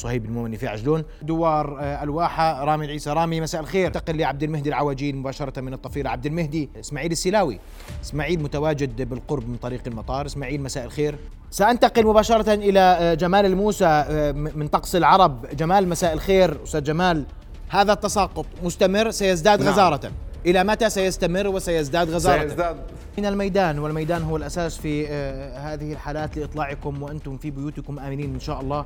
[0.00, 1.04] صهيب المؤمني في عجلون.
[1.22, 3.10] دوار آه، الواحة رامي العيسى.
[3.10, 3.86] رامي مساء الخير.
[3.86, 6.68] انتقل لعبد المهدي العواجين مباشرة من الطفيلة عبد المهدي.
[6.80, 7.58] إسماعيل السلاوي.
[8.04, 10.26] إسماعيل متواجد بالقرب من طريق المطار.
[10.26, 11.18] إسماعيل مساء الخير.
[11.50, 15.46] سأنتقل مباشرة إلى آه، جمال الموسى آه، من طقس العرب.
[15.46, 16.62] جمال مساء الخير.
[16.62, 17.24] أستاذ جمال
[17.68, 19.72] هذا التساقط مستمر؟ سيزداد نعم.
[19.72, 20.12] غزارة.
[20.46, 22.76] إلى متى سيستمر وسيزداد غزارة؟ سيزداد.
[23.18, 25.06] من الميدان والميدان هو الأساس في
[25.56, 28.84] هذه الحالات لإطلاعكم وأنتم في بيوتكم آمنين إن شاء الله.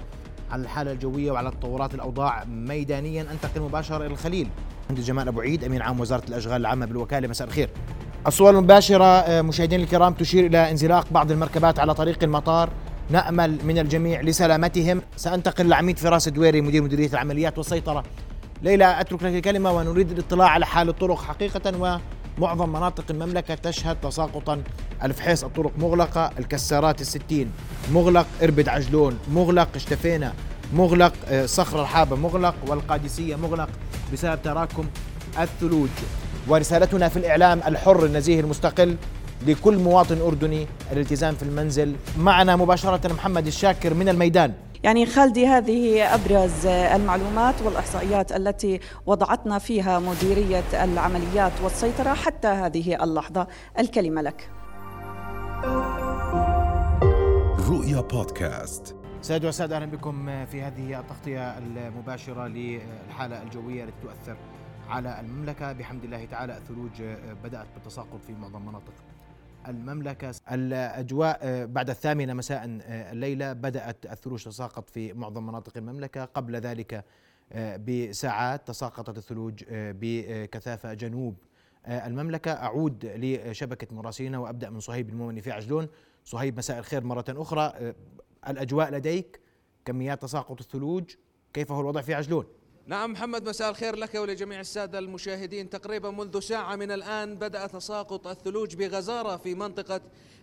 [0.51, 3.27] على الحالة الجوية وعلى تطورات الأوضاع ميدانيا.
[3.33, 4.49] أنتقل مباشرة إلى الخليل.
[4.91, 7.29] عند جمال أبو عيد أمين عام وزارة الأشغال العامة بالوكالة.
[7.29, 7.71] مساء الخير.
[8.27, 12.71] الصور المباشرة آه، مشاهدينا الكرام تشير إلى انزلاق بعض المركبات على طريق المطار.
[13.11, 15.03] نأمل من الجميع لسلامتهم.
[15.17, 18.05] سأنتقل لعميد فراس الدويري مدير مديرية العمليات والسيطرة.
[18.63, 21.99] ليلى أترك لك الكلمة ونريد الاطلاع على حال الطرق حقيقة و
[22.39, 24.63] معظم مناطق المملكة تشهد تساقطا.
[25.03, 27.51] الفحيص الطرق مغلقة الكسارات الستين.
[27.93, 30.33] مغلق إربد عجلون مغلق اشتفينا
[30.75, 33.69] مغلق آه، صخر الحابة مغلق والقادسية مغلق
[34.13, 34.87] بسبب تراكم
[35.41, 35.89] الثلوج.
[36.49, 38.97] ورسالتنا في الإعلام الحر النزيه المستقل
[39.47, 41.97] لكل مواطن أردني الالتزام في المنزل.
[42.19, 44.53] معنا مباشرة محمد الشاكر من الميدان.
[44.85, 53.47] يعني خالدي هذه أبرز المعلومات والإحصائيات التي وضعتنا فيها مديرية العمليات والسيطرة حتى هذه اللحظة.
[53.79, 54.51] الكلمة لك.
[57.69, 58.97] رؤيا بودكاست.
[59.21, 64.37] سيد وساد أهلا بكم في هذه التغطية المباشرة للحالة الجوية التي تؤثر
[64.89, 65.73] على المملكة.
[65.73, 67.03] بحمد الله تعالى الثلوج
[67.45, 68.95] بدأت بالتساقط في معظم مناطق
[69.69, 70.35] المملكة.
[70.53, 76.25] الأجواء آه، بعد الثامنة مساء آه، الليلة بدأت الثلوج تساقط في معظم مناطق المملكة.
[76.25, 77.05] قبل ذلك
[77.53, 81.37] آه، بساعات تساقطت الثلوج بكثافة جنوب
[81.87, 82.53] المملكة.
[82.53, 85.89] أعود لشبكة مراسلين وأبدأ من صهيب المؤمن في عجلون.
[86.25, 87.95] صهيب مساء الخير مرة أخرى.
[88.49, 89.41] الأجواء لديك
[89.85, 91.05] كميات تساقط الثلوج.
[91.53, 92.47] كيف هو الوضع في عجلون؟
[92.87, 95.71] نعم محمد مساء الخير لك ولجميع السادة المشاهدين.
[95.71, 100.01] تقريبا منذ ساعة من الآن بدأ تساقط الثلوج بغزارة في منطقة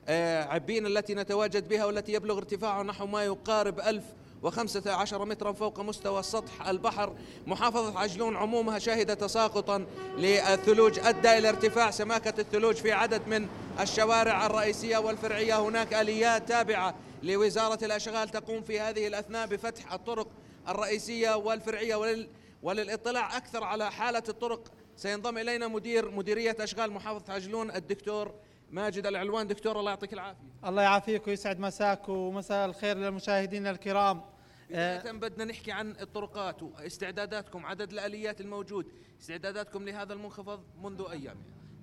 [0.08, 4.04] آه، عبين التي نتواجد بها والتي يبلغ ارتفاعها نحو ما يقارب ألف
[4.44, 7.14] وخمسة عشر مترا فوق مستوى سطح البحر.
[7.48, 9.86] محافظة عجلون عمومها شهد تساقطا
[10.18, 13.48] للثلوج أدى إلى ارتفاع سماكة الثلوج في عدد من
[13.80, 15.60] الشوارع الرئيسية والفرعية.
[15.60, 20.28] هناك آليات تابعة لوزارة الأشغال تقوم في هذه الأثناء بفتح الطرق
[20.68, 22.28] الرئيسية والفرعية ولل
[22.64, 24.72] وللاطلاع أكثر على حالة الطرق.
[24.96, 28.34] سينضم إلينا مدير مديرية أشغال محافظة عجلون الدكتور
[28.72, 29.48] ماجد العلوان.
[29.48, 30.44] دكتور الله يعطيك العافية.
[30.66, 34.22] الله يعافيك ويسعد مساك ومساء الخير للمشاهدين الكرام.
[34.70, 38.86] بداية آه، بدنا نحكي عن الطرقات واستعداداتكم عدد الآليات الموجود.
[39.22, 41.36] استعداداتكم لهذا المنخفض منذ أيام.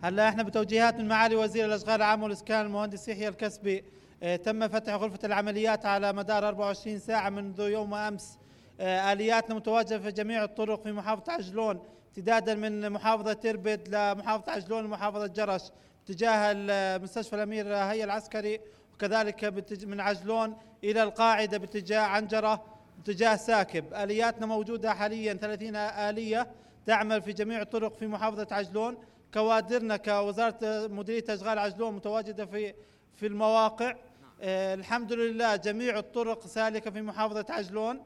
[0.03, 3.85] هلا إحنا بتوجيهات من معالي وزير الأشغال العامه والإسكان المهندس يحيى الكسبي.
[4.23, 8.38] آه تم فتح غرفة العمليات على مدار 24 ساعة منذ يوم أمس.
[8.81, 11.81] آه، آلياتنا متواجدة في جميع الطرق في محافظة عجلون.
[12.09, 15.63] امتدادا من محافظة تربد لمحافظة عجلون ومحافظة جرش
[16.05, 18.61] اتجاه مستشفى الأمير هيا العسكري
[18.95, 19.45] وكذلك
[19.85, 22.65] من عجلون إلى القاعدة باتجاه عنجرة
[22.97, 23.95] باتجاه ساكب.
[23.95, 26.47] آلياتنا موجودة حاليا 30 آلية
[26.87, 28.97] تعمل في جميع الطرق في محافظة عجلون.
[29.35, 32.75] كوادرنا كوزارة مديرية أشغال عجلون متواجدة في
[33.17, 33.95] في المواقع.
[34.41, 38.01] آه الحمد لله جميع الطرق سالكة في محافظة عجلون.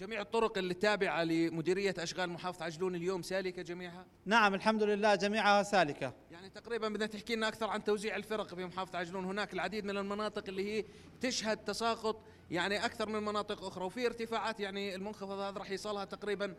[0.00, 5.62] جميع الطرق اللي تابعة لمديرية أشغال محافظة عجلون اليوم سالكة جميعها؟ نعم الحمد لله جميعها
[5.62, 6.14] سالكة.
[6.30, 9.24] يعني تقريبا بدنا تحكي لنا أكثر عن توزيع الفرق في محافظة عجلون.
[9.24, 10.84] هناك العديد من المناطق اللي هي
[11.20, 16.54] تشهد تساقط يعني أكثر من مناطق أخرى وفي ارتفاعات يعني المنخفض هذا راح يصلها تقريبا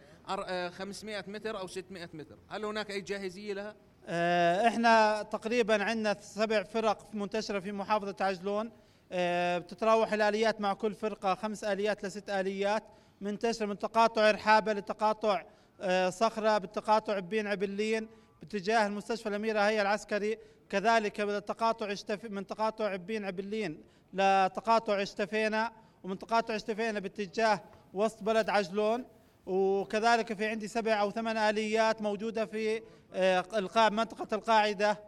[0.69, 2.37] 500 آه، متر أو 600 متر.
[2.49, 3.75] هل هناك أي جاهزية لها؟
[4.05, 8.71] آه، إحنا تقريبا عندنا سبع فرق منتشرة في محافظة عجلون.
[9.11, 12.83] آه، بتتراوح الآليات مع كل فرقة خمس آليات لست آليات.
[13.21, 15.45] منتشر من تقاطع رحابه لتقاطع
[15.81, 18.07] آه، صخرة بالتقاطع بين عبلين
[18.41, 20.37] باتجاه المستشفى الأميرة هي العسكري.
[20.69, 21.95] كذلك من تقاطع
[22.29, 23.83] من تقاطع عبين عبلين
[24.13, 25.71] لتقاطع اشتفينا
[26.03, 27.61] ومن تقاطع اشتفينا باتجاه
[27.93, 29.05] وسط بلد عجلون.
[29.45, 32.81] وكذلك في عندي سبع أو ثمان آليات موجودة في
[33.13, 34.99] آه، منطقة القاعدة.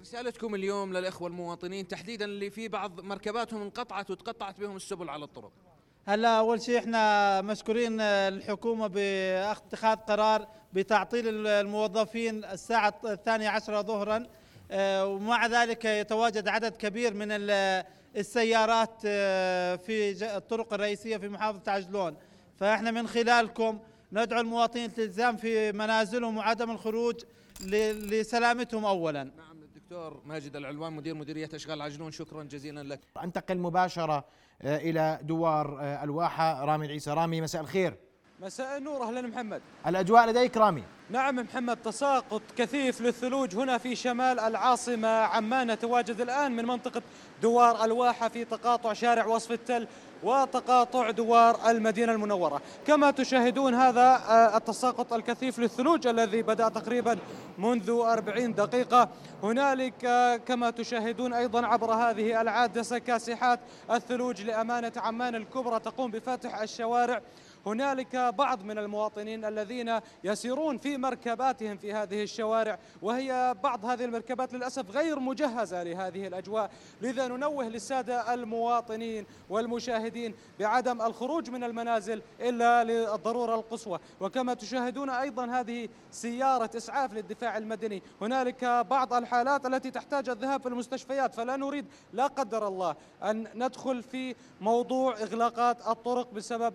[0.00, 5.52] رسالتكم اليوم للإخوة المواطنين تحديدا اللي في بعض مركباتهم انقطعت وتقطعت بهم السبل على الطرق.
[6.06, 14.26] هلا أول شيء إحنا مشكورين الحكومة باتخاذ قرار بتعطيل الموظفين الساعة الثانية عشرة ظهرا
[14.70, 17.28] آه، ومع ذلك يتواجد عدد كبير من
[18.16, 22.16] السيارات آه، في الطرق الرئيسية في محافظة عجلون.
[22.56, 23.78] فإحنا من خلالكم
[24.12, 27.14] ندعو المواطنين الالتزام في منازلهم وعدم الخروج
[27.62, 29.24] لسلامتهم اولا.
[29.24, 33.00] نعم دكتور ماجد العلوان مدير مديرية أشغال عجنون شكرا جزيلا لك.
[33.24, 34.24] أنتقل مباشرة
[34.62, 36.64] آه، إلى دوار آه، الواحة.
[36.64, 37.10] رامي العيسى.
[37.10, 37.94] رامي مساء الخير.
[38.40, 39.62] مساء النور أهلا محمد.
[39.86, 46.52] الأجواء لديك رامي؟ نعم محمد تساقط كثيف للثلوج هنا في شمال العاصمة عمان نتواجد الآن
[46.56, 47.02] من منطقة
[47.42, 49.86] دوار الواحة في تقاطع شارع وصف التل.
[50.22, 52.60] وتقاطع دوار المدينة المنورة.
[52.86, 57.18] كما تشاهدون هذا آه، التساقط الكثيف للثلوج الذي بدأ تقريبا
[57.58, 59.08] منذ 40 دقيقة.
[59.42, 66.60] هنالك آه، كما تشاهدون أيضا عبر هذه العادسة كاسحات الثلوج لأمانة عمان الكبرى تقوم بفتح
[66.60, 67.20] الشوارع.
[67.66, 74.52] هنالك بعض من المواطنين الذين يسيرون في مركباتهم في هذه الشوارع وهي بعض هذه المركبات
[74.54, 76.70] للأسف غير مجهزة لهذه الأجواء.
[77.02, 83.98] لذا ننوه للسادة المواطنين والمشاهدين بعدم الخروج من المنازل إلا للضروره القصوى.
[84.20, 88.02] وكما تشاهدون أيضا هذه سيارة إسعاف للدفاع المدني.
[88.20, 94.02] هنالك بعض الحالات التي تحتاج الذهاب في المستشفيات فلا نريد لا قدر الله أن ندخل
[94.02, 96.74] في موضوع إغلاقات الطرق بسبب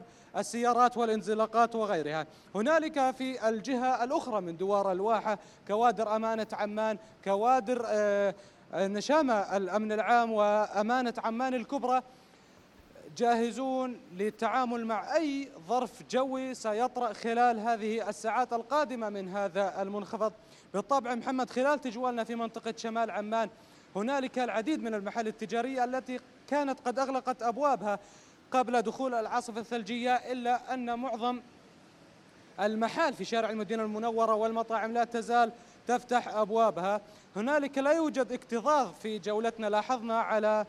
[0.75, 2.27] السيارات والانزلاقات وغيرها.
[2.55, 8.35] هنالك في الجهة الأخرى من دوار الواحة كوادر أمانة عمان كوادر آه،
[8.73, 12.01] نشامة الأمن العام وأمانة عمان الكبرى
[13.17, 20.33] جاهزون للتعامل مع أي ظرف جوي سيطرأ خلال هذه الساعات القادمة من هذا المنخفض.
[20.73, 23.49] بالطبع محمد خلال تجوالنا في منطقة شمال عمان
[23.95, 27.99] هنالك العديد من المحال التجارية التي كانت قد أغلقت أبوابها
[28.51, 31.41] قبل دخول العاصفة الثلجية إلا أن معظم
[32.59, 35.51] المحال في شارع المدينة المنورة والمطاعم لا تزال
[35.87, 37.01] تفتح أبوابها.
[37.35, 39.67] هنالك لا يوجد اكتظاظ في جولتنا.
[39.67, 40.65] لاحظنا على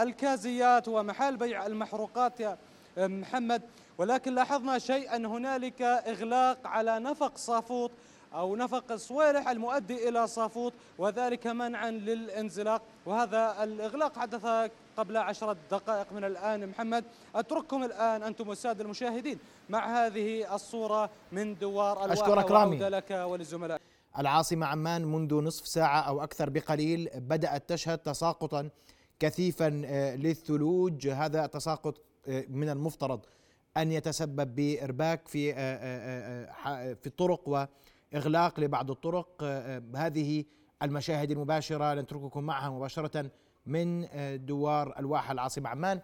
[0.00, 2.58] الكازيات ومحال بيع المحروقات يا
[2.96, 3.62] محمد
[3.98, 5.16] ولكن لاحظنا شيئا.
[5.16, 7.90] هنالك إغلاق على نفق صافوط
[8.34, 12.82] أو نفق صويرح المؤدي إلى صافوط وذلك منعا للانزلاق.
[13.06, 16.68] وهذا الإغلاق حدث قبل عشرة دقائق من الآن.
[16.68, 17.04] محمد
[17.34, 19.38] أترككم الآن أنتم السادة المشاهدين
[19.68, 22.78] مع هذه الصورة من دوار الواحة أشكرك رامي.
[22.78, 23.80] لك وللزملاء
[24.18, 28.68] العاصمة عمان منذ نصف ساعة أو أكثر بقليل بدأت تشهد تساقطا
[29.20, 31.08] كثيفا آه، للثلوج.
[31.08, 33.20] هذا تساقط آه، من المفترض
[33.76, 37.68] أن يتسبب بإرباك في آه، في الطرق
[38.12, 39.42] وإغلاق لبعض الطرق.
[39.96, 40.44] هذه
[40.82, 43.30] المشاهد المباشرة نترككم معها مباشرة
[43.66, 46.00] من آه، دوار الواحة العاصمة عمان.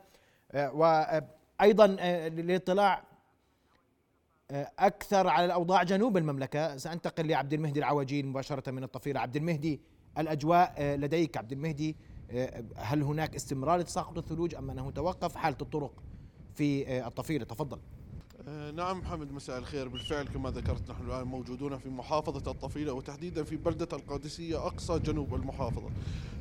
[0.52, 1.24] آه،
[1.60, 3.04] آه، للاطلاع
[4.78, 6.76] أكثر على الأوضاع جنوب المملكة.
[6.76, 9.80] سأنتقل لعبد المهدي العواجين مباشرة من الطفيلة عبد المهدي
[10.18, 11.96] الأجواء لديك عبد المهدي
[12.76, 16.02] هل هناك استمرار لتساقط الثلوج أم أنه توقف؟ حالة الطرق
[16.54, 17.76] في الطفيلة تفضل.
[17.76, 18.03] آه،
[18.48, 19.88] نعم محمد مساء الخير.
[19.88, 25.34] بالفعل كما ذكرت نحن الآن موجودون في محافظة الطفيلة وتحديدا في بلدة القادسية أقصى جنوب
[25.34, 25.90] المحافظة.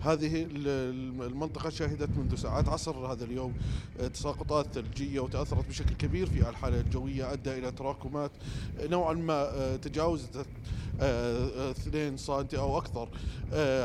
[0.02, 3.54] هذه المنطقة شهدت منذ ساعات عصر هذا اليوم
[4.00, 8.32] آه، تساقطات ثلجية وتأثرت بشكل كبير في الحالة الجوية أدى إلى تراكمات
[8.80, 10.46] آه، نوعا ما تجاوزت
[11.00, 13.10] 2 سنتي أو أكثر.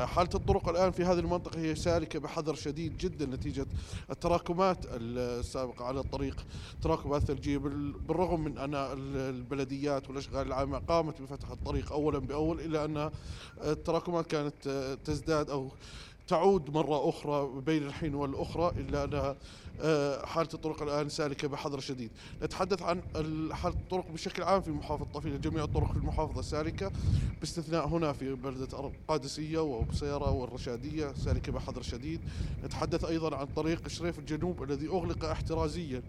[0.07, 3.67] حالة الطرق الآن في هذه المنطقة هي سالكة بحذر شديد جدا نتيجة
[4.11, 6.47] التراكمات السابقة على الطريق.
[6.83, 7.59] تراكمات ثلجية
[8.09, 8.75] بالرغم من أن
[9.15, 13.11] البلديات والأشغال العامة قامت بفتح الطريق أولا بأول إلا أن
[13.65, 14.69] التراكمات كانت
[15.05, 15.69] تزداد أو
[16.29, 19.37] تعود مرة أخرى بين الحين والأخرى إلا أنها
[19.81, 22.11] آه، حالة الطرق الآن سالكة بحذر شديد.
[22.43, 23.03] نتحدث عن
[23.53, 25.37] حالة الطرق بشكل عام في محافظة طفيلة.
[25.37, 26.93] جميع الطرق في المحافظة سالكة
[27.41, 32.21] باستثناء هنا في بلدة القادسية وبصيرة والرشادية سالكة بحذر شديد.
[32.65, 36.03] نتحدث أيضا عن طريق شريف الجنوب الذي أغلق احترازيا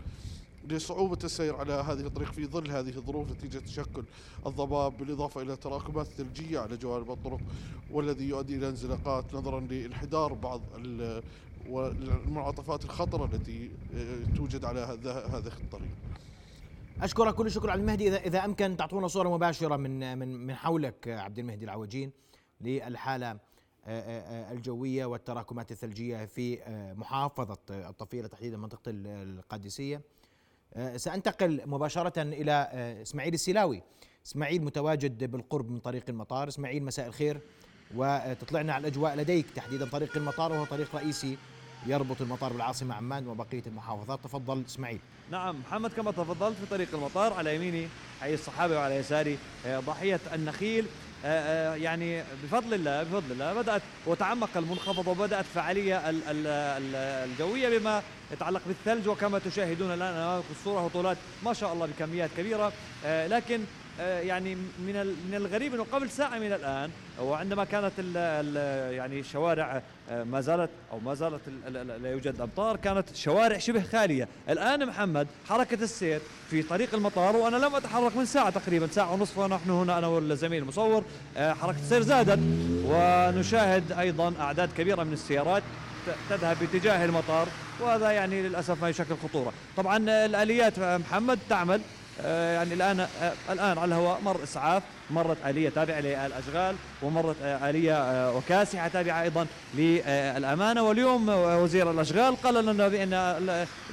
[0.69, 4.03] لصعوبة السير على هذه الطريق في ظل هذه الظروف نتيجة تشكل
[4.45, 7.39] الضباب بالإضافة إلى تراكمات ثلجية على جوانب الطرق
[7.91, 10.61] والذي يؤدي إلى انزلاقات نظرا لانحدار بعض
[11.69, 14.79] والمنعطفات الخطرة التي آه، توجد على
[15.31, 15.91] هذا الطريق.
[17.01, 18.07] أشكرك كل الشكر على المهدي.
[18.07, 22.11] اذا إذا أمكن تعطونا صورة مباشرة من من من حولك عبد المهدي العوجين
[22.61, 23.39] للحالة آه،
[23.85, 26.59] آه، الجوية والتراكمات الثلجية في
[26.97, 29.95] محافظة الطفيلة تحديدا منطقة القادسية.
[29.95, 30.18] آه،
[30.95, 33.83] سأنتقل مباشرة إلى آه، إسماعيل السلاوي
[34.25, 36.47] إسماعيل متواجد بالقرب من طريق المطار.
[36.47, 37.41] إسماعيل مساء الخير.
[37.95, 39.45] وتطلعنا على الأجواء لديك.
[39.55, 41.37] تحديدا طريق المطار وهو طريق رئيسي
[41.87, 44.23] يربط المطار بالعاصمة عمان وبقية المحافظات.
[44.23, 44.99] تفضل إسماعيل.
[45.31, 47.87] نعم محمد كما تفضلت في طريق المطار على يميني
[48.21, 49.37] حي الصحابة وعلى يساري.
[49.65, 50.85] آه، ضحية النخيل.
[51.75, 53.53] يعني بفضل الله بفضل الله.
[53.53, 56.01] بدأت وتعمق المنخفض وبدأت فعالية
[57.25, 62.73] الجوية بما يتعلق بالثلج وكما تشاهدون الآن أمامكم الصورة هطولات ما شاء الله بكميات كبيرة.
[63.05, 63.65] لكن آه،
[63.99, 66.89] يعني من من الغريب إنه قبل ساعة من الآن
[67.21, 71.41] وعندما كانت ال ال يعني الشوارع آه، ما زالت أو ما زالت
[72.01, 74.27] لا يوجد أمطار كانت شوارع شبه خالية.
[74.49, 79.37] الآن محمد حركة السير في طريق المطار وأنا لم أتحرك من ساعة تقريبا ساعة ونصف
[79.37, 81.03] ونحن هنا أنا والزميل المصور.
[81.37, 82.39] حركة السير زادت
[82.85, 85.63] ونشاهد أيضا أعداد كبيرة من السيارات
[86.29, 87.47] تذهب باتجاه المطار
[87.81, 89.53] وهذا يعني للأسف ما يشكل خطورة.
[89.77, 93.07] طبعا الآليات محمد تعمل آه، يعني الآن آه،
[93.49, 99.47] الآن على الهواء مر إسعاف مرت آلية تابعة للأشغال ومرت آه، آلية وكاسحة تابعة أيضا
[99.73, 100.83] للأمانة.
[100.83, 103.09] واليوم وزير الأشغال قال لنا بإن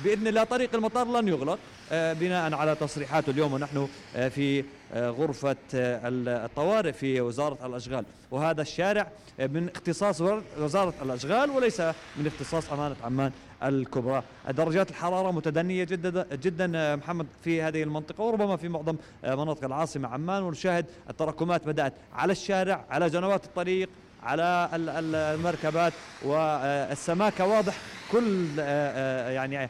[0.04, 1.58] بإذن الله طريق المطار لن يغلق
[1.92, 4.64] بناء على تصريحاته اليوم ونحن في
[4.94, 8.04] غرفة الطوارئ في وزارة الأشغال.
[8.30, 10.22] وهذا الشارع من اختصاص
[10.58, 11.80] وزارة الأشغال وليس
[12.16, 13.32] من اختصاص أمانة عمان.
[13.62, 14.22] الكبرى.
[14.48, 20.42] درجات الحرارة متدنية جدا جدا محمد في هذه المنطقة وربما في معظم مناطق العاصمة عمان.
[20.42, 23.88] ونشاهد التراكمات بدأت على الشارع على جنوات الطريق
[24.22, 27.78] على المركبات والسماكة واضح.
[28.12, 29.68] كل يعني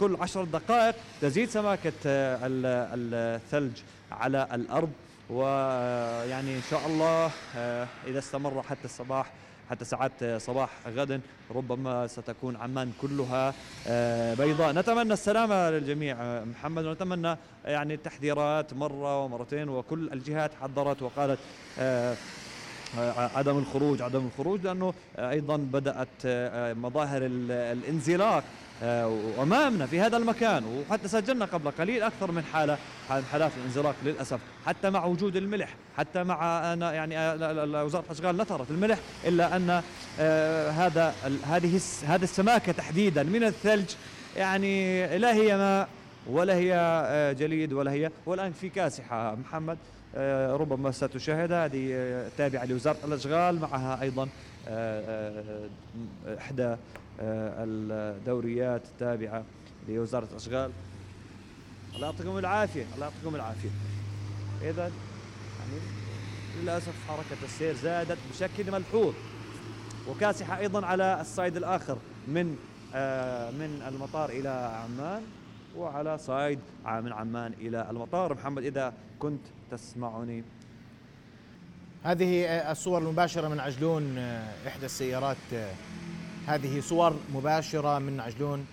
[0.00, 3.78] كل عشر دقائق تزيد سماكة الثلج
[4.12, 4.90] على الأرض.
[5.30, 7.30] ويعني إن شاء الله
[8.06, 9.32] إذا استمر حتى الصباح
[9.70, 11.20] حتى ساعات صباح غد
[11.54, 13.54] ربما ستكون عمان كلها
[13.86, 14.72] آه، بيضاء.
[14.72, 21.38] نتمنى السلامة للجميع آه، محمد ونتمنى يعني التحذيرات مرة ومرتين وكل الجهات حذرت وقالت
[21.78, 22.16] آه،
[23.36, 26.08] عدم الخروج عدم الخروج لأنه أيضا بدأت
[26.76, 27.20] مظاهر
[27.50, 28.44] الانزلاق
[29.42, 34.40] امامنا في هذا المكان وحتى سجلنا قبل قليل أكثر من حالة حالات الانزلاق للأسف.
[34.66, 37.14] حتى مع وجود الملح حتى مع أنا يعني
[37.84, 39.82] وزارة الأشغال نثرت الملح إلا أن
[40.20, 41.14] آه، هذا
[41.46, 43.90] هذه هذه السماكة تحديدا من الثلج
[44.36, 45.88] يعني لا هي ماء
[46.26, 49.34] ولا هي آه، جليد ولا هي والآن في كاسحة.
[49.34, 49.78] محمد
[50.16, 54.28] آه، ربما ستشاهد هذه تابعة لوزارة الأشغال معها أيضا
[56.38, 56.76] إحدى
[57.20, 59.44] الدوريات التابعة
[59.88, 60.70] لوزارة الأشغال.
[61.94, 63.68] الله يعطيكم العافية الله يعطيكم العافية.
[64.62, 65.80] إذا يعني
[66.62, 69.14] للأسف حركة السير زادت بشكل ملحوظ.
[70.08, 71.98] وكاسحة أيضا على الصعيد الآخر
[72.28, 72.56] من
[72.94, 75.22] آه من المطار إلى عمان
[75.76, 78.34] وعلى صعيد من عمان إلى المطار.
[78.34, 80.44] محمد إذا كنت تسمعني.
[82.02, 85.72] هذه الصور المباشرة من عجلون آه، إحدى السيارات آه،
[86.48, 88.66] هذه صور مباشرة من عجلون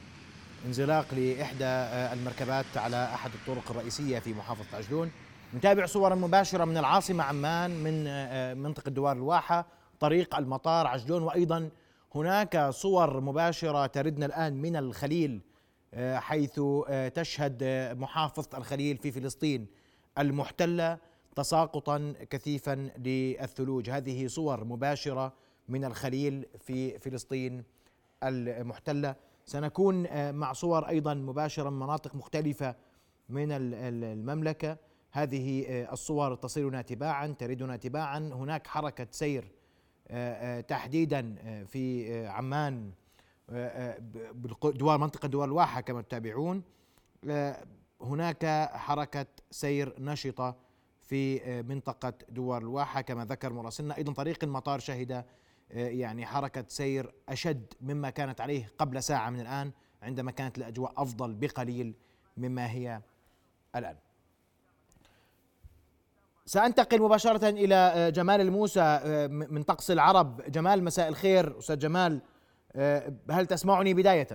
[0.66, 5.12] انزلاق لإحدى آه، المركبات على أحد الطرق الرئيسية في محافظة عجلون.
[5.56, 9.66] نتابع صورا مباشرة من العاصمة عمان من آه، منطقة دوار الواحة
[10.00, 11.24] طريق المطار عجلون.
[11.24, 11.70] وأيضا
[12.16, 15.42] هناك صور مباشرة تردنا الآن من الخليل
[15.94, 16.60] آه، حيث
[17.14, 17.64] تشهد
[18.00, 19.68] محافظة الخليل في فلسطين
[20.20, 20.98] المحتلة
[21.36, 23.90] تساقطا كثيفا للثلوج.
[23.90, 27.64] هذه صور مباشرة من الخليل في فلسطين
[28.24, 29.16] المحتلة.
[29.46, 32.76] سنكون آه، مع صور أيضا مباشره من مناطق مختلفة
[33.30, 34.78] من المملكة.
[35.12, 38.18] هذه آه، الصور تصلنا تباعا تردنا تباعا.
[38.18, 39.52] هناك حركة سير
[40.08, 42.92] آه، تحديدا في عمان
[44.64, 46.64] دوار منطقة دوار الواحة كما تتابعون.
[48.02, 50.56] هناك حركة سير نشطة
[51.02, 53.98] في منطقة دوار الواحة كما ذكر مراسلنا.
[53.98, 55.26] أيضا طريق المطار شهد
[55.70, 61.34] يعني حركة سير أشد مما كانت عليه قبل ساعة من الآن عندما كانت الأجواء أفضل
[61.34, 61.94] بقليل
[62.38, 63.02] مما هي
[63.76, 63.96] الآن.
[66.46, 70.42] سأنتقل مباشرة إلى آه، جمال الموسى آه، من طقس العرب.
[70.52, 72.22] جمال مساء الخير أستاذ جمال.
[73.32, 74.28] هل تسمعني بداية؟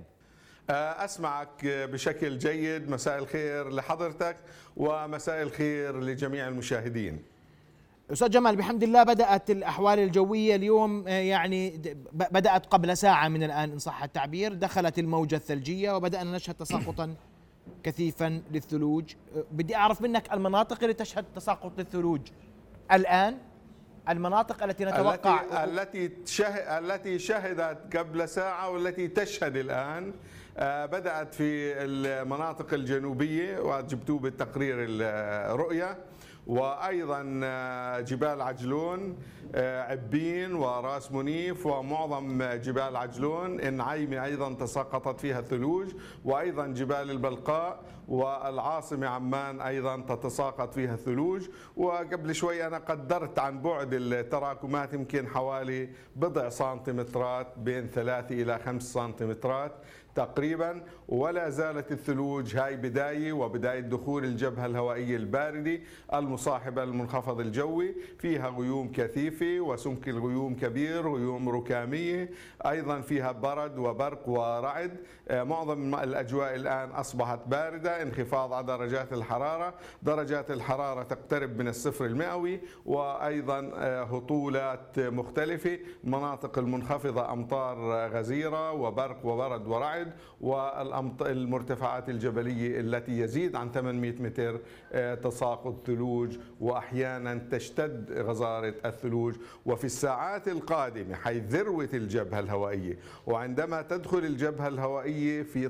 [0.70, 2.90] أسمعك بشكل جيد.
[2.90, 4.36] مساء الخير لحضرتك
[4.76, 7.22] ومساء الخير لجميع المشاهدين.
[8.12, 13.70] أستاذ جمال بحمد الله بدأت الأحوال الجوية اليوم آه، يعني بدأت قبل ساعة من الآن
[13.70, 14.54] إن صح التعبير.
[14.54, 17.14] دخلت الموجة الثلجية وبدأنا نشهد تساقطا
[17.82, 19.14] كثيفا للثلوج.
[19.36, 22.20] آه، بدي أعرف منك المناطق اللي تشهد تساقط للثلوج.
[22.92, 23.38] الآن
[24.08, 30.12] المناطق التي نتوقع التي التي التي شهدت قبل ساعة والتي تشهد الآن
[30.58, 35.98] آه، بدأت في المناطق الجنوبية وجبتوه بالتقرير الرؤيه
[36.50, 39.16] وأيضا آه، جبال عجلون
[39.54, 43.60] آه، عبين وراس منيف ومعظم جبال عجلون.
[43.60, 51.48] النعيمه أيضا تساقطت فيها الثلوج وأيضا جبال البلقاء والعاصمة عمان أيضا تتساقط فيها الثلوج.
[51.76, 58.92] وقبل شوي أنا قدرت عن بعد التراكمات يمكن حوالي بضع سنتيمترات بين ثلاثة إلى خمس
[58.92, 59.72] سنتيمترات.
[60.14, 65.80] تقريبا ولا زالت الثلوج هاي بداية وبداية دخول الجبهة الهوائية الباردة
[66.14, 67.94] المصاحبة للمنخفض الجوي.
[68.18, 72.30] فيها غيوم كثيفة وسمك الغيوم كبير غيوم ركامية.
[72.66, 74.96] أيضا فيها برد وبرق ورعد.
[75.30, 79.74] معظم الأجواء الآن أصبحت باردة انخفاض على درجات الحرارة.
[80.02, 85.78] درجات الحرارة تقترب من الصفر المئوي وأيضا آه، هطولات مختلفة.
[86.04, 94.60] مناطق المنخفضة أمطار غزيرة وبرق وبرد ورعد والمرتفعات الجبلية التي يزيد عن 800 متر
[94.92, 99.34] آه، تساقط ثلوج وأحيانا تشتد غزارة الثلوج.
[99.66, 105.68] وفي الساعات القادمة حيث ذروة الجبهة الهوائية وعندما تدخل الجبهة الهوائية في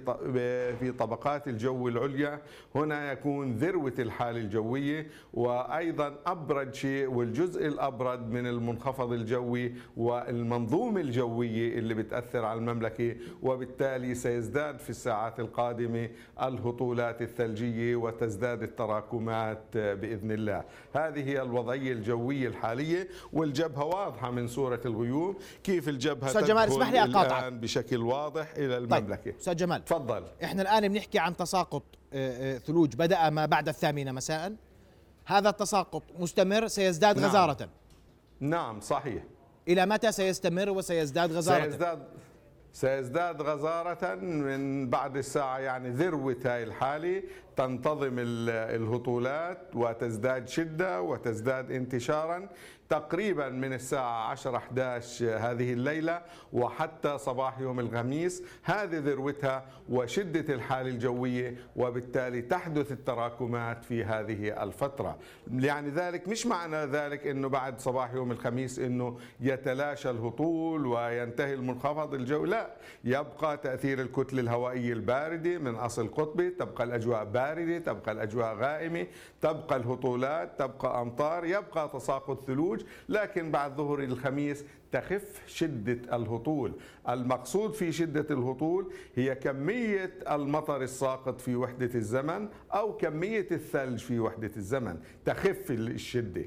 [0.80, 2.40] في طبقات الجو العليا.
[2.74, 11.78] هنا يكون ذروة الحالة الجوية وأيضا أبرد شيء والجزء الأبرد من المنخفض الجوي والمنظومة الجوية
[11.78, 16.08] اللي بتأثر على المملكة وبالتالي سيزداد في الساعات القادمة
[16.42, 20.64] الهطولات الثلجية وتزداد التراكمات بإذن الله.
[20.94, 25.36] هذه هي الوضعية الجوية الحالية والجبهة واضحة من صورة الغيوم.
[25.64, 27.52] كيف الجبهة جمال اسمح لي أقاطعك.
[27.52, 29.39] بشكل واضح إلى طيب، المملكة؟ طيب.
[29.40, 29.84] أستاذ جمال.
[29.84, 30.24] تفضل.
[30.44, 31.82] إحنا الآن بنحكي عن تساقط
[32.12, 34.52] آه، آه، ثلوج بدأ ما بعد الثامنة مساء.
[35.26, 37.28] هذا التساقط مستمر سيزداد نعم.
[37.28, 37.68] غزارة؟
[38.40, 39.22] نعم صحيح.
[39.68, 42.08] إلى متى سيستمر وسيزداد غزارة؟ سيزداد
[42.72, 47.22] سيزداد غزارة من بعد الساعة يعني ذروة هاي الحالة
[47.56, 52.48] تنتظم الهطولات وتزداد شدة وتزداد انتشارا.
[52.90, 58.42] تقريبا من الساعة 10 11 هذه الليلة وحتى صباح يوم الخميس.
[58.62, 65.16] هذه ذروتها وشدة الحالة الجوية وبالتالي تحدث التراكمات في هذه الفترة.
[65.52, 72.14] يعني ذلك مش معنى ذلك إنه بعد صباح يوم الخميس إنه يتلاشى الهطول وينتهي المنخفض
[72.14, 72.48] الجوي.
[72.48, 72.70] لا
[73.04, 79.06] يبقى تأثير الكتلة الهوائية الباردة من أصل قطبي تبقى الأجواء باردة تبقى الأجواء غائمة
[79.40, 82.79] تبقى الهطولات تبقى أمطار يبقى تساقط ثلوج.
[83.08, 86.72] لكن بعد ظهر الخميس تخف شدة الهطول.
[87.08, 94.18] المقصود في شدة الهطول هي كمية المطر الساقط في وحدة الزمن أو كمية الثلج في
[94.20, 94.96] وحدة الزمن.
[95.24, 96.44] تخف الشدة.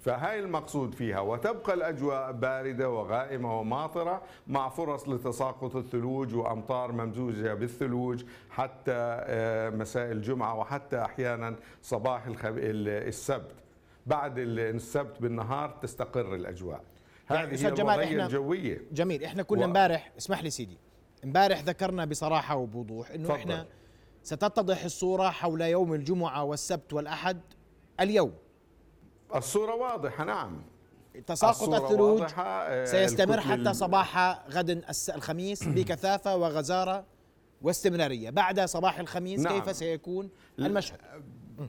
[0.00, 1.20] فهاي المقصود فيها.
[1.20, 10.12] وتبقى الأجواء باردة وغائمة وماطرة مع فرص لتساقط الثلوج وأمطار ممزوجة بالثلوج حتى آه، مساء
[10.12, 12.22] الجمعة وحتى أحيانا صباح
[12.56, 13.65] السبت.
[14.06, 16.84] بعد السبت بالنهار تستقر الأجواء.
[17.30, 20.18] يعني هذه هي الوضعية الجوية جميل إحنا كنا امبارح و...
[20.18, 20.78] اسمح لي سيدي
[21.24, 23.66] امبارح ذكرنا بصراحة وبوضوح إنه إحنا
[24.22, 27.40] ستتضح الصورة حول يوم الجمعة والسبت والأحد
[28.00, 28.34] اليوم.
[29.34, 30.62] الصورة واضحة نعم.
[31.26, 37.04] تساقط الثلوج آه، سيستمر حتى صباح غد الخميس بكثافة وغزارة
[37.62, 38.30] واستمرارية.
[38.30, 39.60] بعد صباح الخميس نعم.
[39.60, 40.98] كيف سيكون المشهد؟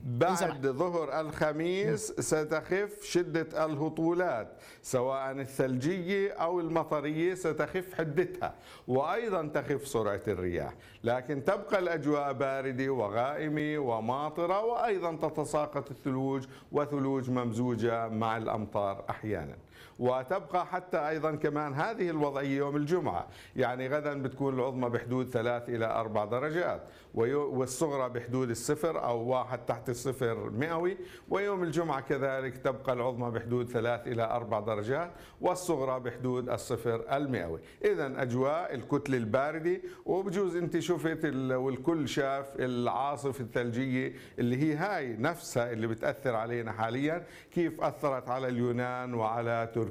[0.04, 4.48] بعد ظهر الخميس ستخف شدة الهطولات
[4.82, 8.54] سواء الثلجية أو المطرية ستخف حدتها
[8.88, 10.74] وأيضا تخف سرعة الرياح.
[11.04, 19.56] لكن تبقى الأجواء باردة وغائمة وماطرة وأيضا تتساقط الثلوج وثلوج ممزوجة مع الأمطار أحيانا.
[19.98, 23.28] وتبقى حتى أيضا كمان هذه الوضعية يوم الجمعة.
[23.56, 26.82] يعني غدا بتكون العظمى بحدود ثلاث إلى أربع درجات
[27.14, 30.96] والصغرى بحدود الصفر أو واحد تحت الصفر مئوي
[31.28, 37.60] ويوم الجمعة كذلك تبقى العظمى بحدود ثلاث إلى أربع درجات والصغرى بحدود الصفر المئوي.
[37.84, 45.72] إذا أجواء الكتلة الباردة وبجوز أنت شفت والكل شاف العاصفة الثلجية اللي هي هاي نفسها
[45.72, 49.87] اللي بتأثر علينا حاليا كيف أثرت على اليونان وعلى تركيا.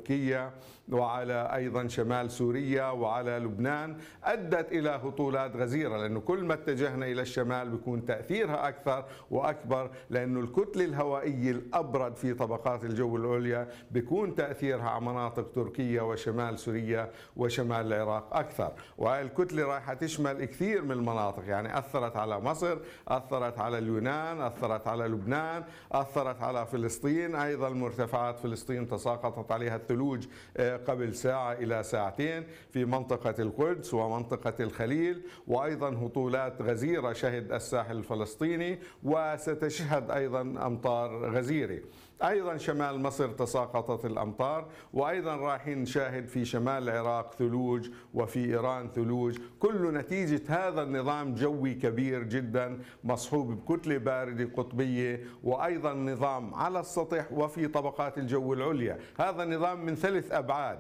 [0.92, 3.98] وعلى أيضا شمال سوريا وعلى لبنان.
[4.24, 10.40] أدت إلى هطولات غزيرة لأنه كل ما اتجهنا إلى الشمال بيكون تأثيرها أكثر وأكبر لأنه
[10.40, 17.94] الكتله الهوائيه الأبرد في طبقات الجو العليا بيكون تأثيرها على مناطق تركيا وشمال سوريا وشمال
[17.94, 18.72] العراق أكثر.
[18.98, 24.88] وهي الكتلة رايحة تشمل كثير من المناطق يعني أثرت على مصر أثرت على اليونان أثرت
[24.88, 27.36] على لبنان أثرت على فلسطين.
[27.36, 34.64] أيضا مرتفعات فلسطين تساقطت عليها الثلوج آه، قبل ساعة إلى ساعتين في منطقة القدس ومنطقة
[34.64, 41.80] الخليل وأيضا هطولات غزيرة شهد الساحل الفلسطيني وستشهد أيضا أمطار غزيرة.
[42.24, 49.38] أيضا شمال مصر تساقطت الأمطار وأيضا رايحين نشاهد في شمال العراق ثلوج وفي إيران ثلوج.
[49.60, 57.32] كل نتيجة هذا النظام جوي كبير جدا مصحوب بكتلة باردة قطبية وأيضا نظام على السطح
[57.32, 58.98] وفي طبقات الجو العليا.
[59.20, 60.80] هذا نظام من ثلاث أبعاد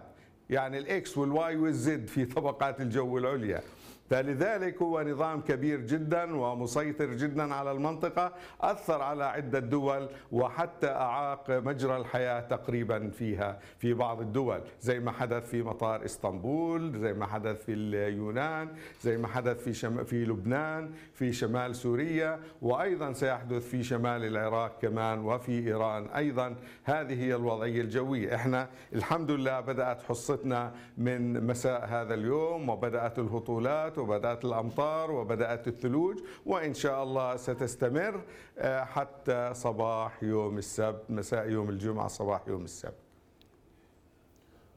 [0.49, 3.61] يعني الاكس والواي والزد في طبقات الجو العليا.
[4.09, 11.51] فلذلك هو نظام كبير جدا ومسيطر جدا على المنطقة أثر على عدة دول وحتى أعاق
[11.51, 14.61] مجرى الحياة تقريبا فيها في بعض الدول.
[14.81, 18.69] زي ما حدث في مطار إسطنبول زي ما حدث في اليونان
[19.01, 20.03] زي ما حدث في شم...
[20.03, 26.55] في لبنان في شمال سوريا وأيضا سيحدث في شمال العراق كمان وفي إيران أيضا.
[26.83, 28.35] هذه هي الوضعية الجوية.
[28.35, 36.17] إحنا الحمد لله بدأت حصتنا من مساء هذا اليوم وبدأت الهطولات وبدأت الأمطار وبدأت الثلوج
[36.45, 38.21] وإن شاء الله ستستمر
[38.57, 42.95] آه، حتى صباح يوم السبت مساء يوم الجمعة صباح يوم السبت.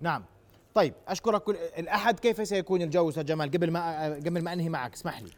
[0.01, 0.25] نعم.
[0.75, 4.93] طيب أشكرك كل الأحد كيف سيكون الجو أستاذ جمال؟ قبل ما قبل ما أنهي معك
[4.95, 5.31] اسمح لي.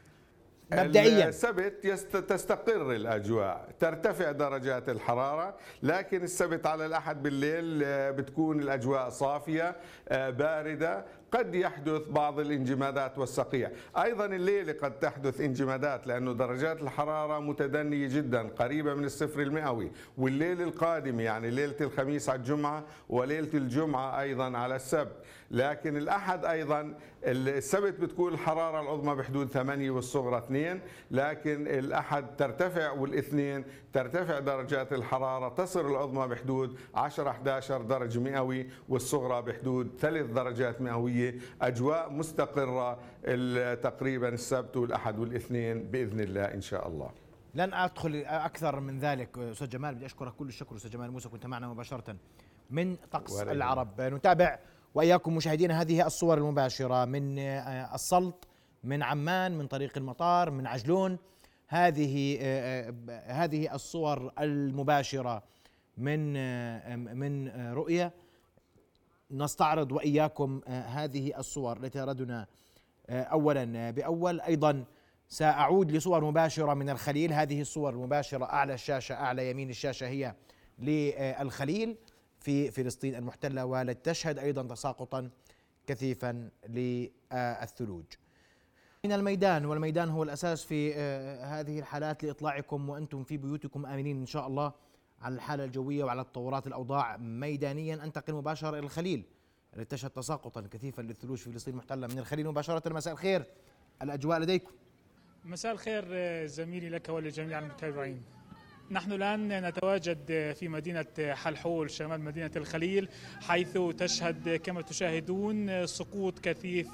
[0.73, 1.29] مبدئيا.
[1.29, 9.09] السبت يست- تستقر الأجواء ترتفع درجات الحرارة لكن السبت على الأحد بالليل آه، بتكون الأجواء
[9.09, 9.77] صافية
[10.09, 17.39] آه، باردة قد يحدث بعض الانجمادات والصقيع أيضا الليلة قد تحدث انجمادات لأنه درجات الحرارة
[17.39, 19.91] متدنية جدا قريبة من الصفر المئوي.
[20.19, 25.17] والليل القادم يعني ليلة الخميس على الجمعة وليلة الجمعة أيضا على السبت.
[25.53, 33.65] لكن الأحد أيضا السبت بتكون الحراره العظمى بحدود 8 والصغرى 2 لكن الأحد ترتفع والاثنين
[33.93, 41.35] ترتفع درجات الحرارة تصل العظمى بحدود 10 11 درجة مئوي والصغرى بحدود 3 درجات مئوية.
[41.63, 47.11] أجواء مستقرة ال- تقريبا السبت والأحد والاثنين بإذن الله إن شاء الله.
[47.55, 51.47] لن أدخل أكثر من ذلك أستاذ جمال بدي أشكرك كل الشكر أستاذ جمال موسى كنت
[51.47, 52.17] معنا مباشرة.
[52.71, 54.59] من طقس العرب نتابع
[54.95, 58.49] وإياكم مشاهدينا هذه الصور المباشرة من آه، السلط
[58.85, 61.19] من عمان من طريق المطار من عجلون.
[61.69, 65.43] هذه آه، آه، هذه الصور المباشرة
[65.97, 66.33] من
[67.19, 68.13] من رؤية.
[69.31, 72.47] نستعرض وإياكم هذه الصور التي أردنا
[73.11, 74.41] اولا بأول.
[74.41, 74.85] أيضا
[75.29, 77.33] سأعود لصور مباشرة من الخليل.
[77.33, 80.35] هذه الصور المباشرة أعلى الشاشة أعلى يمين الشاشة هي
[80.79, 81.97] للخليل.
[82.43, 85.31] في فلسطين المحتلة ولتشهد أيضا تساقطا
[85.87, 88.05] كثيفا للثلوج.
[89.05, 94.27] من الميدان والميدان هو الأساس في آه، هذه الحالات لإطلاعكم وأنتم في بيوتكم آمنين إن
[94.27, 94.73] شاء الله
[95.23, 97.17] على الحالة الجوية وعلى تطورات الأوضاع.
[97.17, 99.25] ميدانيا أنتقل مباشرة إلى الخليل
[99.77, 102.07] التي تشهد تساقطا كثيفا للثلوج في فلسطين المحتلة.
[102.07, 103.45] من الخليل مباشرة مساء الخير.
[104.03, 104.73] الأجواء لديكم.
[105.45, 108.23] مساء الخير آه، زميلي لك ولجميع المتابعين.
[108.93, 113.09] نحن الآن نتواجد في مدينة حلحول شمال مدينة الخليل
[113.41, 116.89] حيث تشهد كما تشاهدون سقوط كثيف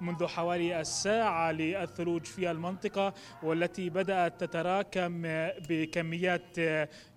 [0.00, 5.22] منذ حوالي الساعة للثلوج في المنطقة والتي بدأت تتراكم
[5.68, 6.58] بكميات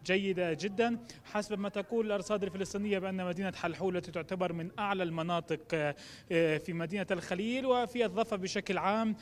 [0.06, 0.98] جيدة جدا.
[1.26, 5.96] حسب ما تقول الأرصاد الفلسطينية بأن مدينة حلحول التي تعتبر من أعلى المناطق
[6.30, 9.16] في مدينة الخليل وفي الضفة بشكل عام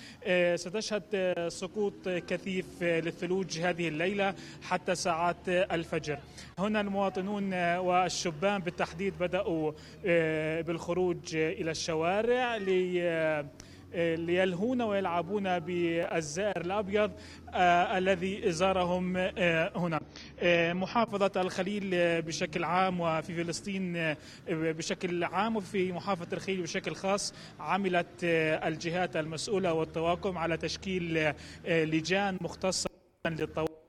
[0.56, 6.20] ستشهد سقوط كثيف للثلوج هذه الليلة حتى ساعات الفجر.
[6.60, 9.72] هنا المواطنون والشبان بالتحديد بدأوا
[10.62, 13.46] بالخروج إلى الشوارع لي
[13.96, 17.12] ليلهون ويلعبون بالزائر الأبيض
[17.54, 20.00] آه الذي زارهم آه هنا.
[20.40, 24.16] آه محافظة الخليل بشكل عام وفي فلسطين
[24.50, 31.34] بشكل عام وفي محافظة الخليل بشكل خاص عملت الجهات المسؤولة والطواقم على تشكيل
[31.66, 32.90] لجان مختصة
[33.26, 33.81] للطوارئ.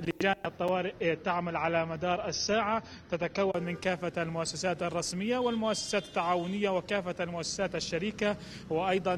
[0.00, 7.74] لجان الطوارئ تعمل على مدار الساعة تتكون من كافة المؤسسات الرسمية والمؤسسات التعاونية وكافة المؤسسات
[7.74, 8.36] الشريكة
[8.70, 9.14] وأيضا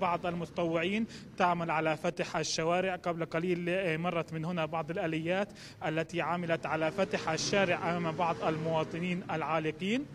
[0.00, 1.06] بعض المتطوعين
[1.38, 2.96] تعمل على فتح الشوارع.
[2.96, 5.48] قبل قليل مرت من هنا بعض الآليات
[5.86, 10.06] التي عملت على فتح الشارع أمام بعض المواطنين العالقين.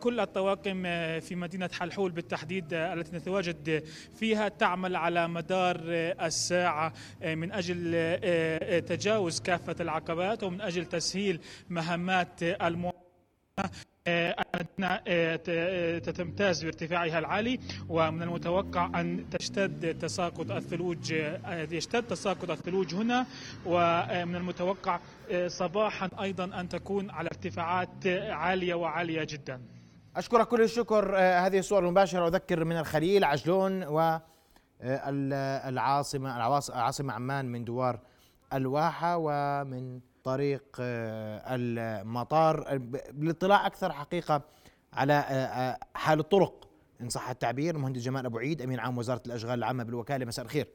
[0.00, 0.82] كل الطواقم
[1.20, 3.84] في مدينة حلحول بالتحديد التي نتواجد
[4.14, 5.76] فيها تعمل على مدار
[6.22, 13.04] الساعة من أجل تجاوز كافة العقبات ومن أجل تسهيل مهمات المواطنين
[16.12, 21.14] تمتاز بارتفاعها العالي ومن المتوقع أن تشتد تساقط الثلوج
[21.70, 23.26] يشتد تساقط الثلوج هنا
[23.66, 25.00] ومن المتوقع
[25.46, 29.60] صباحا أيضا أن تكون على ارتفاعات عالية وعالية جدا.
[30.16, 33.82] أشكرك كل الشكر هذه الصور المباشرة أذكر من الخليل عجلون
[34.82, 36.36] والعاصمة
[36.70, 37.98] العاصمة عمان من دوار
[38.52, 40.64] الواحة ومن طريق
[41.50, 42.80] المطار.
[43.18, 44.42] للاطلاع أكثر حقيقة
[44.94, 45.24] على
[45.94, 46.68] حال الطرق.
[47.00, 50.24] إن صح التعبير المهندس جمال أبو عيد أمين عام وزارة الأشغال العامة بالوكالة.
[50.24, 50.66] مساء الخير.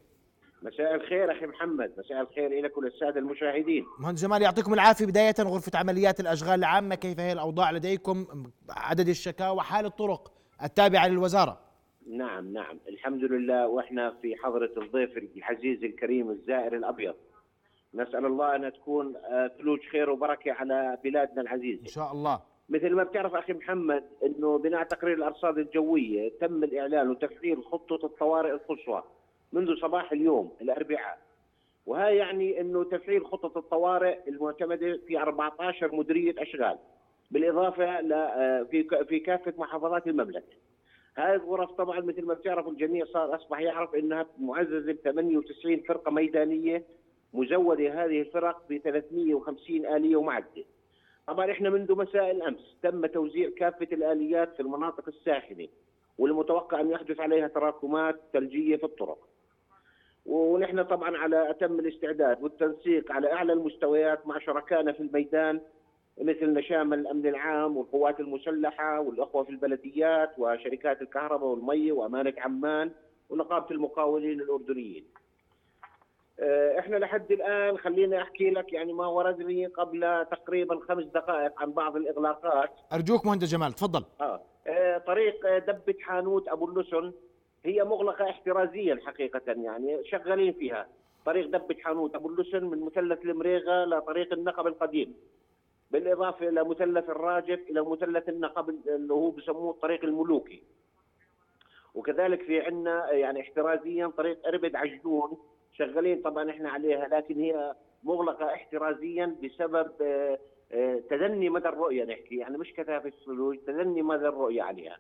[0.62, 1.92] مساء الخير أخي محمد.
[1.98, 3.86] مساء الخير لك وللساده المشاهدين.
[4.00, 5.06] مهندس جمال يعطيكم العافية.
[5.06, 8.26] بداية غرفة عمليات الأشغال العامة كيف هي الأوضاع لديكم؟
[8.70, 10.32] عدد الشكاوى حال الطرق
[10.64, 11.60] التابعة للوزارة.
[12.08, 12.80] نعم نعم.
[12.90, 17.16] الحمد لله وإحنا في حضرة الضيف العزيز الكريم الزائر الأبيض.
[17.94, 21.82] نسأل الله أن تكون آه، ثلوج خير وبركة على بلادنا العزيزة.
[21.82, 22.42] إن شاء الله.
[22.70, 28.52] مثل ما بتعرف أخي محمد أنه بناء تقرير الأرصاد الجوية تم الإعلان وتفعيل خطة الطوارئ
[28.52, 29.04] القصوى
[29.54, 31.18] منذ صباح اليوم الأربعاء
[31.86, 36.78] وهي يعني أنه تفعيل خطة الطوارئ المعتمدة في 14 مديرية أشغال
[37.32, 40.58] بالإضافة ل آه، في في كافة محافظات المملكة
[41.16, 46.12] هذه الغرف طبعا مثل ما بتعرف الجميع صار أصبح يعرف إنها معززة ب 98 فرقة
[46.12, 46.84] ميدانية
[47.34, 50.64] مزودة هذه الفرق ب 350 آلية ومعدة.
[51.30, 55.68] طبعا إحنا منذ مساء الأمس تم توزيع كافة الآليات في المناطق الساخنه
[56.18, 59.28] والمتوقع أن يحدث عليها تراكمات ثلجية في الطرق.
[60.26, 65.62] ونحن طبعا على أتم الاستعداد والتنسيق على أعلى المستويات مع شركائنا في الميدان
[66.22, 72.92] مثل نشام الأمن العام والقوات المسلحة والأخوة في البلديات وشركات الكهرباء والمي وأمانة عمان
[73.30, 75.06] ونقابة المقاولين الأردنيين.
[76.42, 81.72] آه، إحنا لحد الآن خليني أحكي لك يعني ما وردني قبل تقريبا خمس دقائق عن
[81.72, 82.70] بعض الإغلاقات.
[82.94, 84.04] أرجوك مهندس جمال تفضل.
[84.22, 84.42] آه.
[84.68, 87.14] آه، طريق دبة حانوت أبو اللسن
[87.66, 90.88] هي مغلقة احترازيا حقيقة يعني شغالين فيها.
[91.26, 95.16] طريق دبة حانوت أبو اللسن من مثلث المريغة لطريق النقب القديم.
[95.92, 100.64] بالإضافة إلى مثلث الراجف إلى مثلث النقب اللي هو بسموه الطريق الملوكي.
[101.96, 105.38] وكذلك في عندنا يعني احترازيا طريق أربد عجلون
[105.80, 110.40] شغالين طبعا إحنا عليها لكن هي مغلقة احترازيا بسبب آه،
[110.72, 112.36] آه، تدني مدى الرؤية نحكي.
[112.38, 114.98] يعني مش كثافة الثلوج تدني مدى الرؤية عليها.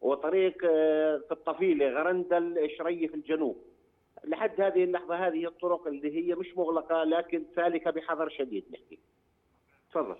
[0.00, 3.56] وطريق آه، في الطفيله غرندل شري في الجنوب.
[4.24, 8.98] لحد هذه اللحظة هذه الطرق اللي هي مش مغلقة لكن سالكة بحذر شديد نحكي.
[9.90, 10.16] تفضل.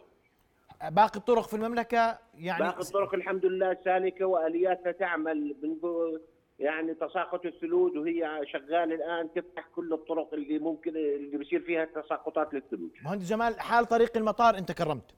[0.90, 6.18] باقي الطرق في المملكة؟ يعني باقي الطرق الحمد لله سالكة وآلياتها تعمل منذ
[6.62, 12.54] يعني تساقط الثلوج وهي شغالة الآن تفتح كل الطرق اللي ممكن اللي بيصير فيها تساقطات
[12.54, 12.90] للثلوج.
[13.04, 15.14] مهندس جمال حال طريق المطار انت كرمت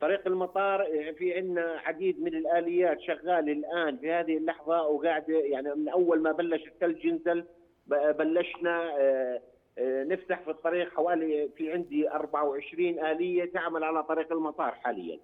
[0.00, 5.74] طريق المطار يعني في عندنا عديد من الآليات شغالة الآن في هذه اللحظة وقاعدة يعني
[5.74, 7.44] من أول ما بلش الثلج ينزل
[7.88, 9.42] بلشنا آه،
[9.78, 15.18] آه، نفتح في الطريق حوالي في عندي 24 آلية تعمل على طريق المطار حاليا.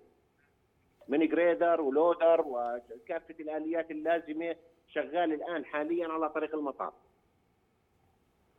[1.08, 4.56] من جريدر ولودر وكافة الآليات اللازمة
[4.94, 6.92] شغال الآن حاليا على طريق المطار.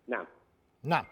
[0.08, 0.26] نعم.
[0.84, 1.06] نعم.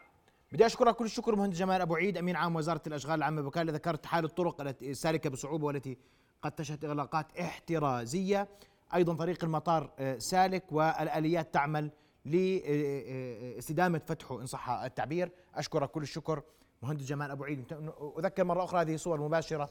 [0.51, 4.05] بدي أشكرك كل الشكر مهندس جمال أبو عيد أمين عام وزارة الأشغال العامة بوكاله ذكرت
[4.05, 5.97] حال الطرق التي سالكة بصعوبة والتي
[6.41, 8.47] قد تشهد إغلاقات احترازية.
[8.93, 11.91] أيضا طريق المطار آه، سالك والآليات تعمل
[12.25, 15.31] لاستدامة فتحه إن صح التعبير.
[15.55, 16.43] أشكرك كل الشكر
[16.81, 17.73] مهندس جمال أبو عيد.
[18.17, 19.69] أذكر مرة أخرى هذه صور مباشره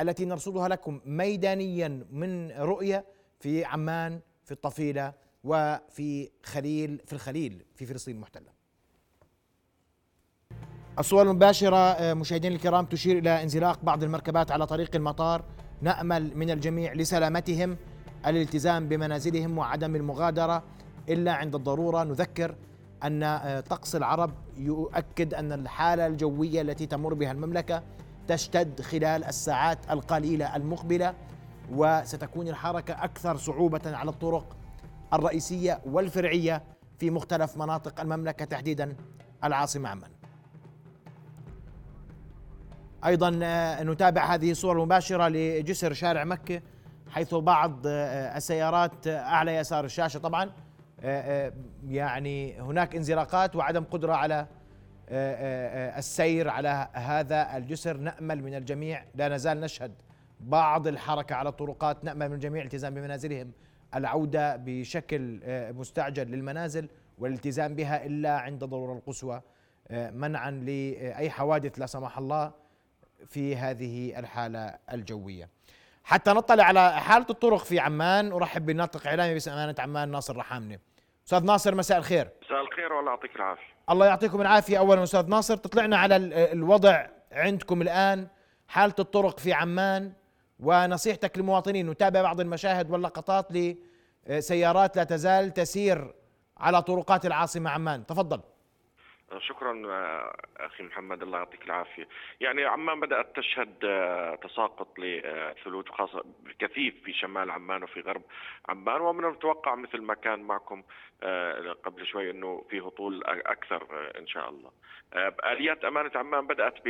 [0.00, 3.04] التي نرصدها لكم ميدانيا من رؤية
[3.40, 5.12] في عمان في الطفيلة
[5.44, 8.56] وفي خليل في الخليل في فلسطين المحتله
[10.98, 15.44] الصور المباشرة آه، مشاهدينا الكرام تشير إلى انزلاق بعض المركبات على طريق المطار
[15.82, 17.76] نأمل من الجميع لسلامتهم
[18.26, 20.62] الالتزام بمنازلهم وعدم المغادرة.
[21.08, 22.54] إلا عند الضرورة نذكر
[23.04, 27.82] أن آه، طقس العرب يؤكد أن الحالة الجوية التي تمر بها المملكة
[28.28, 31.14] تشتد خلال الساعات القليلة المقبلة.
[31.70, 34.56] وستكون الحركة أكثر صعوبة على الطرق
[35.12, 36.62] الرئيسية والفرعية
[36.98, 38.96] في مختلف مناطق المملكة تحديدا
[39.44, 40.10] العاصمة عمان.
[43.06, 46.62] أيضا آه، نتابع هذه الصور المباشرة لجسر شارع مكة
[47.10, 50.50] حيث بعض آه، السيارات آه، أعلى يسار الشاشة طبعا
[51.86, 54.46] يعني هناك انزلاقات وعدم قدرة على
[55.98, 57.96] السير على هذا الجسر.
[57.96, 59.92] نأمل من الجميع لا نزال نشهد
[60.40, 63.52] بعض الحركة على الطرقات نامل من الجميع الالتزام بمنازلهم.
[63.94, 69.42] العودة بشكل آه، مستعجل للمنازل والالتزام بها إلا عند ضرورة القصوى
[69.88, 72.52] آه، منعا لأي حوادث لا سمح الله
[73.26, 75.48] في هذه الحالة الجوية.
[76.04, 78.32] حتى نطلع على حالة الطرق في عمان.
[78.32, 80.78] أرحب بالناطق إعلامي باسم أمانة عمان ناصر رحامنة
[81.26, 82.28] أستاذ ناصر مساء الخير.
[82.42, 83.62] مساء الخير والله يعطيك العافية.
[83.90, 84.78] الله يعطيكم العافية.
[84.78, 88.28] أولا أستاذ ناصر تطلعنا على ال- الوضع عندكم الآن
[88.68, 90.12] حالة الطرق في عمان.
[90.60, 93.48] ونصيحتك للمواطنين نتابع بعض المشاهد واللقطات
[94.26, 96.14] لسيارات لا تزال تسير
[96.56, 98.06] على طرقات العاصمة عمان.
[98.06, 98.40] تفضل.
[99.38, 102.08] شكرا آه، أخي محمد الله يعطيك العافية.
[102.40, 106.24] يعني عمان بدأت تشهد آه، تساقط للثلوج خاصة
[106.58, 108.22] كثيف في شمال عمان وفي غرب
[108.68, 110.82] عمان ومن المتوقع مثل ما كان معكم
[111.22, 114.70] آه، قبل شوي إنه في هطول أكثر إن شاء الله.
[115.44, 116.82] آليات أمانة عمان بدأت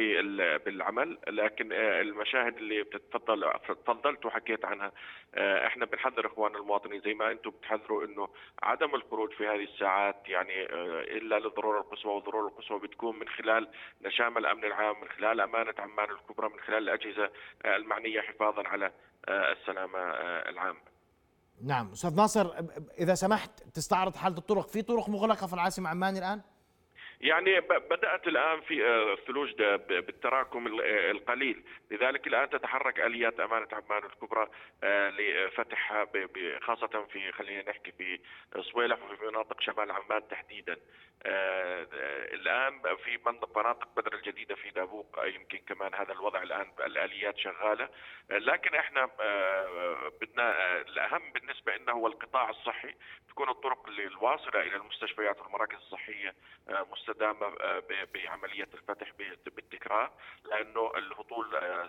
[0.64, 4.92] بالعمل لكن المشاهد اللي بتتفضل تفضلت وحكيت عنها
[5.38, 8.28] إحنا بنحذر اخواننا المواطنين زي ما أنتم بتحذروا إنه
[8.62, 10.64] عدم الخروج في هذه الساعات يعني
[11.16, 13.68] إلا للضرورة القصوى الضرورة القصوى بتكون من خلال
[14.02, 17.30] نشام الأمن العام من خلال أمانة عمان الكبرى من خلال الأجهزة
[17.64, 18.92] المعنية حفاظا على
[19.28, 20.78] آه، السلامة آه، العامة
[21.62, 22.50] نعم أستاذ ناصر
[22.98, 26.40] إذا سمحت تستعرض حالة الطرق في طرق مغلقة في العاصمة عمان الآن؟
[27.20, 29.54] يعني بدأت الآن في آه، الثلوج
[29.88, 30.66] بالتراكم
[31.10, 31.64] القليل.
[31.90, 34.48] لذلك الآن تتحرك آليات أمانة عمان الكبرى
[34.84, 36.08] آه، لفتحها
[36.62, 38.20] خاصة في خلينا نحكي في
[38.60, 40.76] صويلح وفي مناطق شمال عمان تحديدا.
[41.22, 41.86] آه،
[42.34, 43.18] الآن في
[43.56, 47.88] مناطق بدر الجديدة في دابوق يمكن كمان هذا الوضع الآن الآليات شغالة.
[48.30, 49.04] لكن إحنا
[50.20, 52.94] بدنا الأهم بالنسبة لنا هو القطاع الصحي.
[53.28, 56.34] تكون الطرق الواصلة إلى المستشفيات والمراكز الصحية
[57.08, 57.82] آه،
[58.14, 59.12] بعملية الفتح
[59.46, 60.12] بالتكرار
[60.44, 61.88] لأنه الهطول آه،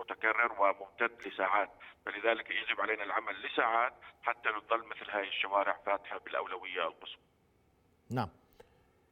[0.00, 1.70] متكرر وممتد لساعات
[2.06, 7.20] فلذلك يجب علينا العمل لساعات حتى تظل مثل هذه الشوارع فاتحة بالأولوية القصوى.
[8.10, 8.28] نعم.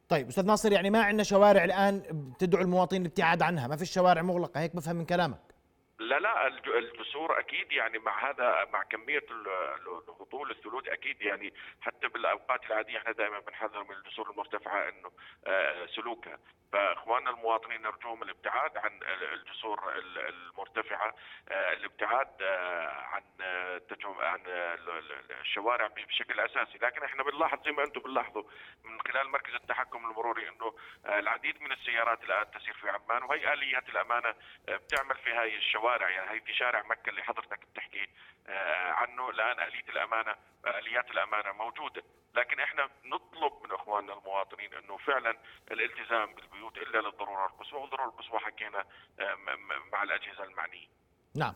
[0.09, 2.03] طيب أستاذ ناصر يعني ما عندنا شوارع الآن
[2.39, 5.54] تدعو المواطنين الابتعاد عنها، ما في الشوارع مغلقة هيك بفهم من كلامك.
[5.99, 6.47] لا لا
[6.79, 9.23] الجسور أكيد يعني مع هذا مع كمية
[10.09, 15.11] الهطول الثلوج أكيد يعني حتى بالأوقات العادية إحنا دائما بنحذر من الجسور المرتفعة إنه
[15.47, 16.39] آه، سلوكها.
[16.75, 19.01] فاخواننا المواطنين نرجوهم الابتعاد عن
[19.33, 21.15] الجسور المرتفعة
[21.49, 23.23] آه، الابتعاد آه، عن
[24.21, 24.41] عن
[25.41, 26.79] الشوارع بشكل أساسي.
[26.79, 28.43] لكن إحنا بنلاحظ زي ما أنتم بنلاحظوا
[28.85, 30.75] من خلال مركز التحكم المروري إنه
[31.07, 34.35] العديد من السيارات الآن تسير في عمان وهي آليات الأمانة
[34.69, 36.11] بتعمل في هاي الشوارع.
[36.11, 38.09] يعني هي في شارع مكة اللي حضرتك بتحكي
[38.89, 39.31] عنه.
[39.31, 42.03] الآن آلية الأمانة آليات الأمانة موجودة.
[42.37, 45.39] لكن إحنا نطلب من اخواننا المواطنين انه فعلا
[45.71, 48.79] الالتزام بالبيوت إلا للضرورة القصوى والضرورة القصوى حكينا
[49.21, 49.35] آه،
[49.93, 50.87] مع الأجهزة المعنية.
[51.35, 51.55] نعم.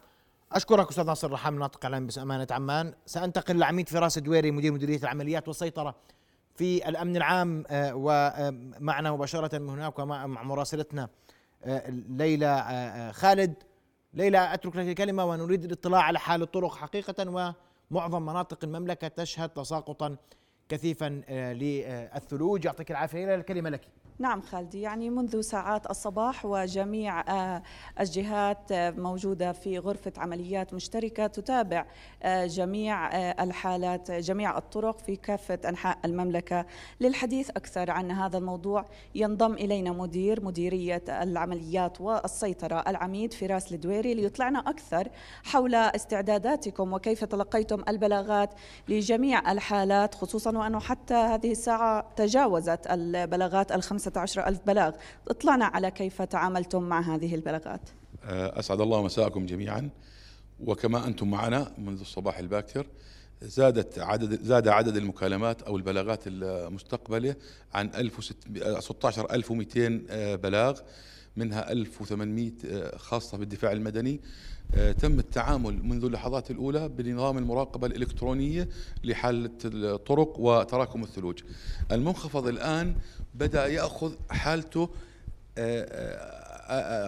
[0.53, 4.99] أشكرك أستاذ ناصر رحام ناطق عن باسم أمانة عمان، سأنتقل لعميد فراس الدويري مدير مديرية
[4.99, 5.95] العمليات والسيطرة
[6.57, 11.09] في الأمن العام آه، ومعنا مباشرة من هناك ومع مراسلتنا
[11.65, 13.55] آه، ليلى خالد.
[14.15, 17.55] ليلى أترك لك الكلمة ونريد الاطلاع على حال الطرق حقيقة
[17.91, 20.17] ومعظم مناطق المملكة تشهد تساقطا
[20.69, 22.65] كثيفا آه، للثلوج.
[22.65, 23.35] يعطيك العافية.
[23.35, 23.81] الكلمة لك.
[24.21, 27.63] نعم خالدي يعني منذ ساعات الصباح وجميع آه،
[28.01, 31.87] الجهات آه، موجودة في غرفة عمليات مشتركة تتابع
[32.23, 33.09] آه، جميع
[33.43, 36.67] الحالات جميع الطرق في كافة أنحاء المملكة.
[37.01, 44.59] للحديث أكثر عن هذا الموضوع ينضم إلينا مدير مديرية العمليات والسيطرة العميد فراس الدويري ليطلعنا
[44.59, 45.09] أكثر
[45.45, 48.51] حول استعداداتكم وكيف تلقيتم البلاغات
[48.89, 54.93] لجميع الحالات خصوصا وأنه حتى هذه الساعة تجاوزت البلاغات الخمسة 15 ألف بلاغ.
[55.29, 57.81] اطلعنا على كيف تعاملتم مع هذه البلاغات.
[58.25, 59.91] أه، أسعد الله مساءكم جميعا.
[60.61, 62.87] وكما أنتم معنا منذ الصباح الباكر
[63.43, 67.37] زادت عدد زاد عدد المكالمات أو البلاغات المستقبله
[67.75, 67.91] عن
[68.81, 70.81] 16200 أه، بلاغ
[71.37, 74.21] منها 1800 أه، خاصة بالدفاع المدني.
[74.99, 78.69] تم التعامل منذ اللحظات الأولى بنظام المراقبة الإلكترونية
[79.05, 81.43] لحالة الطرق وتراكم الثلوج.
[81.93, 82.95] المنخفض الآن
[83.35, 84.89] بدأ يأخذ حالته
[85.59, 86.38] آه، آه،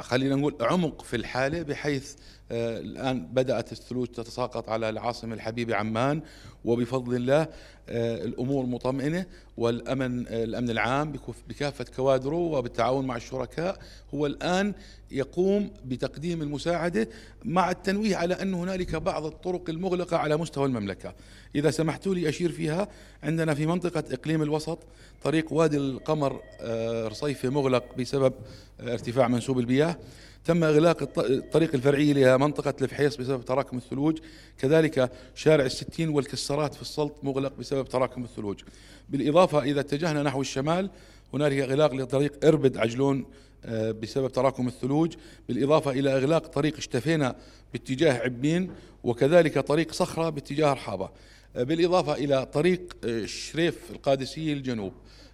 [0.01, 2.15] خلينا نقول عمق في الحالة بحيث
[2.53, 6.23] الآن بدأت الثلوج تتساقط على العاصمة الحبيبة عمان
[6.65, 7.49] وبفضل الله
[7.89, 11.13] الأمور مطمئنة والأمن الأمن العام
[11.49, 13.79] بكافة كوادره وبالتعاون مع الشركاء
[14.15, 14.75] هو الآن
[15.11, 17.09] يقوم بتقديم المساعدة
[17.45, 21.15] مع التنويه على أن هنالك بعض الطرق المغلقة على مستوى المملكة.
[21.55, 22.89] إذا سمحتوا لي أشير فيها.
[23.23, 24.79] عندنا في منطقة إقليم الوسط
[25.25, 28.41] طريق وادي القمر آه، رصيفة مغلق بسبب آه،
[28.81, 29.97] ارتفاع منسوب المياه
[30.45, 34.19] تم إغلاق الطريق الفرعي لها منطقة الفحيص بسبب تراكم الثلوج.
[34.59, 38.61] كذلك شارع الستين والكسرات في السلط مغلق بسبب تراكم الثلوج.
[39.09, 40.91] بالإضافة إذا اتجهنا نحو الشمال
[41.35, 43.27] هنالك إغلاق لطريق إربد عجلون
[43.65, 45.15] آه، بسبب تراكم الثلوج.
[45.49, 47.37] بالإضافة إلى إغلاق طريق اشتفينا
[47.73, 48.71] باتجاه عبين
[49.05, 51.11] وكذلك طريق صخرة باتجاه رحابة.
[51.57, 54.93] آه، بالإضافة إلى طريق آه، شريف القادسية الجنوب.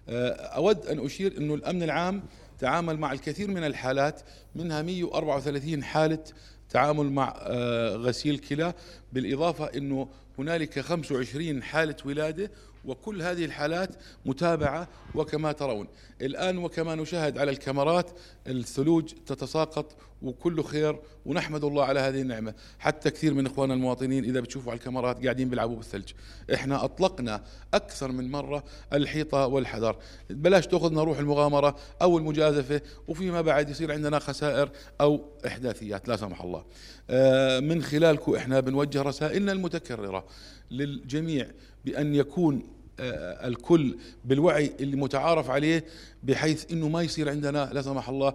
[0.09, 2.23] أود أن أشير أن الأمن العام
[2.59, 4.21] تعامل مع الكثير من الحالات
[4.55, 6.23] منها 134 حالة
[6.69, 7.37] تعامل مع
[7.95, 8.73] غسيل كلى
[9.13, 10.07] بالإضافة أنه
[10.39, 12.51] هنالك 25 حالة ولادة
[12.85, 15.87] وكل هذه الحالات متابعة وكما ترون.
[16.21, 18.11] الآن وكما نشاهد على الكاميرات
[18.47, 22.53] الثلوج تتساقط وكله خير ونحمد الله على هذه النعمة.
[22.79, 26.11] حتى كثير من إخواننا المواطنين إذا بتشوفوا على الكاميرات قاعدين بيلعبوا بالثلج.
[26.53, 28.63] إحنا أطلقنا أكثر من مرة
[28.93, 29.95] الحيطة والحذر.
[30.29, 34.69] بلاش تأخذنا روح المغامرة أو المجازفة وفيما بعد يصير عندنا خسائر
[35.01, 36.65] أو إحداثيات لا سمح الله.
[37.09, 40.25] آه، من خلالكم إحنا بنوجه رسائلنا المتكررة.
[40.71, 41.47] للجميع
[41.85, 45.85] بأن يكون آه، الكل بالوعي اللي متعارف عليه
[46.23, 48.33] بحيث إنه ما يصير عندنا لا سمح الله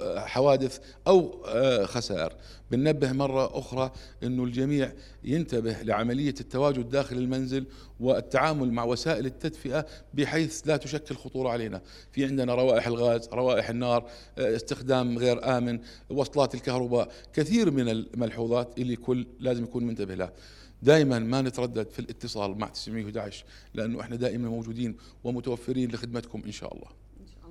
[0.00, 2.32] آه، حوادث أو آه، خسائر.
[2.70, 4.92] بننبه مرة أخرى إنه الجميع
[5.24, 7.66] ينتبه لعملية التواجد داخل المنزل
[8.00, 11.80] والتعامل مع وسائل التدفئة بحيث لا تشكل خطورة علينا.
[12.12, 15.78] في عندنا روائح الغاز روائح النار استخدام غير آمن
[16.10, 20.32] وصلات الكهرباء كثير من الملحوظات اللي كل لازم يكون منتبه لها.
[20.84, 26.74] دائما ما نتردد في الاتصال مع 911 لأنه إحنا دائما موجودين ومتوفرين لخدمتكم إن شاء
[26.74, 27.04] الله.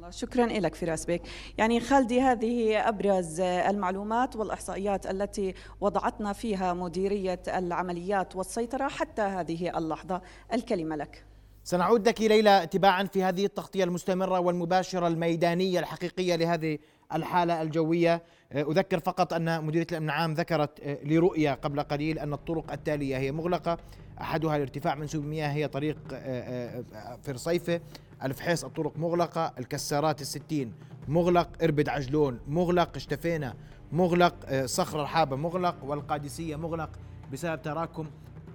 [0.09, 1.21] شكرا لك فراس بيك.
[1.57, 10.21] يعني خالدي هذه أبرز المعلومات والإحصائيات التي وضعتنا فيها مديرية العمليات والسيطرة حتى هذه اللحظة.
[10.53, 11.25] الكلمة لك.
[11.63, 16.77] سنعود لك ليلى تباعا في هذه التغطية المستمرة والمباشرة الميدانية الحقيقية لهذه
[17.13, 18.23] الحالة الجوية.
[18.51, 23.17] آه، أذكر فقط أن مديرية الأمن العام ذكرت آه، لرؤية قبل قليل أن الطرق التالية
[23.17, 23.77] هي مغلقة.
[24.21, 26.83] أحدها لارتفاع منسوب المياه هي طريق آه،
[27.23, 27.81] في رصيفة
[28.23, 29.53] الفحيص الطرق مغلقة.
[29.59, 30.73] الكسارات الستين
[31.07, 31.49] مغلق.
[31.63, 32.95] إربد عجلون مغلق.
[32.95, 33.53] اشتفينا
[33.91, 34.65] مغلق.
[34.65, 35.75] صخر الحابة مغلق.
[35.83, 36.89] والقادسية مغلق.
[37.33, 38.07] بسبب تراكم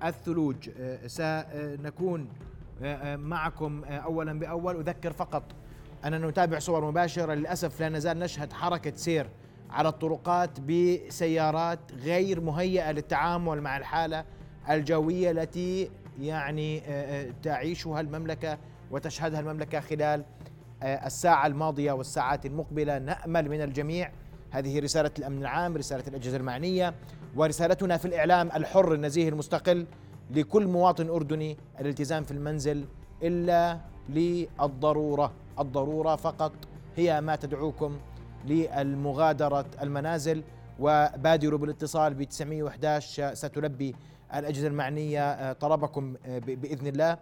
[0.04, 0.70] الثلوج
[1.06, 2.28] سنكون
[3.04, 4.76] معكم أولا بأول.
[4.76, 5.42] أذكر فقط
[6.04, 9.30] أننا نتابع صور مباشرة للأسف لا نزال نشهد حركة سير
[9.70, 14.24] على الطرقات بسيارات غير مهيئة للتعامل مع الحالة
[14.70, 15.90] الجوية التي
[16.20, 16.82] يعني آه،
[17.28, 18.58] آه، تعيشها المملكة
[18.90, 20.24] وتشهدها المملكة خلال
[20.82, 22.98] آه، الساعة الماضية والساعات المقبلة.
[22.98, 24.10] نأمل من الجميع
[24.50, 26.94] هذه رسالة الأمن العام رسالة الأجهزة المعنية
[27.36, 29.86] ورسالتنا في الإعلام الحر النزيه المستقل
[30.30, 32.84] لكل مواطن أردني الالتزام في المنزل
[33.22, 33.78] إلا
[34.08, 35.32] للضرورة.
[35.60, 36.52] الضرورة فقط
[36.96, 37.98] هي ما تدعوكم
[38.46, 40.42] للمغادرة المنازل.
[40.80, 43.94] وبادروا بالاتصال ب 911 ستلبي
[44.34, 47.18] الأجهزة المعنية آه، طلبكم آه، بإذن الله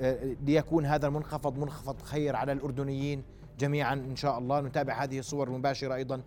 [0.00, 3.22] آه، ليكون هذا المنخفض منخفض خير على الأردنيين
[3.58, 4.60] جميعا إن شاء الله.
[4.60, 6.22] نتابع هذه الصور المباشرة أيضا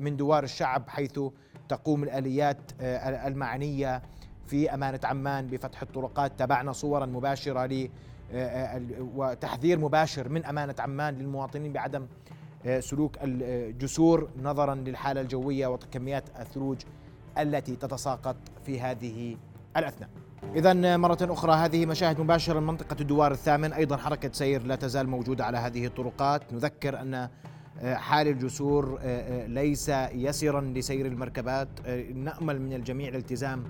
[0.00, 1.20] من دوار الشعب حيث
[1.68, 4.02] تقوم الآليات المعنية
[4.46, 6.38] في أمانة عمان بفتح الطرقات.
[6.38, 7.88] تابعنا صورا مباشرة ل
[9.14, 12.06] وتحذير مباشر من أمانة عمان للمواطنين بعدم
[12.66, 16.76] آه، سلوك الجسور نظرا للحالة الجوية وكميات الثلوج
[17.38, 19.36] التي تتساقط في هذه
[19.76, 20.08] الأثناء.
[20.54, 23.72] إذا مرة أخرى هذه مشاهد مباشرة من منطقة الدوار الثامن.
[23.72, 26.52] أيضا حركة سير لا تزال موجودة على هذه الطرقات.
[26.52, 27.28] نذكر أن
[27.82, 31.68] آه، حال الجسور آه، ليس يسرا لسير المركبات.
[32.14, 33.64] نأمل من الجميع الالتزام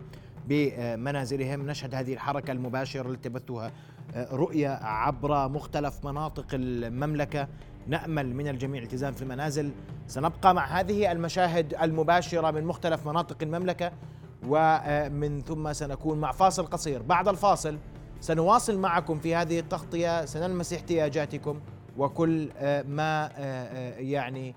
[0.49, 1.71] بمنازلهم.
[1.71, 3.73] نشهد هذه الحركة المباشرة التي تبثها
[4.17, 7.49] رؤية عبر مختلف مناطق المملكة.
[7.87, 9.71] نأمل من الجميع الالتزام في المنازل.
[10.07, 13.93] سنبقى مع هذه المشاهد المباشرة من مختلف مناطق المملكة
[14.49, 17.03] ومن ثم سنكون مع فاصل قصير.
[17.03, 17.79] بعد الفاصل
[18.21, 20.25] سنواصل معكم في هذه التغطية.
[20.25, 21.61] سنلمس احتياجاتكم
[21.99, 22.49] وكل
[22.89, 23.31] ما
[23.99, 24.55] يعني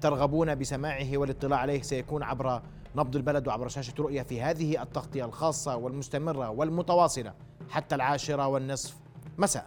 [0.00, 2.62] ترغبون بسماعه والاطلاع عليه سيكون عبر
[2.96, 7.32] نبض البلد وعبر شاشة رؤية في هذه التغطية الخاصة والمستمرة والمتواصلة
[7.70, 8.96] حتى العاشرة والنصف.
[9.38, 9.66] مساء.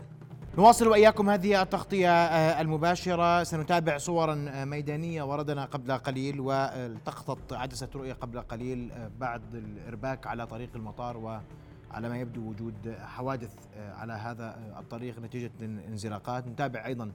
[0.57, 3.43] نواصل وإياكم هذه التغطية آه، المباشرة.
[3.43, 10.27] سنتابع صورا آه، ميدانية وردنا قبل قليل والتقطت عدسة رؤية قبل قليل آه، بعد الإرباك
[10.27, 16.47] على طريق المطار وعلى ما يبدو وجود حوادث على هذا الطريق نتيجة انزلاقات.
[16.47, 17.11] نتابع أيضا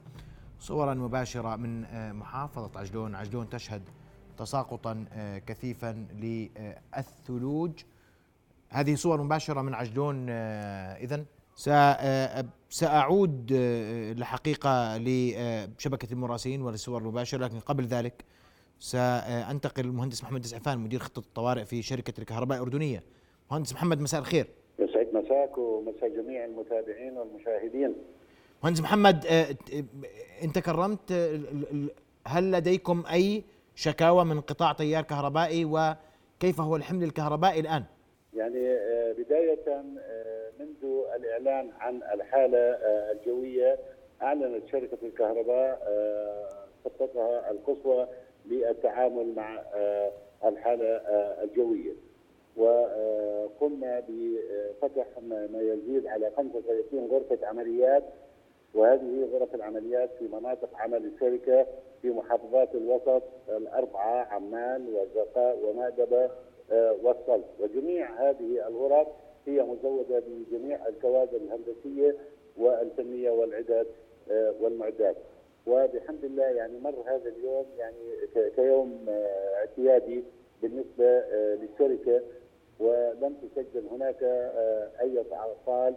[0.59, 3.15] صورا مباشرة من محافظة عجلون.
[3.15, 3.81] عجلون تشهد
[4.37, 5.05] تساقطا
[5.47, 7.71] كثيفا للثلوج.
[8.69, 11.25] هذه صور مباشرة من عجلون اذا
[12.69, 17.45] سأعود الحقيقة لشبكة المراسلين والصور المباشرة.
[17.45, 18.25] لكن قبل ذلك
[18.79, 23.03] سأنتقل للمهندس محمد دسعفان مدير خطة الطوارئ في شركة الكهرباء الأردنية.
[23.51, 24.47] مهندس محمد مساء الخير.
[24.79, 27.95] يسعد مساك ومساء جميع المتابعين والمشاهدين.
[28.63, 29.25] مهندس محمد
[30.43, 31.11] انت كرمت
[32.27, 33.43] هل لديكم أي
[33.75, 37.83] شكاوى من قطاع تيار كهربائي وكيف هو الحمل الكهربائي الآن؟
[38.33, 38.75] يعني
[39.17, 39.83] بداية
[40.59, 43.79] منذ الإعلان عن الحالة آه، الجوية
[44.21, 46.49] أعلنت شركة الكهرباء آه،
[46.85, 48.07] خطتها القصوى
[48.45, 50.11] للتعامل مع آه،
[50.45, 51.01] الحالة
[51.43, 51.91] الجوية
[52.57, 58.03] وقمنا بفتح ما يزيد على 35 غرفة عمليات
[58.75, 61.67] وهذه غرف العمليات في مناطق عمل الشركة
[62.01, 66.29] في محافظات الوسط الأربعة عمان والزقاء ومأدبة
[66.71, 67.45] آه، والصلب.
[67.59, 69.07] وجميع هذه الغرف
[69.47, 72.15] هي مزودة بجميع الكوادر الهندسية
[72.57, 73.87] والفنية والعدد
[74.31, 75.15] آه، والمعدات.
[75.67, 77.95] وبحمد الله يعني مر هذا اليوم يعني
[78.55, 80.23] كيوم آه، اعتيادي
[80.61, 81.23] بالنسبة
[81.55, 82.21] للشركة.
[82.79, 84.23] ولم تسجل هناك
[85.01, 85.95] أي أعطال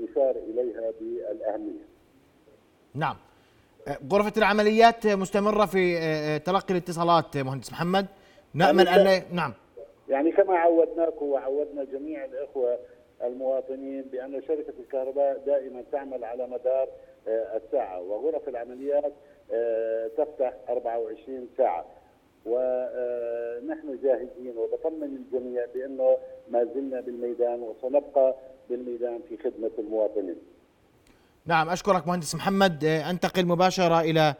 [0.00, 1.91] يشار إليها بالأهمية.
[2.94, 3.16] نعم.
[4.12, 8.06] غرفة العمليات مستمرة في تلقي الاتصالات مهندس محمد.
[8.54, 9.52] نأمل أن نعم.
[10.08, 12.78] يعني كما عودناكم وعودنا جميع الإخوة
[13.22, 16.88] المواطنين بأن شركة الكهرباء دائما تعمل على مدار
[17.28, 19.12] آه، الساعة وغرف العمليات
[19.52, 21.86] آه، تفتح 24 ساعة.
[22.46, 26.16] ونحن آه، جاهزين وبطمن الجميع بأنه
[26.50, 28.34] ما زلنا بالميدان وسنبقى
[28.70, 30.36] بالميدان في خدمة المواطنين.
[31.46, 32.84] نعم أشكرك مهندس محمد.
[32.84, 34.34] أنتقل مباشرة إلى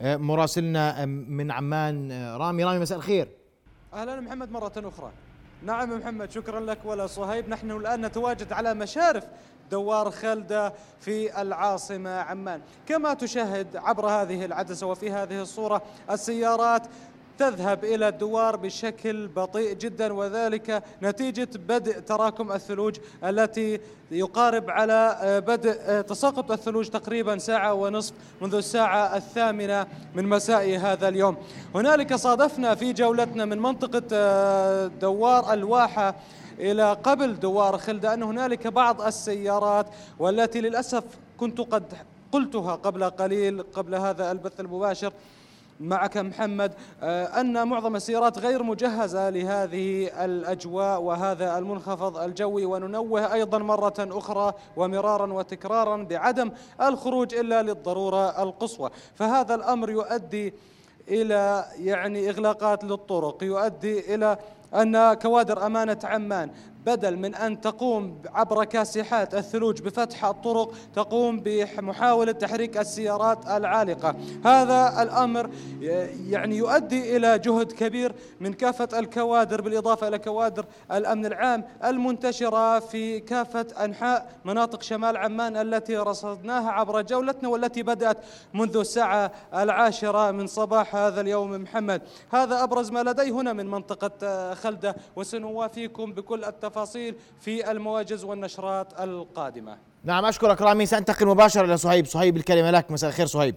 [0.00, 2.64] مراسلنا من عمان رامي.
[2.64, 3.28] رامي مساء الخير.
[3.94, 5.10] أهلا محمد مرة أخرى.
[5.62, 7.48] نعم محمد شكرا لك ولا صهيب.
[7.48, 9.24] نحن الآن نتواجد على مشارف
[9.70, 12.60] دوار خلدة في العاصمة عمان.
[12.88, 16.86] كما تشاهد عبر هذه العدسة وفي هذه الصورة السيارات
[17.40, 23.80] تذهب إلى الدوار بشكل بطيء جدا وذلك نتيجة بدء تراكم الثلوج التي
[24.10, 30.76] يقارب على آه، بدء آه، تساقط الثلوج تقريبا ساعة ونصف منذ الساعة الثامنة من مساء
[30.78, 31.36] هذا اليوم.
[31.74, 36.14] هنالك صادفنا في جولتنا من منطقة آه، دوار الواحة
[36.58, 39.86] إلى قبل دوار خلدة أن هنالك بعض السيارات
[40.18, 41.04] والتي للأسف
[41.38, 41.84] كنت قد
[42.32, 45.12] قلتها قبل قليل قبل هذا البث المباشر
[45.80, 46.72] معك محمد
[47.02, 54.52] آه، أن معظم السيارات غير مجهزة لهذه الأجواء وهذا المنخفض الجوي وننوه أيضا مرة أخرى
[54.76, 56.50] ومرارا وتكرارا بعدم
[56.80, 58.90] الخروج إلا للضرورة القصوى.
[59.14, 60.54] فهذا الأمر يؤدي
[61.08, 64.38] إلى يعني إغلاقات للطرق يؤدي إلى
[64.74, 66.50] أن كوادر أمانة عمان
[66.86, 74.14] بدل من أن تقوم عبر كاسحات الثلوج بفتح الطرق تقوم بمحاولة تحريك السيارات العالقة.
[74.44, 75.50] هذا الأمر
[76.28, 83.20] يعني يؤدي إلى جهد كبير من كافة الكوادر بالإضافة إلى كوادر الأمن العام المنتشرة في
[83.20, 88.18] كافة أنحاء مناطق شمال عمان التي رصدناها عبر جولتنا والتي بدأت
[88.54, 91.50] منذ الساعة العاشرة من صباح هذا اليوم.
[91.50, 96.69] محمد هذا أبرز ما لدي هنا من منطقة خلدة وسنوافيكم بكل التفاصيل.
[96.70, 99.78] التفاصيل في المواجز والنشرات القادمة.
[100.04, 102.06] نعم أشكرك رامي سأنتقل مباشرة إلى صهيب.
[102.06, 102.90] صهيب الكلمة لك.
[102.90, 103.54] مساء الخير صهيب.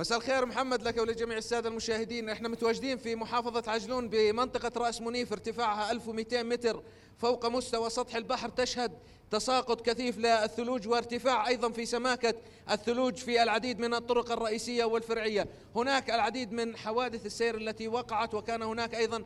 [0.00, 2.28] مساء الخير محمد لك ولجميع السادة المشاهدين.
[2.28, 6.82] إحنا متواجدين في محافظة عجلون بمنطقة رأس منيف ارتفاعها 1200 متر
[7.18, 8.48] فوق مستوى سطح البحر.
[8.48, 8.92] تشهد
[9.30, 12.34] تساقط كثيف للثلوج وارتفاع أيضا في سماكة
[12.70, 15.46] الثلوج في العديد من الطرق الرئيسية والفرعية،
[15.76, 19.24] هناك العديد من حوادث السير التي وقعت وكان هناك أيضا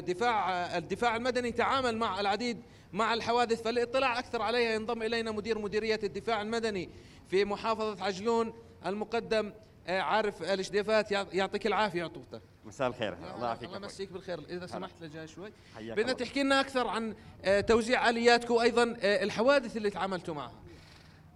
[0.00, 2.62] دفاع الدفاع المدني تعامل مع العديد
[2.92, 3.62] مع الحوادث.
[3.62, 6.90] فالاطلاع أكثر عليها ينضم إلينا مدير مديرية الدفاع المدني
[7.30, 8.52] في محافظة عجلون
[8.86, 9.52] المقدم
[9.88, 13.12] عارف الاشديفات يعطيك العافية عطوته مساء الخير.
[13.12, 14.40] الله يعافيك الله يمسيك بالخير.
[14.48, 15.52] إذا سمحت لجاي شوي.
[15.80, 17.14] بدنا تحكي لنا أكثر عن
[17.44, 20.52] آه، توزيع آلياتكم وأيضا آه، الحوادث اللي تعاملتوا معها.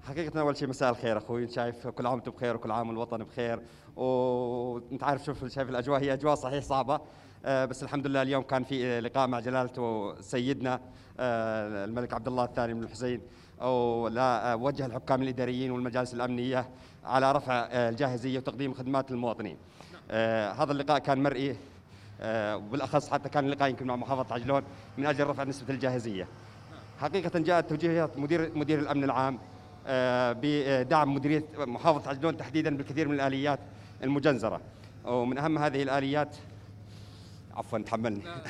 [0.07, 1.49] حقيقة أول شيء مساء الخير أخوي.
[1.49, 3.63] شايف كل عام وأنتم بخير وكل عام الوطن بخير.
[3.97, 7.01] وأنت عارف شوف شايف الأجواء هي أجواء صحيح صعبة.
[7.45, 10.81] آه، بس الحمد لله اليوم كان في لقاء مع جلالته سيدنا
[11.21, 13.21] الملك عبد الله الثاني بن الحسين.
[13.61, 16.69] ولا وجه الحكام الإداريين والمجالس الأمنية
[17.05, 19.57] على رفع الجاهزية وتقديم خدمات للمواطنين
[20.11, 21.57] آه هذا اللقاء كان مرئي
[22.21, 24.63] آه وبالأخص حتى كان اللقاء يمكن مع محافظة عجلون
[24.99, 26.29] من أجل رفع نسبة الجاهزية.
[27.01, 29.39] حقيقة جاءت توجيهات مدير مدير الأمن العام
[29.87, 33.59] آه بدعم مديرية محافظة عجلون تحديدا بالكثير من الآليات
[34.03, 34.61] المجنزرة.
[35.05, 36.37] ومن أهم هذه الآليات
[37.57, 38.29] عفوا تحملني.
[38.29, 38.43] آه،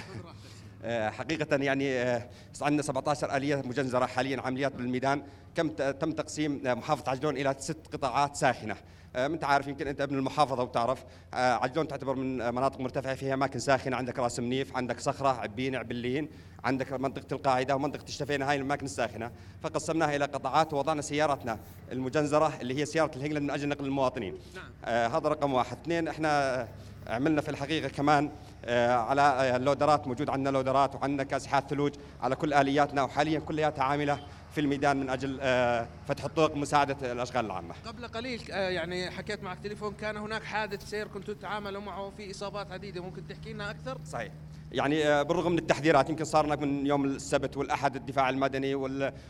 [0.84, 2.28] حقيقة يعني آه،
[2.62, 5.22] عندنا 17 آلية مجنزرة حاليا عمليات بالميدان.
[5.54, 8.76] كم تم تقسيم محافظة عجلون إلى ست قطاعات ساخنة.
[9.16, 11.04] آه، أنت عارف يمكن أنت ابن المحافظة وتعرف
[11.34, 13.96] آه، عجلون تعتبر من مناطق مرتفعة فيها أماكن ساخنة.
[13.96, 16.28] عندك راس منيف عندك صخرة عبين عبلين
[16.64, 18.50] عندك منطقة القاعدة ومنطقة الشفينة.
[18.50, 19.30] هاي الأماكن الساخنة.
[19.62, 21.58] فقسمناها إلى قطاعات ووضعنا سياراتنا
[21.92, 24.34] المجنزرة اللي هي سيارة ال Hägglund من أجل نقل المواطنين.
[24.54, 24.64] نعم.
[24.84, 25.76] آه هذا رقم واحد.
[25.82, 26.68] اثنين إحنا
[27.06, 31.92] عملنا في الحقيقة كمان آه على اللودرات موجود عندنا لودرات وعندنا كاسحات ثلوج
[32.22, 34.18] على كل آلياتنا وحاليا كلها عاملة
[34.54, 37.74] في الميدان من أجل آه، فتح الطرق مساعدة الأشغال العامة.
[37.86, 42.30] قبل قليل آه، يعني حكيت معك تليفون كان هناك حادث سير كنتوا تتعاملوا معه في
[42.30, 44.32] إصابات عديدة ممكن تحكي لنا أكثر؟ صحيح.
[44.72, 48.74] يعني آه، بالرغم من التحذيرات يمكن صارنا من يوم السبت والأحد الدفاع المدني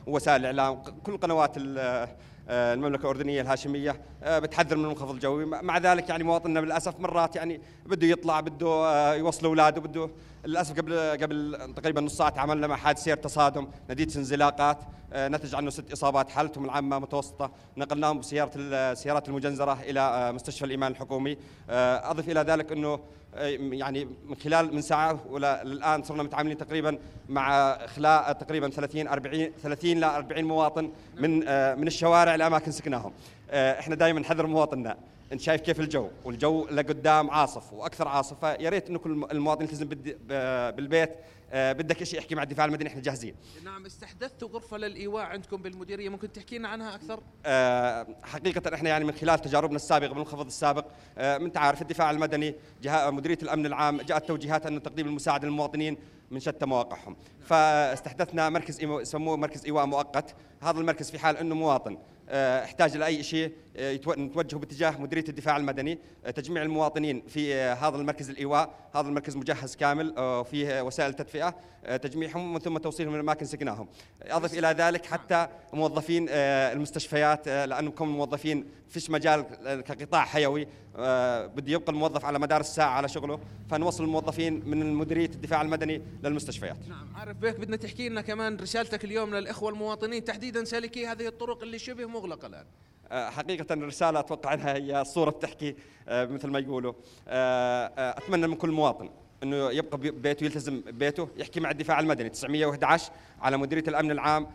[0.06, 2.08] ووسائل الإعلام كل قنوات ال- آه،
[2.48, 5.44] المملكة الأردنية الهاشمية آه، بتحذر من المنخفض الجوي.
[5.44, 10.10] مع ذلك يعني مواطننا للاسف مرات يعني بده يطلع بده آه، يوصل أولاده بده
[10.44, 14.78] للأسف قبل قبل تقريبا نص ساعة تعاملنا مع حادث سير تصادم نتيجة انزلاقات
[15.12, 17.50] آه، نتج عنه ست إصابات حالتهم العامة متوسطة.
[17.76, 21.36] نقلناهم بسيارة السيارات المجنزرة إلى آه، مستشفى الإيمان الحكومي.
[21.70, 23.00] آه، أضف إلى ذلك إنه
[23.72, 29.52] يعني من خلال من ساعة ولا للان صرنا متعاملين تقريبا مع اخلاء تقريبا 30 40
[29.62, 31.38] 30 ل 40 مواطن من
[31.78, 33.12] من الشوارع لأماكن سكناهم
[33.50, 34.96] إحنا دائما نحذر مواطننا.
[35.32, 39.88] انت شايف كيف الجو؟ والجو لقدام عاصف وأكثر عاصف فيا ريت انه كل المواطن يلتزم
[39.88, 41.10] بالبيت.
[41.54, 43.34] آه، بدك شيء احكي مع الدفاع المدني إحنا جاهزين.
[43.64, 46.08] نعم استحدثتوا غرفة للإيواء عندكم بالمديرية.
[46.08, 50.86] ممكن تحكي لنا عنها أكثر؟ آه، حقيقة إحنا يعني من خلال تجاربنا السابقة بالمنخفض السابق
[51.18, 55.96] آه، من الدفاع المدني جهة مديرية الأمن العام جاءت توجيهات أن تقديم المساعدة للمواطنين
[56.30, 57.16] من شتى مواقعهم.
[57.40, 60.34] فاستحدثنا مركز يسموه مركز إيواء مؤقت.
[60.62, 61.98] هذا المركز في حال أنه مواطن.
[62.28, 67.96] احتاج لأي شيء آه، نتوجه باتجاه مديرية الدفاع المدني آه، تجميع المواطنين في آه، هذا
[67.96, 71.54] المركز الإيواء هذا المركز مجهز كامل آه، وفيه وسائل تدفئة
[71.84, 73.88] آه، تجميعهم ومن ثم توصيلهم لأماكن سكناهم
[74.22, 79.42] أضف إلى ذلك حتى موظفين آه، المستشفيات آه، لأنه كم الموظفين فيش مجال
[79.80, 80.66] كقطاع حيوي
[80.96, 83.40] آه، بده يبقى الموظف على مدار الساعة على شغله
[83.70, 86.76] فنوصل الموظفين من مديرية الدفاع المدني للمستشفيات.
[86.88, 91.62] نعم عارف بيك بدنا تحكي لنا كمان رسالتك اليوم للإخوة المواطنين تحديدا سالكي هذه الطرق
[91.62, 92.64] اللي شبه مغلقة الآن.
[93.10, 95.74] آه، حقيقة الرسالة أتوقع أنها هي الصورة بتحكي
[96.08, 96.92] آه، مثل ما يقولوا.
[97.98, 99.10] أتمنى من كل مواطن
[99.42, 102.28] إنه يبقى ببيته يلتزم ببيته يحكي مع الدفاع المدني.
[102.28, 104.46] 911 على مديرية الأمن العام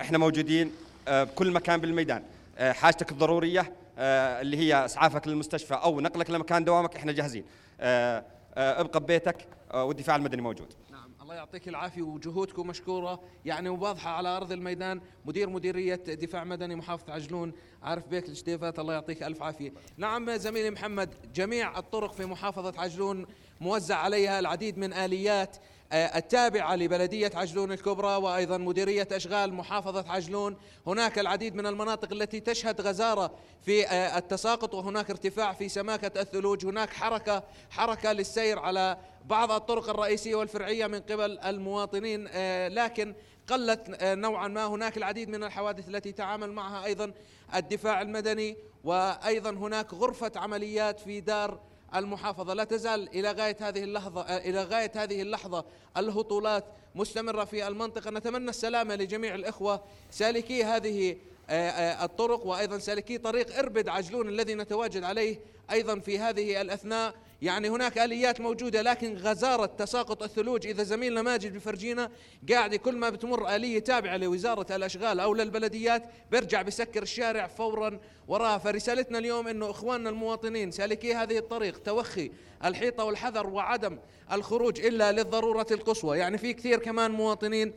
[0.00, 0.72] إحنا موجودين
[1.08, 2.22] بكل مكان بالميدان.
[2.58, 7.44] حاجتك الضرورية آه، اللي هي إسعافك للمستشفى أو نقلك لمكان دوامك إحنا جاهزين.
[7.80, 8.24] آه،
[8.54, 10.72] آه، ابقى ببيتك آه، والدفاع المدني موجود.
[10.90, 13.20] نعم الله يعطيك العافية وجهودكم مشكورة.
[13.44, 18.94] يعني وواضحة على أرض الميدان مدير مديرية دفاع مدني محافظة عجلون عارف بيك الجديفات الله
[18.94, 19.72] يعطيك ألف عافية.
[19.96, 23.26] نعم زميلي محمد جميع الطرق في محافظة عجلون
[23.60, 25.56] موزع عليها العديد من آليات.
[25.56, 25.60] آه،
[25.92, 30.56] التابعة لبلدية عجلون الكبرى وأيضا مديرية أشغال محافظة عجلون.
[30.86, 36.66] هناك العديد من المناطق التي تشهد غزارة في آه، التساقط وهناك ارتفاع في سماكة الثلوج.
[36.66, 43.14] هناك حركة حركة للسير على بعض الطرق الرئيسية والفرعية من قبل المواطنين آه، لكن
[43.48, 47.12] قلت آه، نوعا ما هناك العديد من الحوادث التي تعامل معها أيضا
[47.54, 48.56] الدفاع المدني.
[48.84, 54.62] وأيضا هناك غرفة عمليات في دار المحافظة لا تزال إلى غاية هذه اللحظة آه، إلى
[54.62, 55.64] غاية هذه اللحظة.
[55.96, 56.64] الهطولات
[56.94, 58.10] مستمرة في المنطقة.
[58.10, 59.84] نتمنى السلامة لجميع الإخوة.
[60.10, 61.16] سالكي هذه
[61.50, 65.38] آه، آه، الطرق وأيضا سالكي طريق إربد عجلون الذي نتواجد عليه
[65.70, 67.14] أيضا في هذه الأثناء.
[67.42, 70.66] يعني هناك آليات موجودة لكن غزارة تساقط الثلوج.
[70.66, 72.10] إذا زميلنا ماجد بفرجينا
[72.50, 78.58] قاعد كل ما بتمر آلية تابعة لوزارة الأشغال أو للبلديات بيرجع بسكر الشارع فورا وراها.
[78.58, 82.30] فرسالتنا اليوم أنه إخواننا المواطنين سالكي هذه الطريق توخي
[82.64, 83.98] الحيطة والحذر وعدم
[84.32, 86.18] الخروج إلا للضرورة القصوى.
[86.18, 87.72] يعني في كثير كمان مواطنين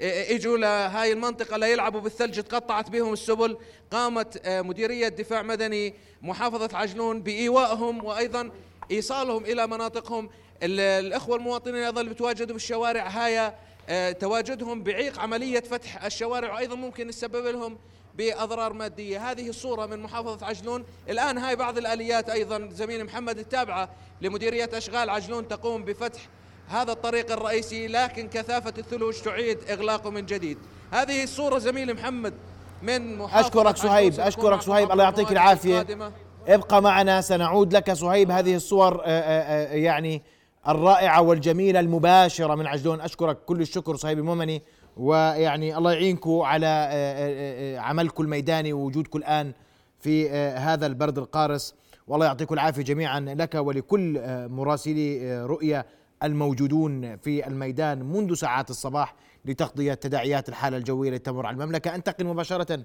[0.00, 3.58] إجوا لهاي المنطقة ليلعبوا بالثلج تقطعت بهم السبل.
[3.90, 8.50] قامت مديرية دفاع مدني محافظة عجلون بايوائهم وأيضا
[8.90, 10.30] إيصالهم إلى مناطقهم.
[10.62, 13.52] ال- الأخوة المواطنين أيضا اللي بتواجدوا بالشوارع هاي
[13.90, 17.78] آه، تواجدهم بعيق عملية فتح الشوارع وأيضا ممكن يسبب لهم
[18.14, 23.88] بأضرار مادية، هذه الصورة من محافظة عجلون، الآن هاي بعض الآليات أيضا زميلي محمد التابعة
[24.20, 26.20] لمديرية أشغال عجلون تقوم بفتح
[26.68, 30.58] هذا الطريق الرئيسي لكن كثافة الثلوج تعيد إغلاقه من جديد.
[30.92, 32.34] هذه الصورة زميلي محمد
[32.82, 33.92] من محافظة أشكرك عجلون.
[33.92, 34.12] سهيب
[34.50, 36.12] مع سهيب الله يعطيك القادمة.
[36.46, 40.22] ابقى معنا سنعود لك سهيب هذه الصور آه، آه، آه، يعني
[40.68, 43.00] الرائعة والجميلة المباشرة من عجلون.
[43.00, 44.62] أشكرك كل الشكر صهيب المؤمني
[44.96, 49.52] ويعني الله يعينكم على عملكم الميداني ووجودكم الآن
[49.98, 51.74] في هذا البرد القارس.
[52.06, 55.86] والله يعطيكم العافية جميعا لك ولكل مراسلي رؤية
[56.22, 59.14] الموجودون في الميدان منذ ساعات الصباح
[59.44, 61.94] لتغطية تداعيات الحالة الجوية التي تمر على المملكة.
[61.94, 62.84] أنتقل مباشرة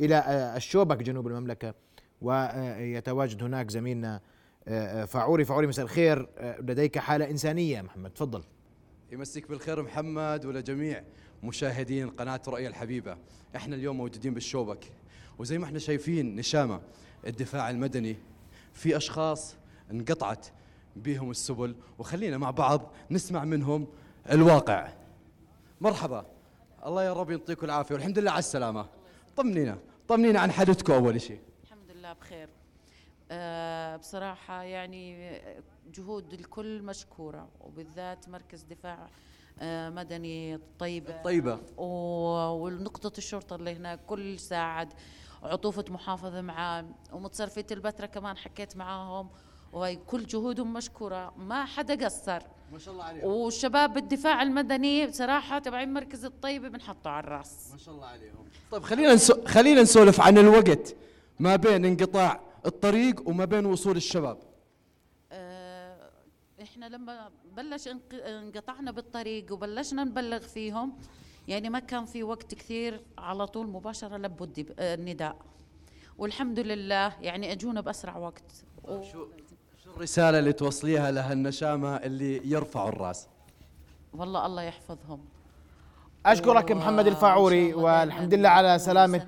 [0.00, 0.24] إلى
[0.56, 1.74] الشوبك جنوب المملكة.
[2.22, 4.20] ويتواجد هناك زميلنا
[4.68, 8.42] آه، آه، فاعوري فاعوري مساء الخير آه، لديك حالة إنسانية محمد تفضل.
[9.12, 11.02] يمسك بالخير محمد ولجميع
[11.42, 13.16] مشاهدين قناة رؤيا الحبيبة.
[13.56, 14.92] إحنا اليوم موجودين بالشوبك
[15.38, 16.80] وزي ما إحنا شايفين نشامة
[17.26, 18.16] الدفاع المدني
[18.72, 19.56] في أشخاص
[19.90, 20.46] انقطعت
[20.96, 23.86] بهم السبل وخلينا مع بعض نسمع منهم
[24.32, 24.88] الواقع.
[25.80, 26.26] مرحبا.
[26.86, 28.86] الله يا رب يعطيكم العافية والحمد لله على السلامة.
[29.36, 31.40] طمنينا طمنينا عن حدثكم أول شيء.
[32.12, 32.48] بخير
[33.30, 35.40] آه، بصراحة يعني
[35.94, 39.08] جهود الكل مشكورة وبالذات مركز دفاع
[39.60, 41.58] آه، مدني طيبة طيبة.
[41.76, 44.92] و- ونقطة الشرطة اللي هناك كل ساعد
[45.42, 49.28] عطوفة محافظة معاه ومتصرفية البتراء كمان حكيت معاهم.
[49.72, 52.42] وهي كل جهودهم مشكورة ما حدا قصر.
[52.72, 53.24] ما شاء الله عليهم.
[53.24, 57.68] وشباب الدفاع المدني بصراحة تبعين مركز الطيبة بنحطه على الراس.
[57.72, 58.44] ما شاء الله عليهم.
[58.70, 59.44] طيب خلينا نسو...
[59.46, 60.94] خلينا نسولف عن الوقت.
[61.40, 64.38] ما بين انقطاع الطريق وما بين وصول الشباب.
[65.32, 66.10] آه،
[66.62, 70.92] إحنا لما بلش انق- انقطعنا بالطريق وبلشنا نبلغ فيهم
[71.48, 74.46] يعني ما كان في وقت كثير على طول مباشرة لبوا
[74.78, 75.36] آه، النداء.
[76.18, 78.42] والحمد لله يعني أجونا بأسرع وقت.
[78.84, 79.26] و- شو
[79.96, 83.28] الرسالة اللي توصليها لهالنشامة اللي يرفعوا الرأس؟
[84.14, 85.24] والله الله يحفظهم.
[86.26, 89.26] أشكرك و- محمد الفاعوري والحمد لله على سلامة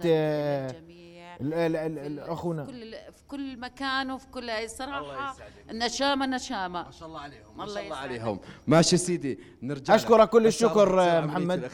[1.38, 1.86] سند آه، للجميع.
[1.86, 5.36] ال- ال- ال- ال- في اخونا كل في كل مكان وفي كل صراحة.
[5.70, 8.02] النشامة نشامة ما شاء الله عليهم الله الله يسعدك.
[8.02, 8.40] عليهم.
[8.66, 10.46] ماشي سيدي نرجع أشكرك كل لك.
[10.46, 11.70] الشكر، آه، محمد.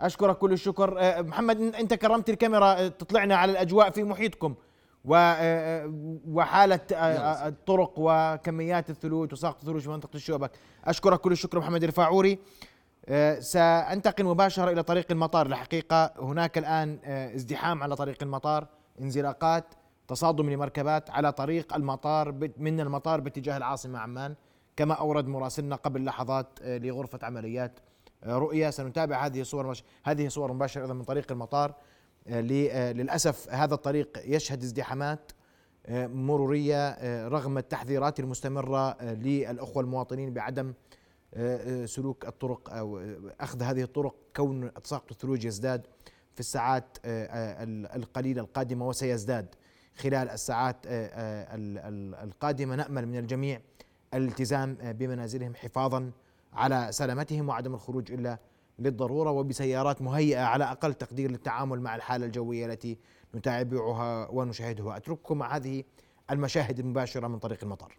[0.00, 0.96] أشكرك كل الشكر.
[1.00, 4.54] آه، محمد أنت كرمت الكاميرا آه، تطلعنا على الأجواء في محيطكم
[5.04, 5.92] و آه،
[6.28, 10.50] وحالة آه، آه، الطرق وكميات الثلوج وساقط الثلوج في منطقة الشوبك.
[10.84, 12.38] أشكرك كل الشكر محمد الفاعوري.
[13.40, 15.46] سأنتقل مباشرة إلى طريق المطار.
[15.46, 18.66] الحقيقة هناك الآن آه، ازدحام على طريق المطار
[19.00, 19.64] انزلاقات
[20.08, 24.34] تصادم لمركبات على طريق المطار من المطار باتجاه العاصمة عمان.
[24.76, 27.80] كما أورد مراسلنا قبل لحظات آه، لغرفة عمليات
[28.24, 29.84] آه، رؤيا سنتابع هذه الصور مش...
[30.04, 31.74] هذه صور مباشرة أيضا من طريق المطار.
[32.26, 35.32] ل- للأسف هذا الطريق يشهد ازدحامات
[35.90, 40.72] مرورية آه، رغم التحذيرات المستمرة آه، للأخوة المواطنين بعدم
[41.86, 45.86] سلوك الطرق أو آه، أخذ هذه الطرق كون تساقط الثلوج يزداد
[46.34, 49.54] في الساعات آه، آه، ال- القليلة القادمة وسيزداد
[49.96, 53.60] خلال الساعات آه، آه، ال- ال- القادمة نأمل من الجميع
[54.14, 56.10] الالتزام آه، بمنازلهم حفاظا
[56.52, 58.38] على سلامتهم وعدم الخروج إلا
[58.78, 62.98] للضرورة وبسيارات مهيئة على أقل تقدير للتعامل مع الحالة الجوية التي
[63.34, 65.84] نتابعها ونشاهدها أترككم مع هذه
[66.30, 67.98] المشاهد المباشرة من طريق المطار.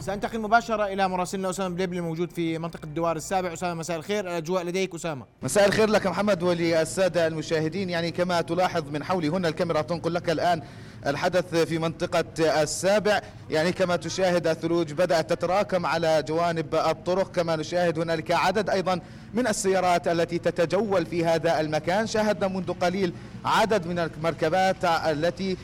[0.00, 3.52] سأنتقل مباشرة إلى مراسلنا أسامة بليبلي الموجود في منطقة الدوار السابع.
[3.52, 4.26] أسامة مساء الخير.
[4.26, 5.24] الاجواء لديك أسامة.
[5.42, 7.90] مساء الخير لك محمد وللسادة المشاهدين.
[7.90, 10.62] يعني كما تلاحظ من حولي هنا الكاميرا تنقل لك الآن
[11.06, 12.24] الحدث في منطقة
[12.62, 13.20] السابع.
[13.50, 17.32] يعني كما تشاهد الثلوج بدأت تتراكم على جوانب الطرق.
[17.32, 19.00] كما نشاهد هنالك عدد أيضا
[19.34, 22.06] من السيارات التي تتجول في هذا المكان.
[22.06, 23.12] شاهدنا منذ قليل
[23.44, 25.56] عدد من المركبات التي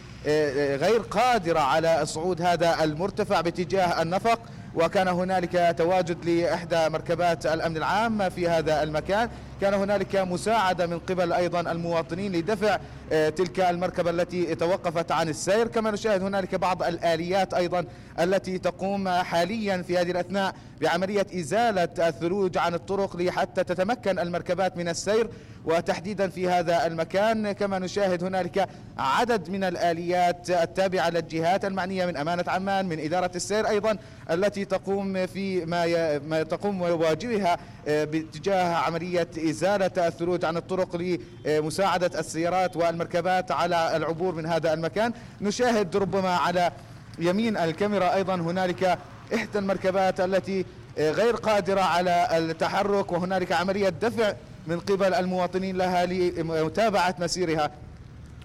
[0.76, 4.40] غير قادرة على صعود هذا المرتفع باتجاه النفق
[4.74, 9.28] وكان هنالك تواجد لإحدى مركبات الأمن العام في هذا المكان.
[9.60, 12.78] كان هنالك مساعدة من قبل أيضا المواطنين لدفع
[13.12, 15.68] آه، تلك المركبة التي توقفت عن السير.
[15.68, 17.84] كما نشاهد هنالك بعض الآليات أيضا
[18.20, 20.54] التي تقوم حاليا في هذه الأثناء.
[20.80, 25.28] بعملية إزالة الثلوج عن الطرق لحتى تتمكن المركبات من السير
[25.64, 27.52] وتحديدا في هذا المكان.
[27.52, 28.68] كما نشاهد هنالك
[28.98, 33.96] عدد من الآليات التابعة للجهات المعنية من أمانة عمان من إدارة السير أيضا
[34.30, 36.18] التي تقوم في ما, ي...
[36.18, 37.58] ما تقوم ويواجهها
[37.88, 45.12] آه، باتجاه عملية إزالة الثلوج عن الطرق لمساعدة السيارات والمركبات على العبور من هذا المكان.
[45.40, 46.72] نشاهد ربما على
[47.18, 48.98] يمين الكاميرا أيضا هنالك
[49.34, 50.64] إحدى المركبات التي
[50.98, 54.32] غير قادرة على التحرك وهنالك عملية دفع
[54.66, 57.70] من قبل المواطنين لها لمتابعة مسيرها.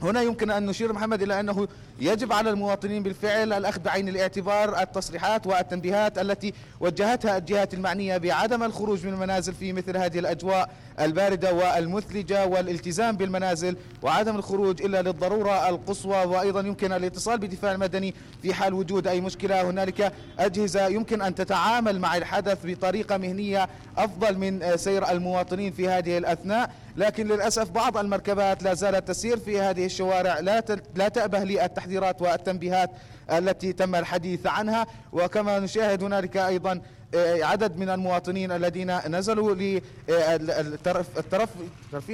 [0.02, 1.68] هنا يمكن أن نشير محمد إلى أنه
[2.00, 9.06] يجب على المواطنين بالفعل الأخذ بعين الاعتبار التصريحات والتنبيهات التي وجهتها الجهات المعنية بعدم الخروج
[9.06, 10.70] من المنازل في مثل هذه الأجواء
[11.00, 16.26] الباردة والمثلجة والالتزام بالمنازل وعدم الخروج إلا للضرورة القصوى.
[16.26, 19.70] وأيضا يمكن الاتصال بالدفاع المدني في حال وجود أي مشكلة.
[19.70, 26.18] هنالك أجهزة يمكن أن تتعامل مع الحدث بطريقة مهنية أفضل من سير المواطنين في هذه
[26.18, 30.40] الأثناء لكن للأسف بعض المركبات لا زالت تسير في هذه الشوارع.
[30.40, 30.64] لا
[30.96, 31.44] لا تأبه
[31.92, 32.90] للتحذيرات والتنبيهات
[33.32, 34.88] التي تم الحديث عنها.
[35.14, 36.82] وكما نشاهد هنالك أيضا
[37.16, 41.10] آه، عدد من المواطنين الذين نزلوا للترفيه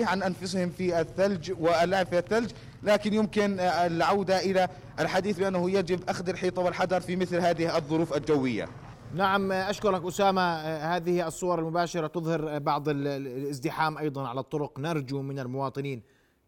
[0.05, 2.51] عن أنفسهم في الثلج واللعب في الثلج.
[2.83, 4.67] لكن يمكن آه، العودة إلى
[4.99, 8.67] الحديث بأنه يجب أخذ الحيطة والحذر في مثل هذه الظروف الجوية.
[9.15, 10.41] نعم أشكرك أسامة.
[10.41, 14.79] آه، هذه الصور المباشرة تظهر آه، بعض ال- ال- الازدحام أيضا على الطرق.
[14.79, 16.01] نرجو من المواطنين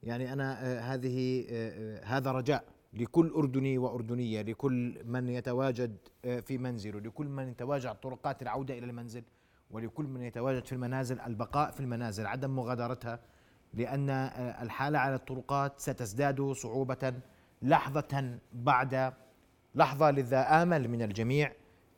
[0.03, 2.63] يعني أنا آه، هذه آه، آه، هذا رجاء.
[2.93, 8.85] لكل أردني وأردنية لكل من يتواجد آه، في منزله لكل من يتواجد طرقات العودة إلى
[8.85, 9.23] المنزل
[9.71, 13.19] ولكل من يتواجد في المنازل البقاء في المنازل عدم مغادرتها
[13.73, 17.13] لأن آه، الحالة على الطرقات ستزداد صعوبة
[17.61, 19.13] لحظة بعد
[19.75, 21.51] لحظة لذا آمل من الجميع.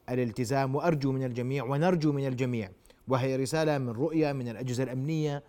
[0.10, 2.70] الالتزام وأرجو من الجميع ونرجو من الجميع
[3.08, 5.44] وهي رسالة من رؤية من الأجهزة الأمنية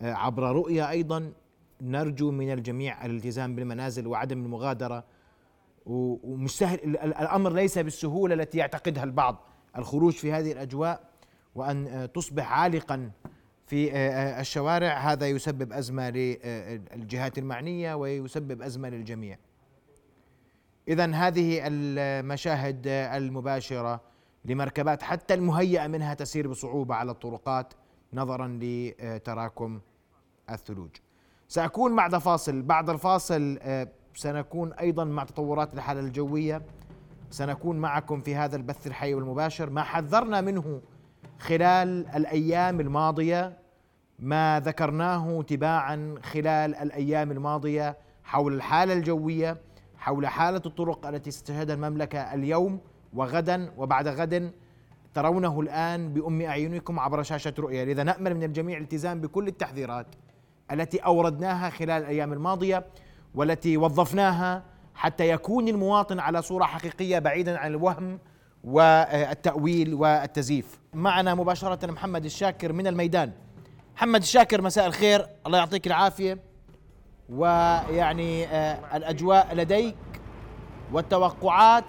[0.00, 1.32] آه، عبر رؤية أيضا
[1.80, 5.04] نرجو من الجميع الالتزام بالمنازل وعدم المغادرة.
[5.86, 9.48] ومش سهل الأمر ليس بالسهولة التي يعتقدها البعض.
[9.78, 11.00] الخروج في هذه الأجواء
[11.54, 13.10] وأن آه، تصبح عالقا
[13.66, 19.38] في آه، الشوارع هذا يسبب أزمة للجهات المعنية ويسبب أزمة للجميع.
[20.88, 24.00] إذا هذه المشاهد المباشرة
[24.44, 27.74] لمركبات حتى المهيئة منها تسير بصعوبة على الطرقات
[28.12, 29.80] نظرا لتراكم
[30.50, 30.90] الثلوج.
[31.48, 32.62] سأكون بعد فاصل.
[32.62, 36.62] بعد الفاصل آه، سنكون أيضا مع تطورات الحالة الجوية.
[37.30, 39.70] سنكون معكم في هذا البث الحي والمباشر.
[39.70, 40.80] ما حذرنا منه
[41.38, 43.58] خلال الأيام الماضية
[44.18, 49.56] ما ذكرناه تباعا خلال الأيام الماضية حول الحالة الجوية
[49.96, 52.80] حول حالة الطرق التي ستشهدها المملكة اليوم
[53.14, 54.52] وغدا وبعد غد.
[55.14, 57.84] ترونه الآن بأم أعينكم عبر شاشة رؤية.
[57.84, 60.06] لذا نأمل من الجميع الالتزام بكل التحذيرات.
[60.72, 62.84] التي أوردناها خلال الأيام الماضية
[63.34, 64.62] والتي وظفناها
[64.94, 68.18] حتى يكون المواطن على صورة حقيقية بعيدا عن الوهم
[68.64, 70.78] والتأويل والتزييف.
[70.94, 73.32] معنا مباشرة محمد الشاكر من الميدان.
[73.96, 75.26] محمد الشاكر مساء الخير.
[75.46, 76.38] الله يعطيك العافية.
[77.28, 79.96] ويعني آه، الأجواء لديك
[80.92, 81.84] والتوقعات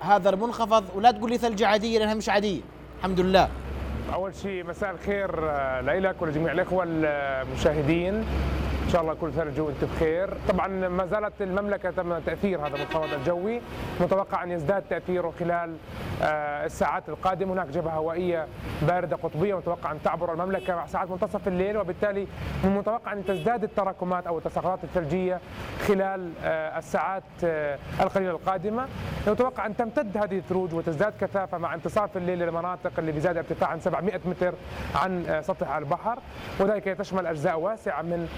[0.00, 2.60] هذا المنخفض ولا تقول لي ثلج عادية لأنها مش عادية.
[2.98, 3.50] الحمد لله.
[4.14, 8.24] أول شيء مساء الخير آه، لك ولجميع الإخوة المشاهدين.
[8.90, 10.34] إن شاء الله كل ثلج وأنتم بخير.
[10.48, 13.60] طبعا ما زالت المملكة تم تأثير هذا المنخفض الجوي.
[14.00, 15.76] متوقع أن يزداد تأثيره خلال
[16.22, 17.52] آه، الساعات القادمة.
[17.52, 18.46] هناك جبهة هوائية
[18.82, 21.78] باردة قطبية متوقع أن تعبر المملكة مع ساعات منتصف الليل.
[21.78, 22.26] وبالتالي
[22.64, 25.40] من المتوقع أن تزداد التراكمات أو التساقطات الثلجية
[25.86, 28.86] خلال آه، الساعات آه، القليلة القادمة.
[29.26, 34.20] متوقع أن تمتد هذه الثلوج وتزداد كثافة مع انتصاف الليل للمناطق اللي بزاد ارتفاعا 700
[34.24, 34.54] متر
[34.94, 36.18] عن سطح البحر.
[36.60, 38.28] وذلك تشمل أجزاء واسعة من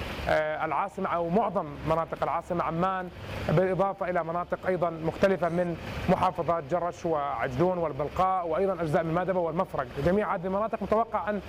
[0.42, 3.08] العاصمة أو معظم مناطق العاصمة عمان
[3.48, 5.76] بالإضافة إلى مناطق أيضا مختلفة من
[6.08, 9.86] محافظات جرش وعجلون والبلقاء وأيضا أجزاء من مأدبة والمفرق.
[10.06, 11.40] جميع هذه المناطق متوقع أن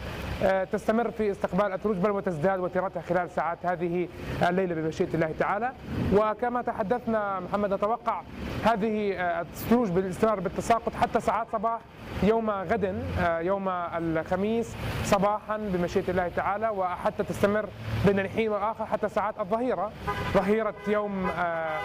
[0.44, 4.08] آه، تستمر في استقبال الثلوج بل وتزداد وتيرتها خلال ساعات هذه
[4.50, 5.72] الليلة بمشيئة الله تعالى.
[6.14, 8.22] وكما تحدثنا محمد نتوقع
[8.64, 11.80] هذه آه، الثلوج بالاستمرار بالتساقط حتى ساعات صباح
[12.24, 17.66] يوم غد آه، يوم الخميس صباحا بمشيئة الله تعالى وحتى تستمر
[18.06, 19.92] بين الحين والآخر حتى ساعات الظهيرة.
[20.34, 21.80] ظهيرة يوم آه،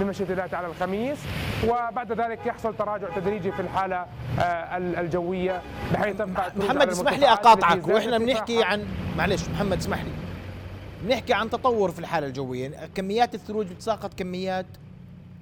[0.00, 1.18] بمشيئة الله تعالى الخميس.
[1.64, 4.06] وبعد ذلك يحصل تراجع تدريجي في الحالة
[4.40, 7.88] آه، الجوية بحيث تبقى محمد اسمح لي أقاطعك.
[7.88, 8.86] وإحنا بنحكي عن
[9.16, 10.10] معلش محمد اسمح لي.
[11.02, 12.70] بنحكي عن تطور في الحالة الجوية.
[12.94, 14.66] كميات الثلوج بتساقط كميات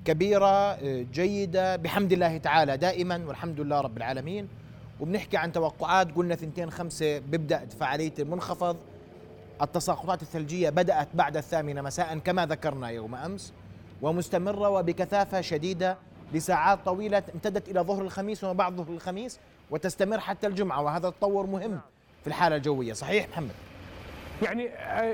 [0.05, 1.77] كبيرة آه، جيدة.
[1.77, 4.49] بحمد الله تعالى دائما والحمد لله رب العالمين.
[5.01, 8.77] وبنحكي عن توقعات قلنا ثنتين خمسة بيبدأ فعالية المنخفض
[9.63, 13.53] التساقطات الثلجية بدأت بعد الثامنة مساء كما ذكرنا يوم أمس
[14.03, 15.97] ومستمرة وبكثافة شديدة
[16.33, 19.39] لساعات طويلة امتدت إلى ظهر الخميس وما بعد ظهر الخميس
[19.71, 21.81] وتستمر حتى الجمعة وهذا تطور مهم
[22.23, 23.55] في الحالة الجوية صحيح محمد؟
[24.43, 24.71] يعني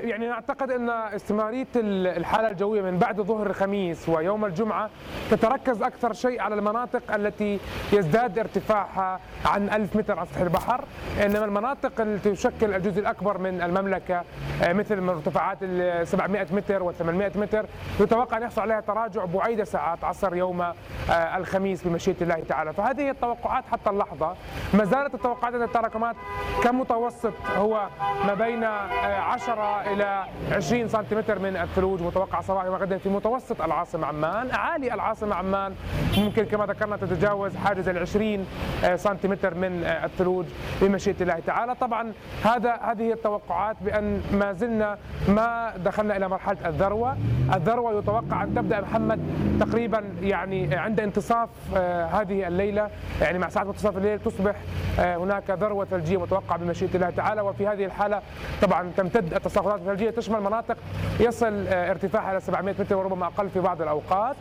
[0.09, 4.89] يعني نعتقد أن استمراريه الحالة الجوية من بعد ظهر الخميس ويوم الجمعة
[5.31, 7.59] تتركز أكثر شيء على المناطق التي
[7.93, 10.83] يزداد ارتفاعها عن 1000 متر على سطح البحر.
[11.25, 14.23] إنما المناطق التي تشكل الجزء الأكبر من المملكة
[14.63, 17.65] آه، مثل ارتفاعات ال 700 متر و 800 متر
[17.99, 20.73] يتوقع أن يحصل عليها تراجع بعيده ساعات عصر يوم آه،
[21.09, 22.73] الخميس بمشيئة الله تعالى.
[22.73, 24.35] فهذه التوقعات حتى اللحظة.
[24.73, 26.15] ما زالت التوقعات التراكمات
[26.63, 27.87] كمتوسط هو
[28.27, 34.07] ما بين آه، 10 إلى 20 سنتيمتر من الثلوج متوقع صباحا وغدا في متوسط العاصمة
[34.07, 34.51] عمان.
[34.51, 35.75] أعالي العاصمة عمان
[36.17, 38.45] ممكن كما ذكرنا تتجاوز حاجز ال 20
[38.83, 40.45] آه، سنتيمتر من آه، الثلوج
[40.81, 41.75] بمشيئة الله تعالى.
[41.75, 42.13] طبعا
[42.43, 44.97] هذا هذه التوقعات بأن ما زلنا
[45.27, 47.17] ما دخلنا إلى مرحلة الذروة.
[47.55, 49.19] الذروة يتوقع أن تبدأ محمد
[49.59, 52.89] تقريبا يعني عند انتصاف آه، هذه الليلة.
[53.21, 54.55] يعني مع ساعة منتصف الليل تصبح
[54.97, 57.41] هناك ذروة ثلجية متوقعة بمشيئة الله تعالى.
[57.41, 58.21] وفي هذه الحالة
[58.61, 60.77] طبعا تمتد التساقطات الثلجيه تشمل مناطق
[61.19, 64.35] يصل آه، ارتفاعها إلى 700 متر وربما أقل في بعض الأوقات.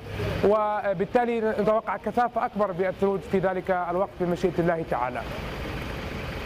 [0.44, 5.22] وبالتالي نتوقع كثافة أكبر بالثلوج في ذلك الوقت بمشيئة الله تعالى.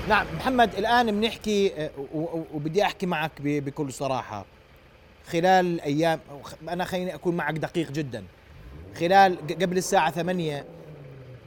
[0.08, 1.90] نعم محمد الآن بنحكي آه،
[2.54, 4.44] وبدي أحكي معك بكل صراحة.
[5.26, 6.20] خلال أيام
[6.68, 8.24] أنا خليني أكون معك دقيق جدا.
[9.00, 10.64] خلال قبل الساعة 8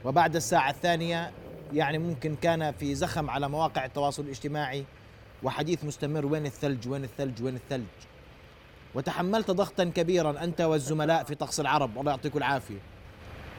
[0.04, 1.30] وبعد الساعة الثانية
[1.72, 4.84] يعني ممكن كان في زخم على مواقع التواصل الاجتماعي.
[5.42, 6.26] وحديث مستمر.
[6.26, 7.84] وين الثلج؟ وين الثلج؟ وين الثلج؟
[8.94, 11.98] وتحملت ضغطا كبيرا أنت والزملاء في طقس العرب.
[11.98, 12.78] الله يعطيكم العافية.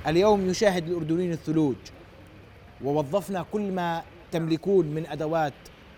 [0.07, 1.75] اليوم يشاهد الأردنيين الثلوج
[2.83, 5.53] ووظفنا كل ما تملكون من أدوات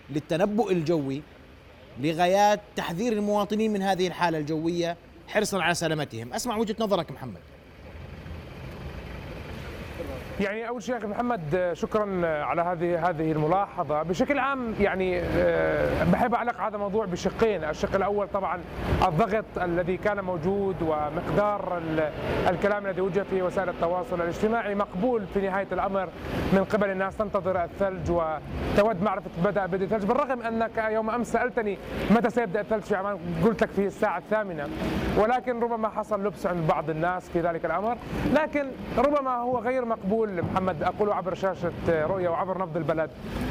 [0.09, 1.21] للتنبؤ الجوي
[1.99, 6.33] لغايات تحذير المواطنين من هذه الحالة الجوية حرصا على سلامتهم.
[6.33, 7.41] أسمع وجهة نظرك محمد.
[10.39, 14.03] يعني أول شيء أخي محمد شكرا على هذه هذه الملاحظة.
[14.03, 17.63] بشكل عام يعني آه، بحب أعلق هذا الموضوع بشقين.
[17.63, 18.59] الشق الأول طبعا
[19.07, 21.81] الضغط الذي كان موجود ومقدار
[22.49, 26.09] الكلام الذي وجه في وسائل التواصل الاجتماعي مقبول في نهاية الأمر
[26.53, 30.05] من قبل الناس تنتظر الثلج وتود معرفة بدأ بدء الثلج.
[30.05, 31.77] بالرغم أنك يوم أمس سألتني
[32.11, 34.67] متى سيبدأ الثلج في عمان قلت لك في الساعة الثامنة.
[35.17, 37.97] ولكن ربما حصل لبس عند بعض الناس في ذلك الأمر.
[38.33, 38.65] لكن
[38.97, 43.09] ربما هو غير مقبول أقول محمد أقول عبر شاشة رؤية وعبر نبض البلد.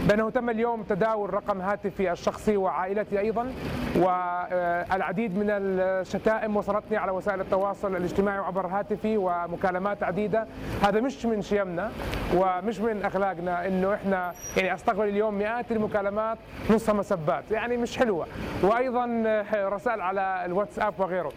[0.09, 3.53] بأنه تم اليوم تداول رقم هاتفي الشخصي وعائلتي أيضا
[3.97, 10.47] والعديد من الشتائم وصلتني على وسائل التواصل الاجتماعي وعبر هاتفي ومكالمات عديدة.
[10.83, 11.91] هذا مش من شيمنا
[12.35, 16.39] ومش من أخلاقنا أنه إحنا يعني أستقبل اليوم مئات المكالمات
[16.71, 18.27] نصها مسبات يعني مش حلوة.
[18.63, 19.07] وأيضا
[19.55, 21.33] رسائل على الواتساب وغيره.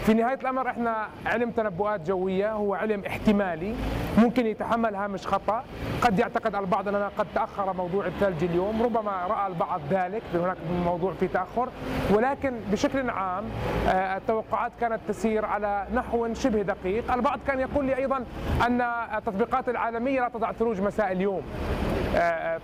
[0.00, 3.74] في نهاية الأمر إحنا علم تنبؤات جوية هو علم احتمالي.
[4.18, 5.64] ممكن يتحمل هامش خطأ.
[6.02, 11.12] قد يعتقد البعض أننا قد تأخر موضوع الثلج اليوم ربما رأى البعض ذلك هناك موضوع
[11.12, 11.68] في تأخر.
[12.10, 13.44] ولكن بشكل عام
[13.88, 17.12] آه، التوقعات كانت تسير على نحو شبه دقيق.
[17.12, 18.24] البعض كان يقول لي أيضا
[18.66, 18.80] أن
[19.16, 21.42] التطبيقات العالمية لا تضع ثلوج مساء اليوم.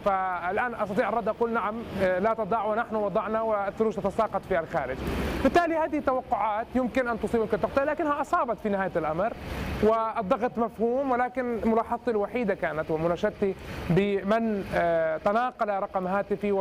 [0.04, 4.96] فالآن أستطيع الرد أقول نعم آه، لا تضع ونحن وضعنا والثلوج تتساقط في الخارج.
[5.42, 9.32] بالتالي هذه توقعات يمكن أن تصيب يمكن لكنها أصابت في نهاية الأمر
[9.82, 13.54] والضغط مفهوم ولكن ملاحظتي الوحيدة كانت ومناشدتي
[13.90, 16.52] بمن آه، تناقل رقم هاتفي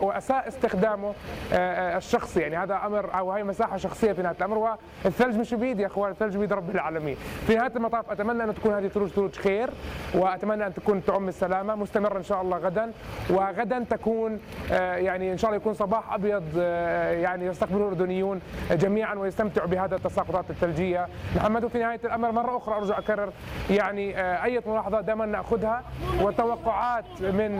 [0.00, 1.14] وأساء استخدامه
[1.52, 2.40] الشخصي.
[2.40, 6.10] يعني هذا أمر أو هي مساحة شخصية في نهاية الأمر والثلج مش بيدي يا أخوان
[6.10, 7.16] الثلج بيد رب العالمين.
[7.46, 9.70] في نهاية المطاف أتمنى أن تكون هذه ثلوج ثلوج خير
[10.14, 12.92] وأتمنى أن تكون تعم السلامة مستمرة إن شاء الله غدا.
[13.30, 14.40] وغدا تكون
[14.72, 19.96] آه، يعني إن شاء الله يكون صباح أبيض آه، يعني يستقبله الأردنيون جميعا ويستمتعوا بهذا
[19.96, 21.08] التساقطات الثلجية.
[21.36, 23.32] محمد وفي نهاية الأمر مرة أخرى ارجع أكرر
[23.70, 25.82] يعني آه، أي ملاحظة دائما نأخذها؟
[26.20, 27.52] وتوقعات من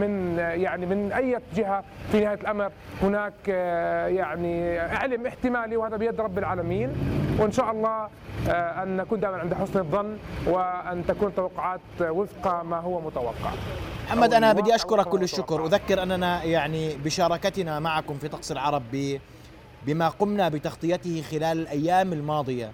[0.00, 2.70] من يعني من أي جهة في نهاية الأمر؟
[3.02, 3.48] هناك
[4.08, 7.25] يعني علم احتمالي وهذا بيد رب العالمين.
[7.38, 8.08] وإن شاء الله
[8.82, 10.16] أن نكون دائما عند حسن الظن
[10.46, 13.52] وأن تكون توقعات وفق ما هو متوقع.
[14.06, 15.66] محمد أنا بدي أشكرك كل الشكر.
[15.66, 18.82] أذكر أننا يعني بشاركتنا معكم في طقس العرب
[19.86, 22.72] بما قمنا بتغطيته خلال الأيام الماضية.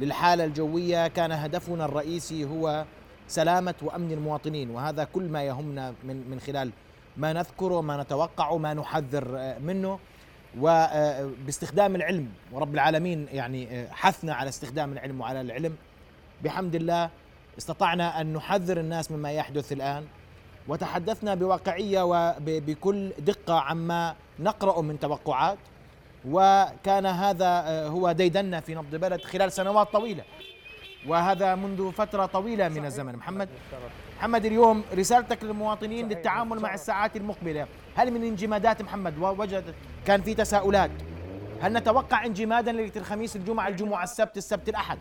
[0.00, 2.84] للحالة الجوية كان هدفنا الرئيسي هو
[3.28, 6.70] سلامة وأمن المواطنين وهذا كل ما يهمنا من من خلال
[7.16, 9.98] ما نذكره ما نتوقعه ما نحذر منه.
[10.60, 15.76] وباستخدام العلم ورب العالمين يعني حثنا على استخدام العلم وعلى العلم.
[16.44, 17.10] بحمد الله
[17.58, 20.04] استطعنا أن نحذر الناس مما يحدث الآن
[20.68, 25.58] وتحدثنا بواقعية وبكل دقة عما نقرأ من توقعات.
[26.28, 30.24] وكان هذا آه، هو ديدنا في نبض بلد خلال سنوات طويلة.
[31.06, 33.16] وهذا منذ فترة طويلة من الزمن.
[33.16, 33.48] محمد
[34.18, 37.66] محمد اليوم رسالتك للمواطنين للتعامل مع الساعات المقبلة.
[37.96, 39.74] هل من انجمادات محمد ووجدت
[40.06, 40.90] كان في تساؤلات؟
[41.60, 44.98] هل نتوقع انجمادا ليلة الخميس الجمعة الجمعة السبت السبت الأحد؟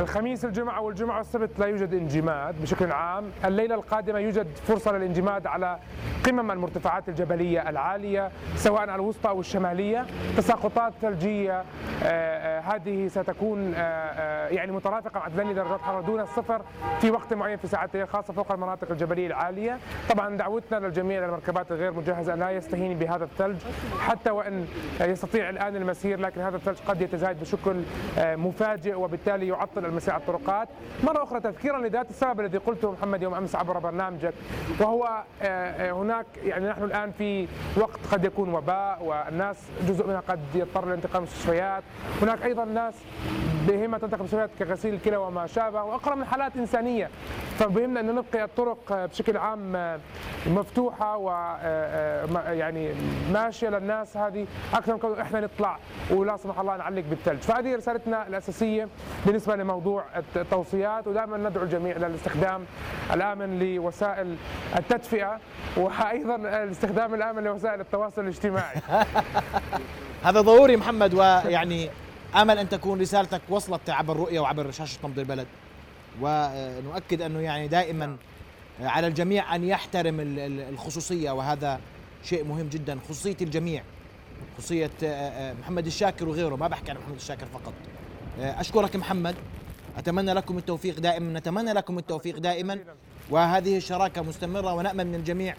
[0.00, 3.24] الخميس الجمعة والجمعة والسبت لا يوجد انجماد بشكل عام.
[3.44, 5.78] الليلة القادمة يوجد فرصة للانجماد على
[6.26, 10.06] قمم المرتفعات الجبلية العالية سواء الوسطى أو الشمالية.
[10.36, 11.64] تساقطات ثلجية آه،
[12.04, 16.62] آه، هذه ستكون آه، يعني مترافقة مع 8 درجات حرارة دون الصفر
[17.00, 19.78] في وقت معين في ساعات الليل خاصة فوق المناطق الجبلية العالية.
[20.10, 23.56] طبعا دعوتنا للجميع للمركبات الغير مجهزة أن لا يستهين بهذا الثلج
[24.00, 24.66] حتى وإن
[25.00, 27.82] يستطيع الآن المسير لكن هذا الثلج قد يتزايد بشكل
[28.18, 30.68] مفاجئ وبالتالي يعطل المسير على الطرقات.
[31.04, 34.34] مرة أخرى تذكيرا لذات السبب الذي قلته محمد يوم أمس عبر برنامجك
[34.80, 35.22] وهو
[35.78, 39.56] هناك يعني نحن الآن في وقت قد يكون وباء والناس
[39.88, 41.82] جزء منها قد يضطر لانتقال المستشفيات.
[42.22, 42.94] هناك أيضا ناس
[43.68, 47.10] بهمة تنتقل المستشفيات كغسيل الكلى وما شابه وأقرب من حالات إنسانية.
[47.58, 49.98] فبهمنا أن نبقي الطرق بشكل عام
[50.46, 51.30] مفتوحة و
[52.46, 52.94] يعني
[53.32, 54.46] ماشية للناس هذه.
[54.74, 55.78] أكثر من إحنا نطلع
[56.10, 57.38] ولا سمح الله نعلق بالثلج.
[57.38, 58.88] فهذه رسالتنا الأساسية
[59.26, 60.04] بالنسبة لموضوع
[60.36, 62.64] التوصيات ودائما ندعو الجميع للاستخدام
[63.12, 64.36] الآمن لوسائل
[64.76, 65.40] التدفئة
[65.76, 68.80] وأيضا الاستخدام الآمن لوسائل التواصل الاجتماعي.
[70.26, 71.90] هذا ضروري محمد ويعني
[72.34, 75.46] آمل أن تكون رسالتك وصلت عبر الرؤية وعبر شاشة نبض البلد.
[76.20, 78.16] ونؤكد أنه يعني دائما
[78.80, 80.16] على الجميع أن يحترم
[80.70, 81.80] الخصوصية وهذا
[82.24, 82.98] شيء مهم جدا.
[83.08, 83.82] خصوصية الجميع
[84.58, 84.90] خصوصية
[85.60, 86.56] محمد الشاكر وغيره.
[86.56, 87.72] ما بحكي عن محمد الشاكر فقط.
[88.40, 89.34] آه، أشكرك محمد.
[89.98, 92.78] أتمنى لكم التوفيق دائما نتمنى لكم التوفيق دائما.
[93.30, 95.54] وهذه الشراكة مستمرة ونامل من الجميع.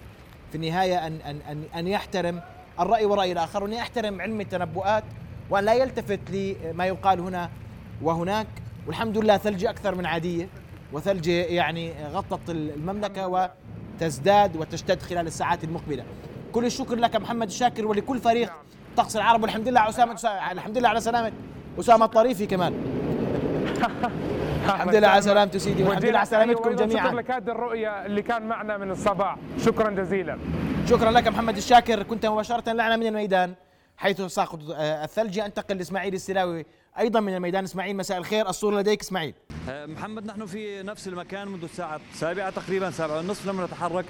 [0.50, 2.42] في النهاية أن أن أن, أن يحترم
[2.80, 5.04] الرأي والراي الآخر وأن يحترم علم التنبؤات
[5.50, 7.50] وأن لا يلتفت لما يقال هنا
[8.02, 8.48] وهناك.
[8.88, 10.50] والحمد لله ثلج أكثر من عادية
[10.94, 13.50] وثلج يعني غطت المملكة
[14.00, 16.04] وتزداد وتشتد خلال الساعات المقبلة.
[16.52, 18.54] كل الشكر لك محمد الشاكر ولكل فريق
[18.98, 20.20] طقس العرب والحمد لله على اسامه
[20.52, 21.32] الحمد لله على سلامة
[21.80, 22.74] أسامة الطريفي كمان.
[24.66, 27.08] الحمد لله على سلامته سيدي والحمد لله على سلامتكم جميعا.
[27.08, 27.32] شكرا لك.
[27.32, 29.38] هذه الرؤية اللي كان معنا من الصباح.
[29.66, 30.40] شكرا جزيلا.
[30.90, 32.04] شكرا لك محمد الشاكر.
[32.04, 33.54] كنت مباشرة لنا من الميدان
[33.98, 35.40] حيث ساقط الثلج.
[35.40, 36.66] أنتقل لإسماعيل السلاوي
[37.00, 37.64] أيضا من الميدان.
[37.64, 38.50] إسماعيل مساء الخير.
[38.50, 39.34] الصورة لديك إسماعيل.
[39.70, 44.06] أه، محمد نحن في نفس المكان منذ الساعة السابعة تقريبا سبعة ونصف لم نتحرك.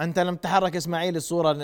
[0.00, 1.56] أنت لم تتحرك إسماعيل الصورة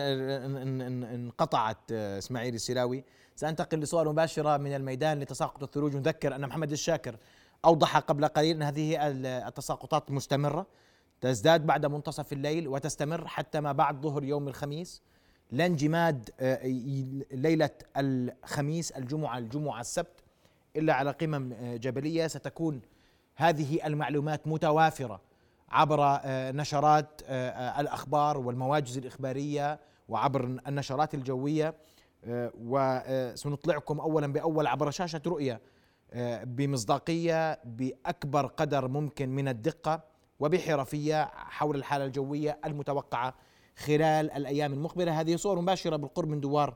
[1.15, 3.05] انقطعت أه، إسماعيل السلاوي.
[3.37, 5.97] سأنتقل لصور مباشره من الميدان لتساقط الثلوج.
[5.97, 7.17] نذكر أن محمد الشاكر
[7.65, 9.09] أوضح قبل قليل أن هذه
[9.49, 10.67] التساقطات مستمرة
[11.21, 15.03] تزداد بعد منتصف الليل وتستمر حتى ما بعد ظهر يوم الخميس.
[15.51, 16.67] لا انجماد آه،
[17.33, 20.21] ليلة الخميس الجمعة الجمعة السبت
[20.77, 22.27] إلا على قمم آه، جبلية.
[22.27, 22.81] ستكون
[23.35, 25.30] هذه المعلومات متوافرة.
[25.71, 27.23] عبر آه، نشرات
[27.79, 31.75] الأخبار والمواجز الإخبارية وعبر النشرات الجوية.
[32.61, 35.61] وسنطلعكم اولا بأول عبر شاشة رؤيا
[36.45, 40.03] بمصداقية بأكبر قدر ممكن من الدقة
[40.41, 43.35] وبحرفية حول الحالة الجوية المتوقعة
[43.77, 45.21] خلال الأيام المقبلة.
[45.21, 46.75] هذه صور مباشرة بالقرب من دوار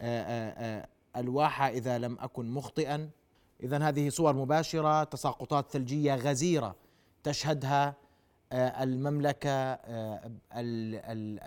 [0.00, 0.88] آه، آه، آه،
[1.20, 3.10] الواحة إذا لم أكن مخطئا.
[3.62, 6.76] اذا هذه صور مباشرة تساقطات ثلجية غزيرة
[7.22, 7.94] تشهدها
[8.52, 9.72] المملكة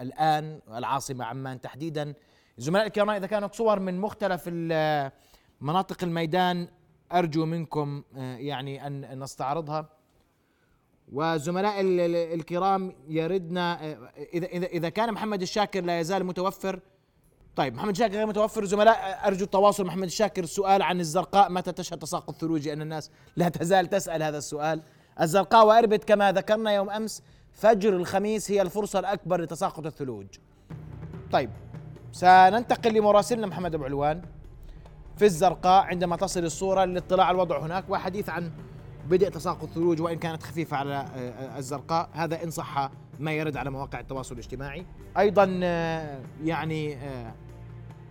[0.02, 2.14] الآن العاصمة عمان تحديدا.
[2.58, 4.48] زملاء الكرام إذا كانوا صور من مختلف
[5.62, 6.68] مناطق الميدان
[7.12, 9.90] أرجو منكم يعني أن نستعرضها.
[11.12, 11.76] وزملاء
[12.34, 13.98] الكرام يردنا
[14.34, 16.80] إذا إذا إذا كان محمد الشاكر لا يزال متوفر.
[17.56, 18.66] طيب محمد الشاكر غير متوفر.
[18.66, 19.86] زملاء أرجو التواصل.
[19.86, 21.52] محمد الشاكر السؤال عن الزرقاء.
[21.52, 24.82] متى تشهد تساقط ثلوج لأن الناس لا تزال تسأل هذا السؤال.
[25.22, 30.26] الزرقاء واربد كما ذكرنا يوم أمس فجر الخميس هي الفرصة الأكبر لتساقط الثلوج.
[31.32, 31.50] طيب
[32.12, 34.22] سننتقل لمراسلنا محمد أبو علوان
[35.18, 38.52] في الزرقاء عندما تصل الصورة للاطلاع على الوضع هناك وحديث عن
[39.10, 42.10] بدء تساقط الثلوج وإن كانت خفيفة على آه، آه، الزرقاء.
[42.14, 44.86] هذا إن صح ما يرد على مواقع التواصل الاجتماعي.
[45.18, 46.98] أيضا آه، يعني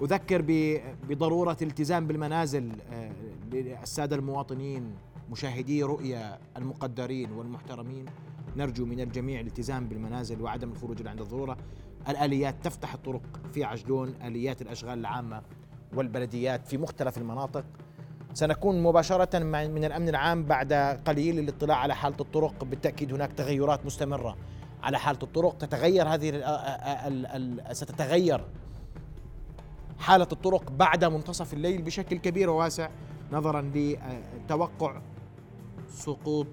[0.02, 0.42] أذكر
[1.08, 2.72] بضرورة الالتزام بالمنازل
[3.52, 4.94] للسادة المواطنين
[5.30, 8.04] مشاهدي رؤيا المقدرين والمحترمين
[8.56, 11.56] نرجو من الجميع الالتزام بالمنازل وعدم الخروج عند الضرورة.
[12.08, 13.22] الآليات تفتح الطرق
[13.52, 15.42] في عجلون آليات الأشغال العامة
[15.94, 17.64] والبلديات في مختلف المناطق.
[18.34, 20.72] سنكون مباشرة من الأمن العام بعد
[21.06, 22.64] قليل للاطلاع على حالة الطرق.
[22.64, 24.36] بالتأكيد هناك تغيرات مستمرة
[24.82, 25.58] على حالة الطرق.
[25.58, 28.44] تتغير هذه ال ال ال ستتغير
[29.98, 32.88] حالة الطرق بعد منتصف الليل بشكل كبير وواسع
[33.32, 35.00] نظرا لتوقع
[35.98, 36.46] سقوط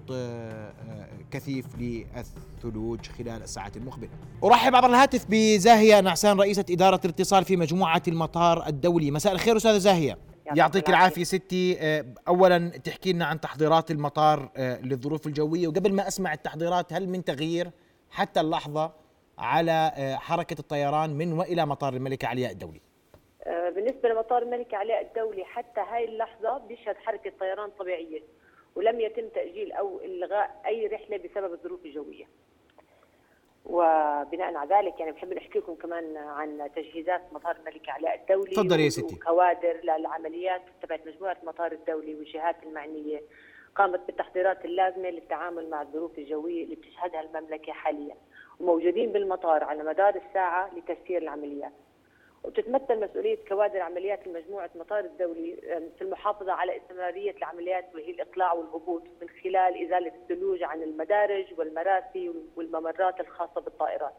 [1.32, 4.10] كثيف للثلوج خلال الساعات المقبلة.
[4.44, 9.12] أرحب عبر الهاتف بزاهية نعسان رئيسة إدارة الاتصال في مجموعة المطار الدولي.
[9.12, 10.18] مساء الخير أستاذة زاهية.
[10.56, 11.24] يعطيك العافية.
[11.24, 11.78] ستي.
[11.80, 15.68] آه، اولا تحكي لنا عن تحضيرات المطار آه، للظروف الجوية.
[15.68, 17.72] وقبل ما أسمع التحضيرات هل من تغيير
[18.10, 18.92] حتى اللحظة
[19.38, 22.82] على آه، حركة الطيران من وإلى مطار الملكه علياء الدولي؟
[23.76, 28.22] بالنسبة لمطار الملكه علياء الدولي حتى هاي اللحظة بيشهد حركة طيران طبيعية.
[28.76, 32.26] ولم يتم تأجيل أو إلغاء أي رحلة بسبب الظروف الجوية.
[33.66, 38.80] وبناء على ذلك يعني بحب نحكي لكم كمان عن تجهيزات مطار الملك علاء الدولي تفضل
[38.80, 39.16] يا ستي.
[39.16, 43.22] وكوادر للعمليات تبعت مجموعة المطار الدولي والجهات المعنية.
[43.76, 48.16] قامت بالتحضيرات اللازمة للتعامل مع الظروف الجوية اللي بتشهدها المملكة حاليا.
[48.60, 51.72] وموجودين بالمطار على مدار الساعة لتسيير العمليات.
[52.48, 55.56] وتتمثل مسؤولية كوادر عمليات المجموعة مطار الدولي
[55.98, 62.34] في المحافظة على استمرارية العمليات وهي الإطلاع والهبوط من خلال إزالة الثلوج عن المدارج والمراسي
[62.56, 64.14] والممرات الخاصة بالطائرات.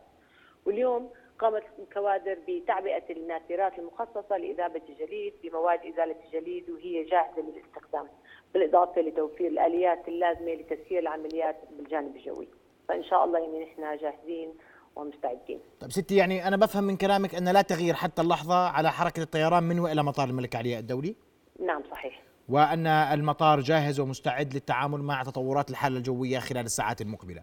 [0.67, 8.09] واليوم قامت الكوادر بتعبئة النافرات المخصصة لإذابة الجليد بمواد إزالة الجليد وهي جاهزة للاستخدام
[8.55, 12.49] بالإضافة لتوفير الآليات اللازمة لتسيير العمليات بالجانب الجوي.
[12.89, 14.55] فإن شاء الله يعني نحن جاهزين
[14.97, 15.61] ومستعدين.
[15.81, 19.63] طيب ستي يعني أنا بفهم من كلامك أن لا تغيير حتى اللحظة على حركة الطيران
[19.63, 21.15] من والى مطار الملك علي الدولي؟
[21.61, 22.23] نعم صحيح.
[22.49, 27.43] وأن المطار جاهز ومستعد للتعامل مع تطورات الحالة الجوية خلال الساعات المقبلة.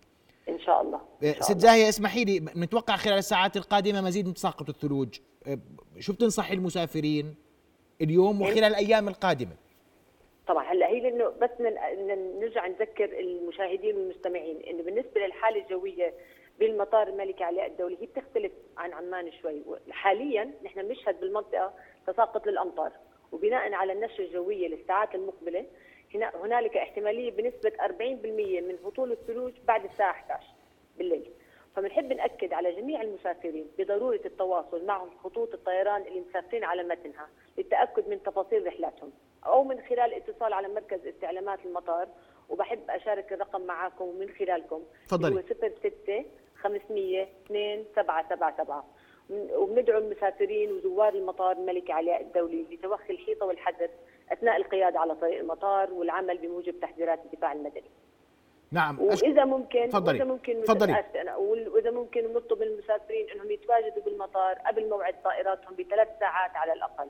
[0.49, 1.01] إن شاء الله.
[1.23, 5.19] إن ست زاهية اسمحي لي نتوقع خلال الساعات القادمة مزيد من تساقط الثلوج.
[5.99, 7.35] شو بتنصحي المسافرين
[8.01, 9.55] اليوم وخلال الأيام القادمة؟
[10.47, 11.49] طبعا هلأ هي لأنه بس
[12.41, 16.13] نرجع نذكر المشاهدين والمستمعين إنه بالنسبة للحالة الجوية
[16.59, 19.63] بالمطار الملكي علاء الدولي هي بتختلف عن عمان شوي.
[19.91, 21.73] حاليا نحن بنشهد بالمنطقة
[22.07, 22.91] تساقط للأمطار.
[23.31, 25.65] وبناء على النشرة الجوية للساعات المقبلة
[26.15, 30.45] هنالك احتمالية بنسبة 40% من هطول الثلوج بعد الساعة 11
[30.97, 31.31] بالليل.
[31.75, 38.09] فبنحب نأكد على جميع المسافرين بضرورة التواصل مع خطوط الطيران اللي مسافرين على متنها للتأكد
[38.09, 39.11] من تفاصيل رحلاتهم
[39.45, 42.07] أو من خلال الاتصال على مركز استعلامات المطار.
[42.49, 45.35] وبحب أشارك الرقم معكم ومن خلالكم تفضلي.
[45.35, 46.25] هو 06
[46.63, 48.83] 500 2777
[49.29, 53.89] وبندعو المسافرين وزوار المطار الملكي علاء الدولي لتوخي الحيطة والحذر
[54.31, 57.91] أثناء القيادة على طريق المطار والعمل بموجب تحذيرات الدفاع المدني.
[58.71, 60.19] نعم وإذا ممكن تفضلي.
[60.19, 61.03] وإذا ممكن تفضلي.
[61.73, 67.07] وإذا ممكن نطلب من المسافرين إنهم يتواجدوا بالمطار قبل موعد طائراتهم بثلاث ساعات على الأقل.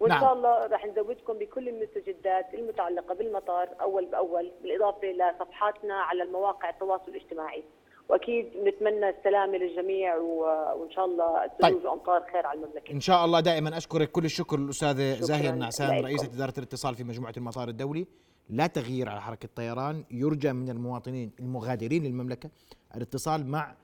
[0.00, 0.20] وإن نعم.
[0.20, 7.08] شاء الله راح نزودكم بكل المستجدات المتعلقة بالمطار أول بأول بالإضافة لصفحاتنا على المواقع التواصل
[7.08, 7.64] الاجتماعي.
[8.08, 10.40] وأكيد نتمنى السلامة للجميع و...
[10.76, 11.84] وإن شاء الله الثلوج طيب.
[11.84, 12.92] وامطار خير على المملكة.
[12.92, 16.04] إن شاء الله دائما أشكرك كل الشكر الاستاذه شكراً زاهية النعسان.
[16.04, 18.06] رئيسة إدارة الاتصال في مجموعة المطار الدولي
[18.48, 22.50] لا تغيير على حركة الطيران يرجى من المواطنين المغادرين للمملكة
[22.96, 23.74] الاتصال مع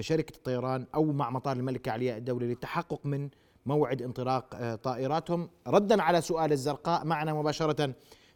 [0.00, 3.28] شركة الطيران أو مع مطار الملكة علياء الدولي للتحقق من
[3.66, 7.94] موعد انطلاق آه، طائراتهم ردا على سؤال الزرقاء معنا مباشرة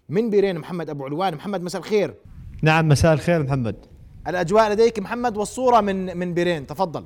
[0.09, 2.15] من بيرين محمد أبو علوان محمد مساء الخير
[2.63, 3.87] نعم مساء الخير محمد
[4.27, 6.67] الأجواء لديك محمد والصورة من من بيرين.
[6.67, 7.05] تفضل.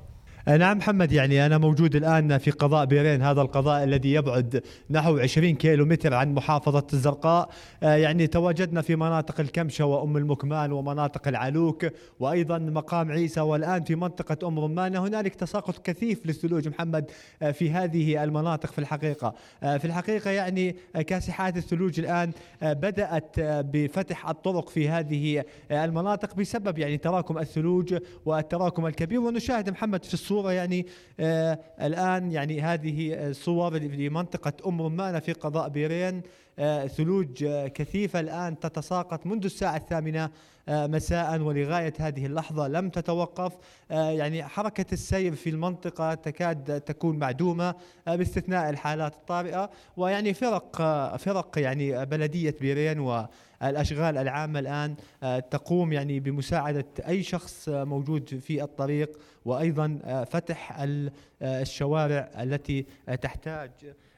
[0.48, 5.54] نعم محمد يعني أنا موجود الآن في قضاء بيرين هذا القضاء الذي يبعد نحو 20
[5.54, 7.48] كيلو متر عن محافظة الزرقاء.
[7.82, 11.86] آه، يعني تواجدنا في مناطق الكمشة وأم المكمان ومناطق العلوك
[12.20, 17.10] وأيضا مقام عيسى والآن في منطقة أم رمانة هنالك تساقط كثيف للثلوج محمد
[17.42, 19.34] آه، في هذه المناطق في الحقيقة.
[19.62, 25.44] آه، في الحقيقة يعني آه، كاسحات الثلوج الآن آه، بدأت آه، بفتح الطرق في هذه
[25.70, 27.94] آه، المناطق بسبب يعني تراكم الثلوج
[28.26, 29.20] والتراكم الكبير.
[29.20, 30.86] ونشاهد محمد في الصورة يعني
[31.20, 36.22] آه الآن يعني هذه آه، صور لمنطقة أم رمانة في قضاء بيرين
[36.58, 40.30] آه ثلوج آه كثيفة الآن تتساقط منذ الساعة الثامنة آه
[40.68, 42.68] مساء ولغاية هذه اللحظة.
[42.68, 43.52] لم تتوقف.
[43.90, 47.74] آه يعني حركة السير في المنطقة تكاد تكون معدومة
[48.08, 49.70] آه باستثناء الحالات الطارئة.
[49.96, 57.22] ويعني فرق آه فرق يعني بلدية بيرين والأشغال العامة الآن آه تقوم يعني بمساعدة أي
[57.22, 61.12] شخص آه موجود في الطريق وأيضا آه فتح ال-
[61.42, 63.70] آه الشوارع التي آه تحتاج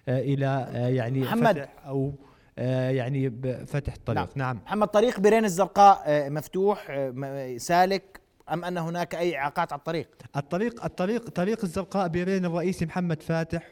[0.09, 1.47] آه إلى آه يعني محمد.
[1.59, 4.19] فتح أو آه يعني ب- فتح الطريق.
[4.21, 4.61] نعم, نعم.
[4.67, 8.21] محمد طريق بيرين الزرقاء آه، مفتوح آه، سالك
[8.53, 13.63] أم أن هناك أي اعاقات على الطريق؟ الطريق الطريق طريق الزرقاء بيرين الرئيسي محمد فاتح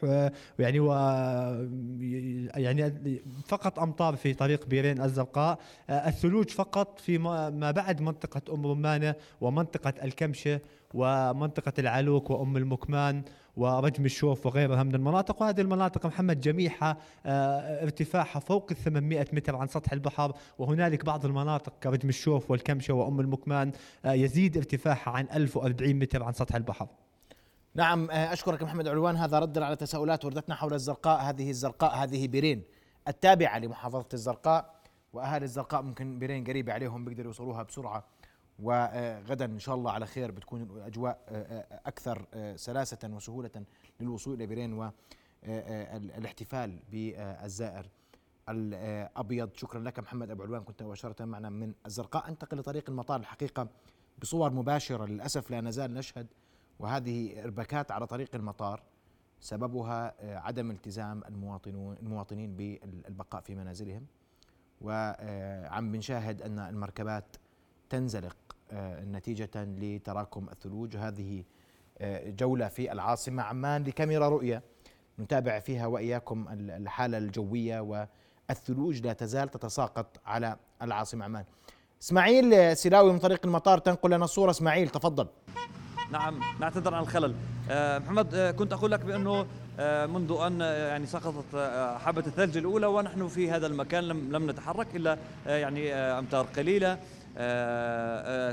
[0.59, 0.93] ويعني و
[2.55, 2.93] يعني
[3.47, 5.59] فقط أمطار في طريق بيرين الزرقاء.
[5.89, 10.59] آه، الثلوج فقط في ما ما بعد منطقة أم رمانة ومنطقة الكمشة
[10.93, 13.23] ومنطقة العلوك وأم المكمان
[13.57, 15.41] ورجم الشوف وغيرها من المناطق.
[15.41, 20.33] وهذه المناطق محمد جميعها آه، ارتفاعها فوق ال 800 متر عن سطح البحر.
[20.57, 23.71] وهنالك بعض المناطق كرجم الشوف والكمشة وأم المكمان
[24.05, 26.87] آه، يزيد ارتفاعها عن 1040 متر عن سطح البحر.
[27.75, 29.15] نعم آه، أشكرك محمد علوان.
[29.15, 31.21] هذا ردا على تساؤلات وردتنا حول الزرقاء.
[31.21, 32.63] هذه الزرقاء هذه بيرين
[33.07, 34.75] التابعة لمحافظة الزرقاء
[35.13, 38.03] وأهالي الزرقاء ممكن بيرين قريبة عليهم بيقدروا يوصلوها بسرعة.
[38.59, 43.51] وغدا إن شاء الله على خير بتكون الأجواء آه، آه، أكثر آه، سلاسة وسهولة
[43.99, 44.73] للوصول إلى بيرين
[45.43, 47.89] والاحتفال بالزائر
[48.49, 49.49] الأبيض.
[49.53, 52.29] شكرا لك محمد أبو علوان كنت مباشرة معنا من الزرقاء.
[52.29, 53.67] أنتقل لطريق المطار الحقيقة
[54.21, 56.27] بصور مباشرة للأسف لا نزال نشهد
[56.79, 58.83] وهذه إرباكات على طريق المطار
[59.39, 64.05] سببها عدم التزام المواطنون المواطنين بالبقاء في منازلهم.
[64.81, 67.35] وعم بنشاهد أن المركبات
[67.89, 68.35] تنزلق
[68.71, 71.43] آه، نتيجة لتراكم الثلوج هذه
[71.97, 74.61] آه، جولة في العاصمة عمان لكاميرا رؤية
[75.19, 77.79] نتابع فيها وإياكم ال- الحالة الجوية
[78.49, 81.43] والثلوج لا تزال تتساقط على العاصمة عمان.
[82.01, 85.27] إسماعيل آه، سلاوي من طريق المطار تنقل لنا الصورة إسماعيل تفضل.
[86.11, 87.35] نعم نعتذر عن الخلل
[87.99, 89.45] محمد كنت أقول لك بأنه
[90.07, 90.31] منذ
[90.61, 91.55] آه، يعني سقطت
[92.05, 94.87] حبة الثلج الأولى ونحن في هذا المكان لم لم نتحرك
[95.47, 96.17] آه، يعني آه،
[96.83, 96.97] آه،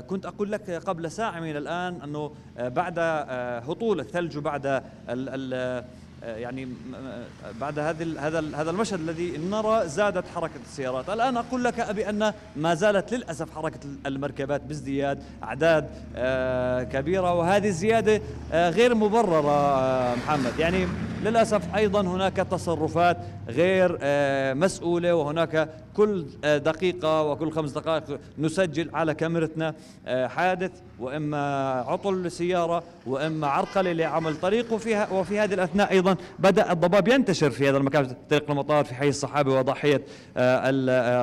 [0.07, 5.85] كنت أقول لك قبل ساعة من الآن أنه آه، بعد آه، هطول الثلج وبعد آه،
[6.23, 11.63] يعني م- م- بعد ال- هذا هذا المشهد الذي نرى زادت حركة السيارات، الآن أقول
[11.63, 18.21] لك بان ما زالت للأسف حركة المركبات بازدياد أعداد آه، كبيرة وهذه الزيادة
[18.53, 20.87] آه، غير مبررة آه، محمد، يعني
[21.23, 23.17] للأسف أيضا هناك تصرفات
[23.49, 29.73] غير آه، مسؤولة وهناك كل آه، دقيقة وكل خمس دقائق نسجل على كاميرتنا
[30.07, 35.93] آه، حادث وإما عطل لسيارة وإما عرقلة لعمل طريق وفي, وفي هذه الأثناء
[36.39, 40.01] بدأ الضباب ينتشر في هذا المكان في طريق المطار في حي الصحابي وضحية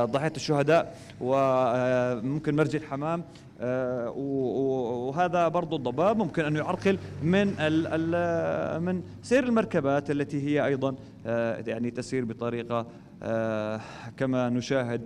[0.05, 3.25] ضحية الشهداء وممكن مرج الحمام
[3.61, 7.47] آه، وهذا برضو الضباب ممكن أن يعرقل من
[8.85, 10.95] من سير المركبات التي هي أيضا
[11.27, 12.87] آه، يعني تسير بطريقة
[13.23, 13.81] آه،
[14.17, 15.01] كما نشاهد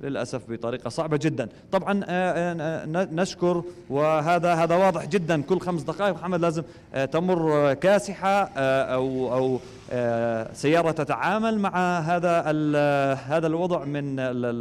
[0.00, 1.48] للأسف بطريقة صعبة جدا.
[1.72, 2.04] طبعا
[3.04, 5.42] نشكر وهذا هذا واضح جدا.
[5.42, 6.62] كل خمس دقائق محمد لازم
[7.12, 9.60] تمر كاسحة أو أو
[10.52, 12.40] سيارة تتعامل مع هذا
[13.14, 14.16] هذا الوضع من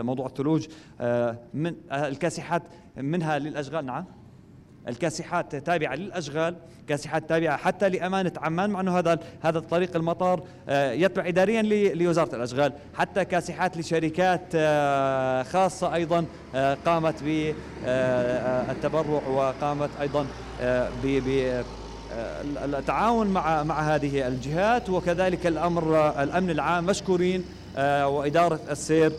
[0.06, 0.68] موضوع الثلوج
[1.54, 2.62] من الكاسحات
[2.98, 3.86] منها للأشغال.
[3.86, 4.06] نعم.
[4.88, 6.56] الكاسحات تابعة للأشغال
[6.90, 11.62] كاسحات تابعة حتى لأمانة عمان مع إنه هذا هذا الطريق المطار آه، يتبع اداريا
[11.94, 12.74] لوزارة الأشغال.
[12.96, 16.26] حتى كاسحات لشركات آه، خاصة أيضا
[16.56, 20.26] آه، قامت بالتبرع وقامت أيضا
[21.04, 21.64] ب
[22.64, 24.90] التعاون مع مع هذه الجهات.
[24.90, 27.46] وكذلك الأمر الأمن العام مشكورين
[27.78, 29.12] وإدارة السير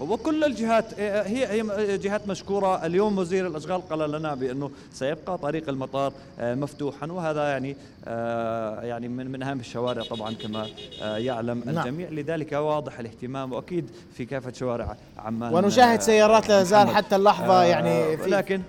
[0.00, 2.86] وكل الجهات هي هي جهات مشكورة.
[2.86, 9.08] اليوم وزير الأشغال قال لنا بأنه سيبقى طريق المطار آه، مفتوحا وهذا يعني آه، يعني
[9.08, 10.66] من من أهم الشوارع طبعا كما
[11.02, 11.78] آه، يعلم نعم.
[11.78, 12.08] الجميع.
[12.08, 18.16] لذلك واضح الاهتمام وأكيد في كافة شوارع عمان ونشاهد سيارات لا زال حتى اللحظة يعني
[18.16, 18.62] في لكن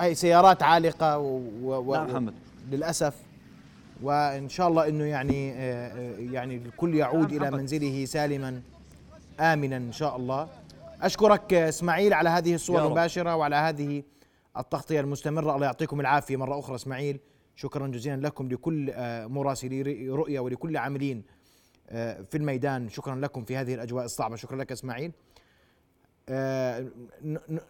[0.00, 2.34] أي سيارات عالقة و, و نعم محمد.
[2.70, 3.14] للأسف.
[4.02, 5.48] وإن شاء الله إنه يعني
[6.32, 8.60] يعني الكل يعود نعم إلى منزله سالما.
[9.40, 10.48] امنا إن شاء الله.
[11.02, 14.02] أشكرك إسماعيل على هذه الصور المباشرة وعلى هذه
[14.56, 15.54] التغطية المستمرة.
[15.54, 16.36] الله يعطيكم العافية.
[16.36, 17.20] مرة أخرى إسماعيل
[17.56, 18.92] شكرا جزيلا لكم لكل
[19.28, 21.22] مراسلي رؤيا ولكل عاملين
[21.90, 22.88] آه، في الميدان.
[22.88, 24.36] شكرا لكم في هذه الأجواء الصعبة.
[24.36, 25.12] شكرا لك إسماعيل.
[26.28, 26.86] آه،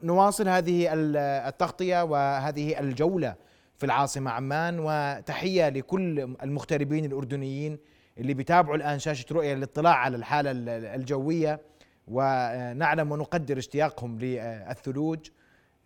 [0.02, 3.34] نواصل هذه التغطية وهذه الجولة
[3.76, 4.76] في العاصمة عمان.
[4.80, 7.78] وتحية لكل المغتربين الأردنيين
[8.18, 10.50] اللي بيتابعوا الآن شاشة رؤيا للاطلاع على الحالة
[10.94, 11.60] الجوية
[12.08, 15.18] ونعلم ونقدر اشتياقهم للثلوج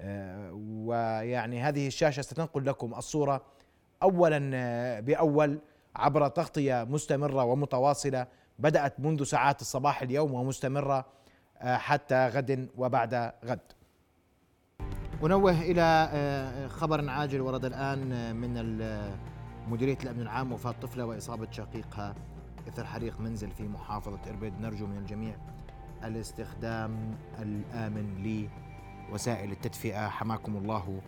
[0.01, 3.43] آه، ويعني هذه الشاشة ستنقل لكم الصورة
[4.03, 5.59] اولا آه، بأول
[5.97, 8.27] عبر تغطية مستمرة ومتواصلة
[8.59, 11.07] بدأت منذ ساعات الصباح اليوم ومستمرة
[11.59, 13.61] آه، حتى غد وبعد غد.
[15.25, 18.57] أنوه إلى خبر عاجل ورد الآن من
[19.69, 22.15] مديرية الأمن العام وفاة طفلة وإصابة شقيقها
[22.69, 24.61] إثر حريق منزل في محافظة إربيد.
[24.61, 25.35] نرجو من الجميع
[26.05, 28.47] الاستخدام الآمن
[29.11, 30.09] لوسائل التدفئة.
[30.09, 31.01] حماكم الله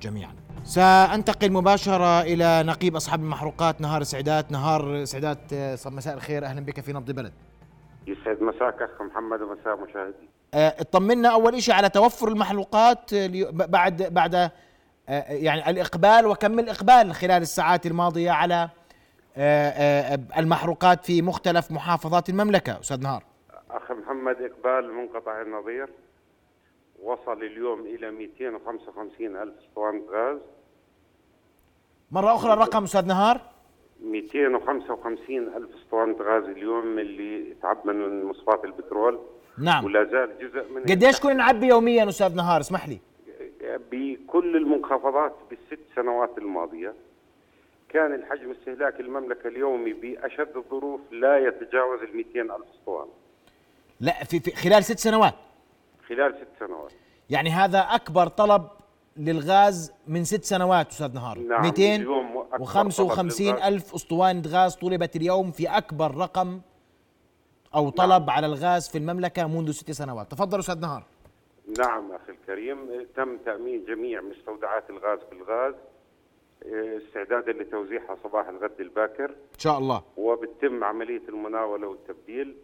[0.00, 0.34] جميعا.
[0.64, 4.52] سأنتقل مباشرة إلى نقيب أصحاب المحروقات نهار سعدات.
[4.52, 5.54] نهار سعدات
[5.86, 6.44] مساء الخير.
[6.44, 7.32] أهلا بك في نبض بلد.
[8.06, 10.30] يسعد مساك أخ محمد ومساء مشاهدي.
[10.54, 13.14] اطمنا أول شيء على توفر المحروقات
[13.52, 14.52] بعد بعد آه،
[15.28, 18.68] يعني الإقبال وكم الإقبال خلال الساعات الماضية على
[19.36, 23.22] آه، آه، المحروقات في مختلف محافظات المملكة أستاذ نهار؟
[23.70, 25.88] أخ محمد إقبال منقطع النظير
[27.02, 30.38] وصل اليوم إلى 255 ألف اسطوانة غاز.
[32.10, 33.40] مرة أخرى الرقم أستاذ نهار؟
[34.04, 39.18] 255 ألف اسطوانة غاز اليوم اللي تعبى من مصفاة البترول.
[39.58, 39.84] نعم.
[39.84, 43.00] ولا زال جزء من قديش كنا نعبي يوميا أستاذ نهار؟ اسمح لي.
[43.76, 46.94] بكل المنخفضات بالست سنوات الماضية.
[47.88, 53.10] كان الحجم استهلاك المملكة اليومي بأشد الظروف لا يتجاوز ال 200 ألف اسطوانة
[54.00, 55.34] لا في, في خلال ست سنوات؟
[56.08, 56.92] خلال ست سنوات.
[57.30, 58.68] يعني هذا أكبر طلب
[59.16, 61.38] للغاز من ست سنوات أستاذ نهار.
[61.38, 66.60] نعم 255 ألف أسطوانة غاز طلبت اليوم في أكبر رقم
[67.74, 68.30] أو طلب نعم.
[68.30, 70.30] على الغاز في المملكة منذ ست سنوات.
[70.30, 71.04] تفضل أستاذ نهار.
[71.78, 73.06] نعم أخي الكريم.
[73.16, 75.74] تم تأمين جميع مستودعات الغاز بالغاز
[77.02, 79.30] استعدادا لتوزيعها صباح الغد الباكر.
[79.30, 80.02] إن شاء الله.
[80.16, 82.56] وبتم عملية المناولة والتبديل.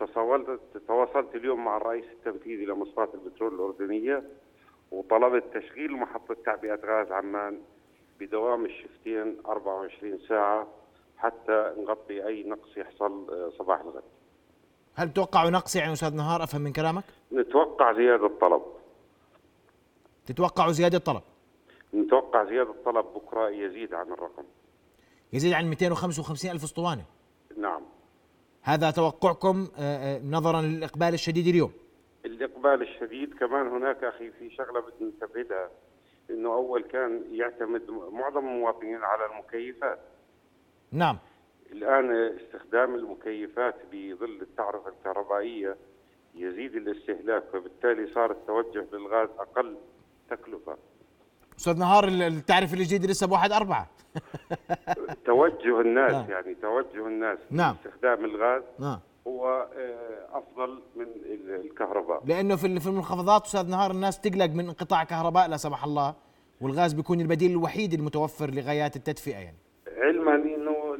[0.00, 4.22] تصولت تواصلت اليوم مع الرئيس التنفيذي لمصفاة البترول الأردنية
[4.90, 7.60] وطلبت تشغيل محطة تعبئة غاز عمان
[8.20, 10.68] بدوام الشفتين 24 ساعة
[11.16, 13.26] حتى نغطي أي نقص يحصل
[13.58, 14.02] صباح الغد.
[14.98, 18.62] هل توقعوا نقص يعني أستاذ نهار؟ أفهم من كلامك؟ نتوقع زيادة طلب
[20.26, 21.22] تتوقعوا زيادة طلب؟
[21.94, 24.42] نتوقع زيادة طلب بكرة يزيد عن الرقم.
[25.32, 27.04] يزيد عن 255 ألف اسطوانه
[27.56, 27.82] نعم.
[28.62, 31.72] هذا توقعكم آه، آه، نظرا للإقبال الشديد اليوم؟
[32.24, 35.68] الإقبال الشديد كمان هناك أخي في شغلة بدنا ننتبه
[36.30, 39.98] إنه أول كان يعتمد معظم المواطنين على المكيفات.
[40.92, 41.18] نعم.
[41.72, 45.76] الآن استخدام المكيفات بظل التعرفة الكهربائية
[46.34, 49.76] يزيد الاستهلاك فبالتالي صار التوجه للغاز أقل
[50.30, 50.76] تكلفة.
[51.58, 53.90] أستاذ نهار التعريف الجديد لسه بواحد أربعة؟
[55.26, 56.26] توجه الناس آه.
[56.30, 57.38] يعني توجه الناس.
[57.50, 57.74] نعم.
[57.84, 59.00] استخدام الغاز نعم.
[59.26, 62.22] هو آه، أفضل من ال- الكهرباء.
[62.26, 66.14] لأنه في في المنخفضات أستاذ نهار الناس تقلق من انقطاع كهرباء لا سمح الله
[66.60, 69.56] والغاز بيكون البديل الوحيد المتوفر لغايات التدفئة يعني.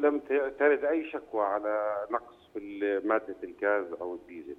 [0.01, 0.21] لم
[0.59, 4.57] ترد أي شكوى على نقص في مادة الغاز أو الديزل.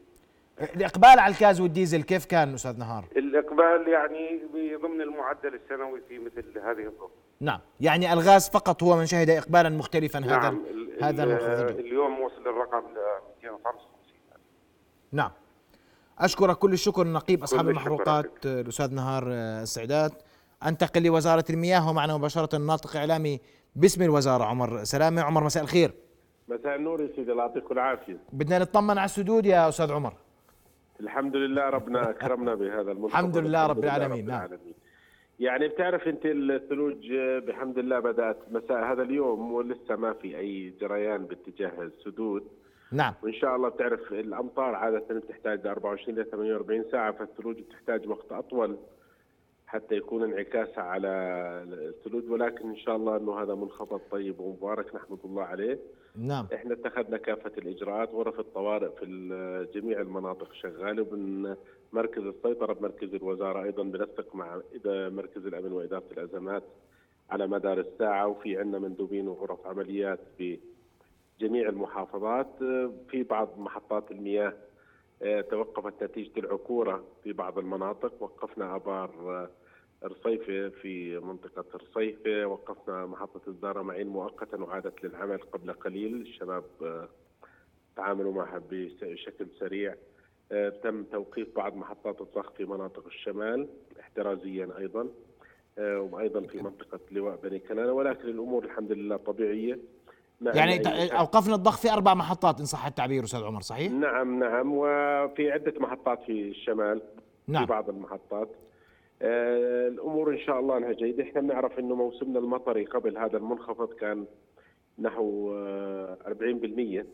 [0.76, 4.42] الإقبال على الكاز والديزل كيف كان أستاذ نهار؟ الإقبال يعني
[4.82, 7.12] ضمن المعدل السنوي في مثل هذه الظروف.
[7.40, 10.62] نعم يعني الغاز فقط هو من شهد اقبالا مختلفا هذا نعم
[11.02, 11.82] هذا ال- المنخفض الجوي.
[11.82, 12.98] اليوم وصل الرقم ل
[13.44, 13.88] 255
[15.12, 15.32] نعم.
[16.20, 20.12] أشكرك كل الشكر نقيب أصحاب المحروقات الأستاذ نهار السعدات.
[20.66, 23.40] أنتقل لوزارة المياه ومعنا مباشرة الناطق إعلامي
[23.76, 25.22] باسم الوزارة عمر سلامة.
[25.22, 25.92] عمر مساء الخير.
[26.48, 28.18] مساء النور يا سيدي الله يعطيكم العافية.
[28.34, 30.14] بدنا نطمن على السدود يا أستاذ عمر.
[31.00, 34.50] الحمد لله ربنا أكرمنا بهذا المنخفض الحمد لله رب العالمين، نعم.
[35.40, 37.14] يعني بتعرف أنت الثلوج
[37.48, 42.48] بحمد الله بدأت مساء هذا اليوم ولسه ما في أي جريان باتجاه السدود.
[42.92, 43.14] نعم.
[43.24, 48.78] وإن شاء الله بتعرف الأمطار عادة بتحتاج 24 ل 48 ساعة فالثلوج بتحتاج وقت أطول.
[49.70, 51.08] حتى يكون انعكاسها على
[51.68, 55.80] الثلوج ولكن إن شاء الله إنه هذا منخفض طيب ومبارك نحمد الله عليه.
[56.16, 56.48] نعم.
[56.54, 59.06] إحنا اتخذنا كافة الإجراءات غرف الطوارئ في
[59.76, 61.56] جميع المناطق شغالة ومن
[61.94, 66.64] مركز السيطرة بمركز الوزارة أيضا بنسق مع مركز الأمن وإدارة الازمات
[67.30, 72.48] على مدار الساعة وفي عندنا مندوبين وغرف عمليات بجميع المحافظات.
[72.62, 74.54] آه، في بعض محطات المياه
[75.22, 78.24] توقفت نتيجة العكورة في بعض المناطق.
[78.24, 79.50] وقفنا ابار آه،
[80.08, 86.22] رصيفه في منطقة رصيفه وقفنا محطة الزاره معين مؤقتا وعادت للعمل قبل قليل.
[86.22, 87.10] الشباب آه،
[87.96, 89.96] تعاملوا معها بشكل سريع.
[90.52, 93.68] آه، تم توقيف بعض محطات الضغط في مناطق الشمال
[94.00, 95.10] احترازيا أيضا.
[95.78, 97.92] آه، وأيضا في منطقة لواء بني كنانة.
[97.94, 99.74] ولكن الأمور الحمد لله طبيعية.
[99.74, 99.80] ما
[100.42, 104.40] يعني أي ت- اوقفنا الضخ في أربع محطات إن صح التعبير أستاذ عمر صحيح؟ نعم
[104.40, 107.02] نعم وفي عدة محطات في الشمال
[107.48, 107.66] نعم.
[107.66, 108.50] في بعض المحطات.
[109.22, 111.24] آه الأمور إن شاء الله أنها جيدة.
[111.24, 114.26] إحنا بنعرف أنه موسمنا المطري قبل هذا المنخفض كان
[115.00, 116.18] نحو آه
[117.02, 117.06] 40%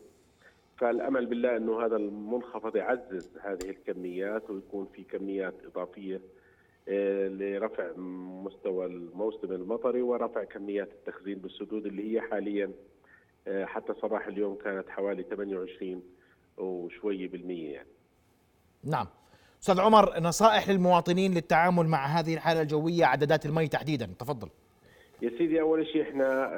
[0.78, 6.20] فالأمل بالله أنه هذا المنخفض يعزز هذه الكميات ويكون في كميات إضافية
[6.88, 7.84] آه، لرفع
[8.44, 12.70] مستوى الموسم المطري ورفع كميات التخزين بالسدود اللي هي حاليا آه،
[13.48, 16.02] حتى صباح اليوم كانت حوالي 28
[16.58, 17.88] وشوي بالمية يعني.
[18.84, 19.06] نعم.
[19.62, 24.06] أستاذ عمر نصائح للمواطنين للتعامل مع هذه الحالة الجوية عددات المي تحديدا.
[24.18, 24.48] تفضل.
[25.22, 26.54] يا سيدي أول شيء إحنا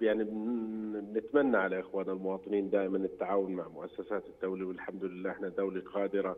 [0.00, 4.66] يعني بن- نتمنى على إخواننا المواطنين دائما التعاون مع مؤسسات الدولة.
[4.66, 6.36] والحمد لله إحنا دولة قادرة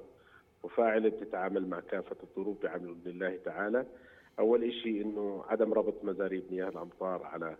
[0.62, 3.86] وفاعلة بتتعامل مع كافة الظروف بعون الله تعالى.
[4.38, 7.56] أول شيء إنه عدم ربط مزاريب مياه الأمطار على آه،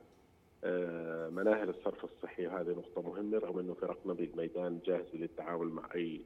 [1.31, 6.21] مناهل الصرف الصحي هذه نقطة مهمة رغم إنه فرقنا بالميدان جاهزه للتعامل مع أي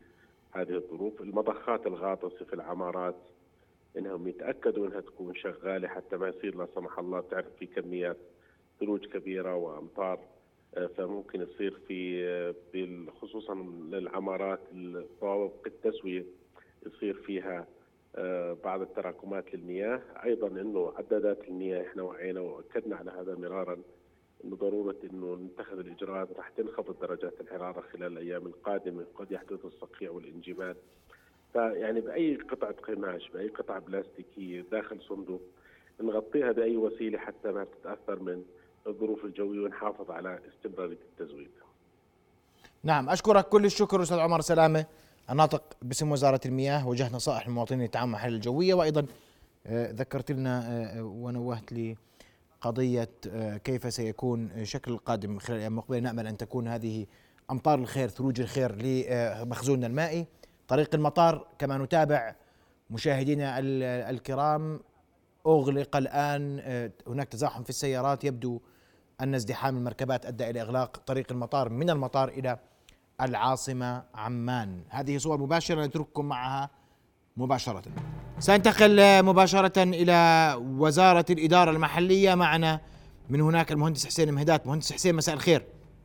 [0.53, 3.17] هذه الظروف، المضخات الغاطسه في العمارات
[3.99, 8.17] إنهم يتأكدوا إنها تكون شغالة حتى ما يصير لا سمح الله تعرف في كميات
[8.81, 10.21] ثلوج كبيرة وأمطار
[10.77, 13.55] آه، فممكن يصير في آه، خصوصا
[13.91, 14.61] للعمارات
[15.21, 16.25] طوابق التسوية
[16.87, 17.67] يصير فيها
[18.17, 20.01] آه، بعض التراكمات للمياه.
[20.25, 23.79] أيضا إنه عدادات المياه إحنا وعينا وأكدنا على هذا مرارا
[24.45, 30.11] انه ضروره إنه نتخذ الإجراءات راح تنخفض درجات الحرارة خلال الأيام القادمة قد يحدث الصقيع
[30.11, 30.77] والانجماد.
[31.53, 35.41] فيعني بأي قطعة قماش بأي قطعة بلاستيكية داخل صندوق
[36.01, 38.43] نغطيها بأي وسيلة حتى ما تتأثر من
[38.87, 41.51] الظروف الجوية ونحافظ على استمراريه التزويد.
[42.83, 44.41] نعم أشكرك كل الشكر أستاذ عمر.
[44.41, 44.87] سلامة.
[45.31, 48.75] الناطق باسم وزارة المياه وجه نصائح للمواطنين للتعامل مع الحاله الجوية.
[48.75, 49.07] وأيضا
[49.67, 50.63] آه، ذكرت لنا
[50.99, 51.97] آه، ونوهت لي
[52.61, 57.07] قضية آه، كيف سيكون شكل القادم خلال الأيام المقبله نأمل أن تكون هذه
[57.51, 60.27] أمطار الخير ثلوج الخير لمخزوننا المائي.
[60.69, 62.35] طريق المطار كما نتابع
[62.91, 63.83] مشاهدينا ال-
[64.15, 64.81] الكرام
[65.47, 68.25] أغلق الآن آه، هناك تزاحم في السيارات.
[68.25, 68.61] يبدو
[69.21, 72.59] أن ازدحام المركبات أدى إلى إغلاق طريق المطار من المطار إلى
[73.21, 74.83] العاصمة عمان.
[74.89, 76.71] هذه صور مباشرة نترككم معها.
[77.39, 77.83] مباشرة.
[78.39, 82.35] سننتقل آه، مباشرة إلى وزارة الإدارة المحلية.
[82.35, 82.81] معنا
[83.31, 84.67] من هناك المهندس حسين مهدات.
[84.67, 85.63] مهندس حسين مساء الخير.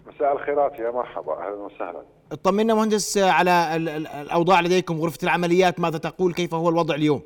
[0.07, 0.79] مساء الخيرات.
[0.79, 1.33] يا مرحبا.
[1.33, 2.03] أهلا وسهلا.
[2.43, 7.21] طمنا مهندس على ال- ال- الأوضاع لديكم غرفة العمليات ماذا تقول؟ كيف هو الوضع اليوم؟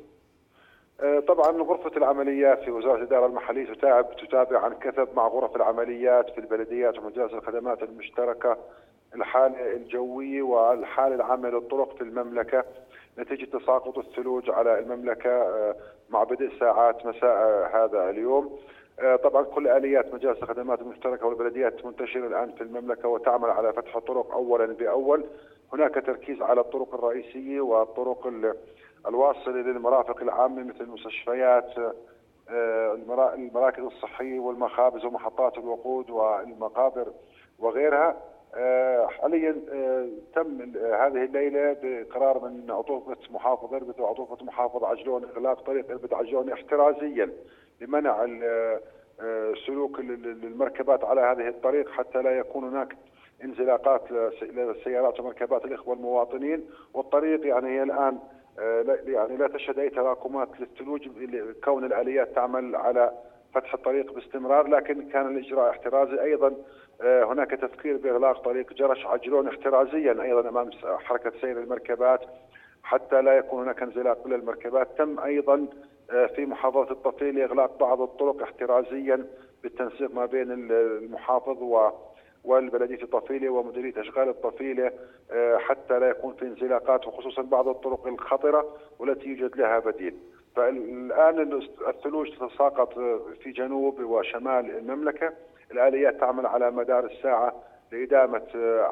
[1.00, 6.30] آه، طبعا غرفة العمليات في وزارة الإدارة المحلية تتابع تتابع عن كثب مع غرف العمليات
[6.30, 8.56] في البلديات ومجالس الخدمات المشتركة
[9.14, 12.64] الحالة الجوية والحالة العامة للطرق في المملكة.
[13.18, 15.76] نتيجة تساقط الثلوج على المملكة آه،
[16.10, 18.58] مع بدء ساعات مساء آه، هذا اليوم.
[19.00, 23.96] آه، طبعا كل آليات مجالس الخدمات المشتركة والبلديات منتشرة الآن في المملكة وتعمل على فتح
[23.96, 25.24] الطرق اولا بأول.
[25.72, 28.54] هناك تركيز على الطرق الرئيسية والطرق ال-
[29.08, 31.70] الواصلة للمرافق العامة مثل المستشفيات
[32.50, 37.06] المرا- المراكز الصحية والمخابز ومحطات الوقود والمقابر
[37.58, 38.16] وغيرها.
[39.08, 45.60] حاليا آه، تم آه، هذه الليلة بقرار من عطوفه محافظ اربد وعطوفه محافظ عجلون إغلاق
[45.60, 47.32] طريق اربد عجلون احترازيا
[47.80, 48.80] لمنع آه،
[49.20, 52.96] آه، سلوك ال- ال- المركبات على هذه الطريق حتى لا يكون هناك
[53.44, 56.66] انزلاقات لس- للسيارات ومركبات الإخوة المواطنين.
[56.94, 58.18] والطريق يعني هي الآن
[58.58, 61.08] آه، لا- يعني لا تشهد أي تراكمات للثلوج
[61.64, 63.12] كون الآليات تعمل على
[63.54, 66.22] فتح الطريق باستمرار لكن كان الإجراء احترازي.
[66.22, 66.54] أيضا آه،
[67.02, 72.20] هناك تفكير بإغلاق طريق جرش عجلون احترازيا أيضا أمام حركة سير المركبات.
[72.82, 75.66] حتى لا يكون هناك انزلاق للمركبات تم أيضا
[76.10, 79.26] آه، في محافظة الطفيلي إغلاق بعض الطرق احترازيا
[79.62, 81.90] بالتنسيق ما بين ال- المحافظ و
[82.44, 84.92] والبلدية الطفيله ومديرية أشغال الطفيلة.
[85.30, 90.14] آه، حتى لا يكون في انزلاقات وخصوصا بعض الطرق الخطرة والتي يوجد لها بديل.
[90.56, 92.92] فالآن الثلوج تتساقط
[93.42, 95.32] في جنوب وشمال المملكة،
[95.72, 97.54] الآليات تعمل على مدار الساعة
[97.92, 98.46] لإدامة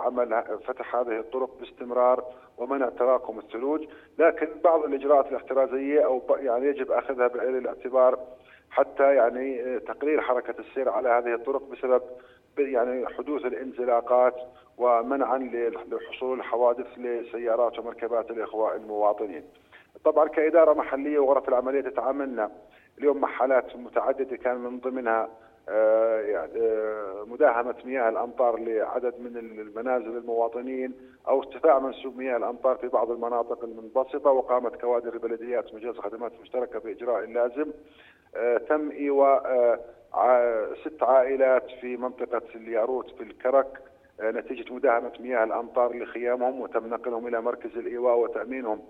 [0.05, 2.25] عمل فتح هذه الطرق باستمرار
[2.59, 3.87] ومنع تراكم الثلوج،
[4.19, 8.19] لكن بعض الإجراءات الاحترازية أو ب- يعني يجب أخذها بعين الاعتبار
[8.71, 12.03] حتى يعني تقليل حركة السير على هذه الطرق بسبب
[12.59, 14.35] يعني حدوث الانزلاقات
[14.79, 15.39] ومنعا
[15.89, 19.45] لحصول الحوادث لسيارات ومركبات الإخوة المواطنين.
[20.05, 22.51] طبعا كإدارة محلية وغرف العملية تتعاملنا
[22.99, 25.29] اليوم مع حالات متعددة كان من ضمنها
[25.69, 30.93] آه، يعني آه، مداهمة مياه الأمطار لعدد من المنازل المواطنين
[31.29, 36.79] أو ارتفاع منسوب مياه الأمطار في بعض المناطق المنبسطة وقامت كوادر البلديات مجلس الخدمات المشتركه
[36.79, 37.71] بإجراء اللازم
[38.37, 39.47] آه، تم إيواء
[40.15, 43.79] ع- ست عائلات في منطقة الياروت في الكرك
[44.23, 48.81] نتيجة مداهمة مياه الأمطار لخيامهم وتم نقلهم إلى مركز الإيواء وتأمينهم.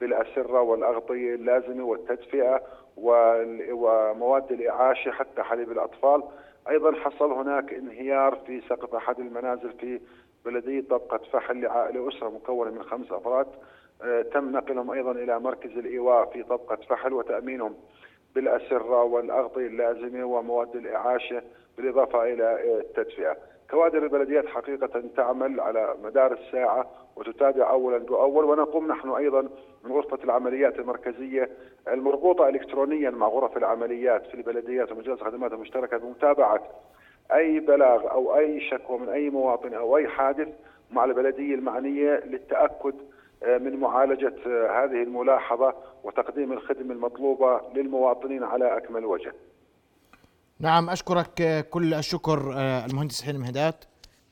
[0.00, 2.62] بالأسرة والأغطية اللازمة والتدفئة
[2.96, 6.22] وال- ومواد الإعاشة حتى حليب الأطفال
[6.68, 10.00] أيضا حصل هناك انهيار في سقف أحد المنازل في
[10.44, 13.46] بلدية طبقة فحل لعائلة أسرة مكونة من خمس أفراد
[14.02, 17.74] آه، تم نقلهم أيضا إلى مركز الإيواء في طبقة فحل وتأمينهم
[18.34, 21.42] بالأسرة والأغطية اللازمة ومواد الإعاشة
[21.76, 23.36] بالإضافة إلى آه، التدفئة.
[23.70, 29.48] كوادر البلديات حقيقة تعمل على مدار الساعة وتتابع اولا بأول ونقوم نحن أيضا
[29.84, 31.50] من غرفة العمليات المركزية
[31.88, 36.62] المربوطة الكترونيا مع غرف العمليات في البلديات ومجالس الخدمات المشتركة بمتابعة
[37.32, 40.48] أي بلاغ أو أي شكوى من أي مواطن أو أي حادث
[40.90, 42.94] مع البلدية المعنية للتأكد
[43.42, 45.74] آه، من معالجة آه، هذه الملاحظة
[46.04, 49.32] وتقديم الخدمة المطلوبة للمواطنين على أكمل وجه.
[50.60, 53.84] نعم أشكرك آه، كل الشكر آه، المهندس حلم هدات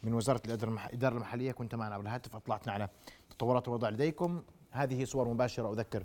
[0.03, 1.53] من وزارة الإدارة المح- الإدارة المحلية.
[1.53, 2.89] كنت معنا عبر الهاتف أطلعتنا على
[3.31, 4.43] تطورات الوضع لديكم.
[4.71, 6.05] هذه صور مباشرة أذكر.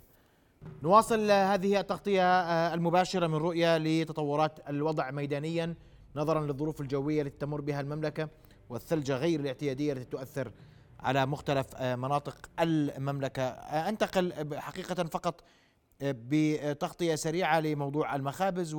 [0.83, 5.75] نواصل آه، هذه التغطية آه، المباشرة من رؤية لتطورات الوضع ميدانيا
[6.15, 8.29] نظرا للظروف الجوية التي تمر بها المملكة
[8.69, 10.51] والثلجة غير الاعتيادية التي تؤثر
[10.99, 13.41] على مختلف مناطق المملكة.
[13.43, 15.43] آه، أنتقل حقيقة فقط
[16.01, 18.73] بتغطية سريعة لموضوع المخابز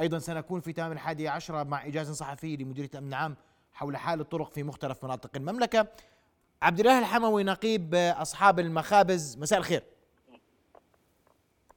[0.00, 3.36] وأيضا سنكون في تمام الحادية عشرة مع إجازة صحفي لمديرية الأمن العام
[3.72, 5.86] حول حال الطرق في مختلف مناطق المملكة.
[6.62, 9.82] عبد الله الحموي نقيب آه، أصحاب المخابز مساء الخير.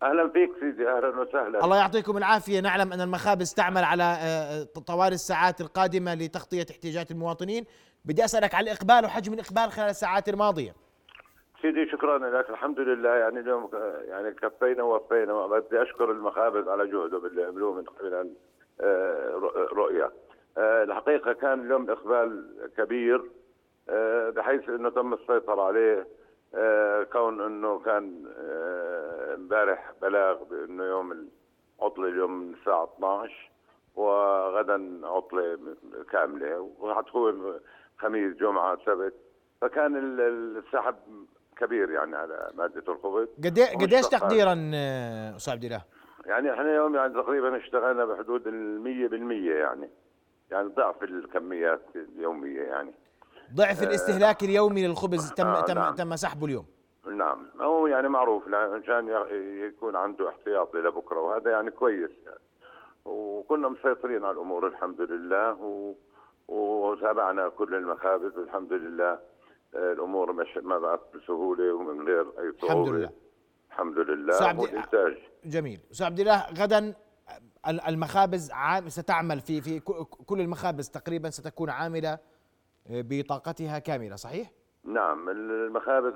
[0.04, 1.64] أهلا فيك سيدي أهلا وسهلا.
[1.64, 2.60] الله يعطيكم العافية.
[2.60, 7.66] نعلم أن المخابز تعمل على آه، طوال الساعات القادمة لتغطية احتياجات المواطنين.
[8.06, 10.76] بدي أسألك على الإقبال وحجم الإقبال خلال الساعات الماضية.
[11.64, 12.50] سيدي شكرا لك.
[12.50, 13.10] الحمد لله.
[13.10, 15.34] يعني اليوم ك- يعني كفينا ووفينا.
[15.34, 18.34] وبدي أشكر المخابز على جهده باللي عملوه من خلال
[18.82, 20.12] آه، رؤ- رؤية.
[20.58, 23.22] آه، الحقيقة كان اليوم إقبال كبير
[23.90, 26.08] آه، بحيث إنه تم السيطرة عليه.
[26.56, 31.28] آه، كون إنه كان آه، امبارح بلاغ بإنه يوم
[31.80, 33.52] العطلة اليوم من الساعة 12
[33.96, 35.58] وغدا عطلة
[36.12, 37.60] كاملة وحتكون
[37.98, 39.14] خميس جمعة سبت.
[39.62, 40.96] فكان ال- ال- السحب
[41.58, 44.08] كبير يعني على مادة الخبز قد إيه- قديش.
[44.08, 45.82] تقديرا آه، أستاذ عبد الله؟
[46.26, 49.90] يعني إحنا اليوم يعني تقريبا اشتغلنا بحدود المية بالمية يعني.
[50.52, 52.94] يعني ضعف الكميات اليومية يعني.
[53.56, 55.96] ضعف آه، الاستهلاك اليومي للخبز تم آه، تم نعم.
[55.96, 56.66] تم سحبه اليوم.
[57.08, 57.46] نعم.
[57.62, 59.08] هو يعني معروف عشان
[59.68, 62.40] يكون عنده احتياطي لبكرة وهذا يعني كويس يعني.
[63.06, 65.94] وكنا مسيطرين على الأمور الحمد لله و...
[66.48, 69.20] وتابعنا كل المخابز والحمد لله.
[69.76, 73.10] الأمور مش ما بقت بسهولة ومن غير أي صعوبه الحمد لله.
[73.70, 75.18] الحمد لله والإنتاج.
[75.46, 75.80] جميل.
[75.92, 76.94] أستاذ عبد الله غدا
[77.90, 79.80] المخابز عام ستعمل في في
[80.26, 82.20] كل المخابز تقريبا ستكون عاملة
[82.90, 84.52] بطاقتها كاملة صحيح؟
[84.84, 85.30] نعم.
[85.30, 86.14] المخابز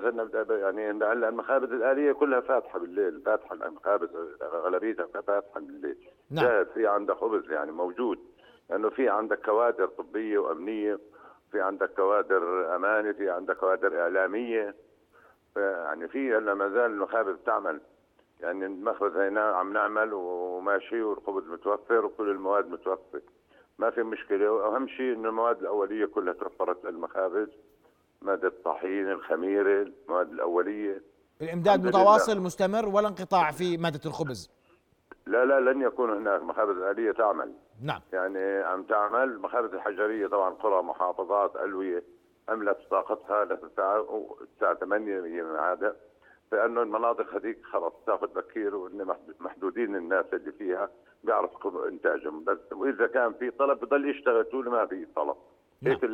[0.50, 4.08] يعني هلا المخابز الآلية كلها فاتحة بالليل فاتحة المخابز
[4.42, 6.08] أغلبيتها فاتحة بالليل.
[6.30, 6.64] نعم.
[6.74, 8.18] في عندك خبز يعني موجود
[8.70, 10.98] لأنه في عندك كوادر طبية وأمنية
[11.52, 14.74] في عندك كوادر أمانة في عندك كوادر إعلامية.
[15.56, 17.80] يعني في هلا ما زال المخابز تعمل
[18.40, 23.22] يعني المخبز هنا عم نعمل وماشي والخبز متوفر وكل المواد متوفرة.
[23.78, 24.52] ما في مشكلة.
[24.52, 27.48] وأهم شيء إنه المواد الأولية كلها توفرت للمخابز.
[28.22, 31.02] مادة الطحين الخميرة المواد الأولية.
[31.42, 32.42] الإمداد متواصل لله.
[32.42, 34.50] مستمر ولا انقطاع في مادة الخبز؟
[35.26, 37.52] لا لا لن يكون هناك مخابز آلية تعمل.
[37.82, 38.00] نعم.
[38.12, 42.02] يعني عم تعمل المخابز الحجرية طبعا قرى محافظات ألوية
[42.50, 45.96] أملت طاقتها الساعة 8 هذا
[46.52, 50.90] لأنه المناطق هذيك خلص تأخذ بكير وإن محدودين الناس اللي فيها
[51.24, 52.44] بيعرفوا إنتاجهم.
[52.44, 55.36] بس وإذا كان في طلب بضل يشتغل طول ما في طلب.
[55.82, 55.92] نعم.
[55.92, 56.04] هيك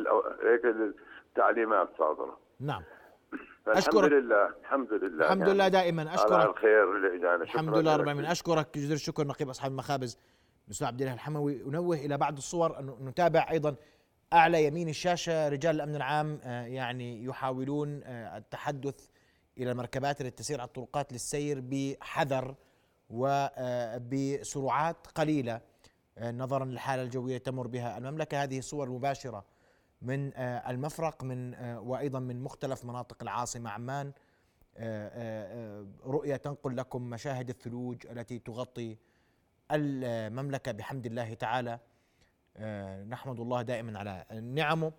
[0.43, 0.65] هيك
[1.29, 2.37] التعليمات صادرة.
[2.59, 2.83] نعم.
[3.67, 5.25] الحمد لله الحمد لله.
[5.25, 6.13] الحمد لله دائما.
[6.13, 6.31] أشكرك.
[6.31, 8.25] على الخير يعني الحمد لله رب العالمين.
[8.25, 8.67] أشكرك.
[8.75, 9.23] جزيل الشكر.
[9.27, 10.19] نقيب أصحاب المخابز.
[10.67, 13.75] الاستاذ عبد الله الحموي أنوه إلى بعض الصور أن نتابع أيضا
[14.33, 16.39] أعلى يمين الشاشة رجال الأمن العام
[16.73, 19.09] يعني يحاولون التحدث
[19.57, 22.55] إلى المركبات التي تسير على الطرقات للسير بحذر
[23.09, 25.61] وبسرعات قليلة
[26.21, 28.43] نظرا للحالة الجوية تمر بها المملكة.
[28.43, 29.45] هذه صور مباشرة
[30.01, 34.11] من المفرق من وأيضا من مختلف مناطق العاصمة عمان.
[36.05, 38.97] رؤية تنقل لكم مشاهد الثلوج التي تغطي
[39.71, 41.79] المملكة بحمد الله تعالى
[43.09, 44.91] نحمد الله دائما على نعمه.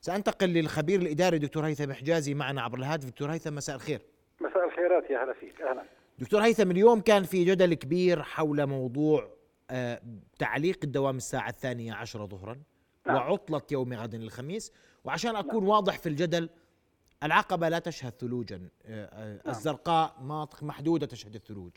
[0.00, 3.08] سأنتقل للخبير الإداري دكتور هيثم حجازي معنا عبر الهاتف.
[3.08, 4.02] دكتور هيثم مساء الخير.
[4.40, 5.60] مساء الخيرات يا هلا فيك.
[5.60, 5.82] أهلا.
[6.18, 9.30] دكتور هيثم اليوم كان في جدل كبير حول موضوع
[10.38, 12.62] تعليق الدوام الساعة الثانية عشرة ظهرا
[13.06, 13.16] نعم.
[13.16, 14.72] وعطلة يوم غد الخميس.
[15.04, 15.68] وعشان أكون نعم.
[15.68, 16.48] واضح في الجدل
[17.22, 18.68] العقبة لا تشهد ثلوجا نعم.
[19.48, 21.72] الزرقاء مناطق محدودة تشهد الثلوج.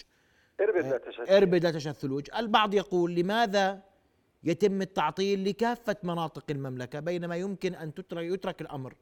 [0.62, 3.80] إربد لا تشهد إربد لا تشهد ثلوج البعض يقول لماذا
[4.44, 8.94] يتم التعطيل لكافة مناطق المملكة بينما يمكن أن تترك يترك الأمر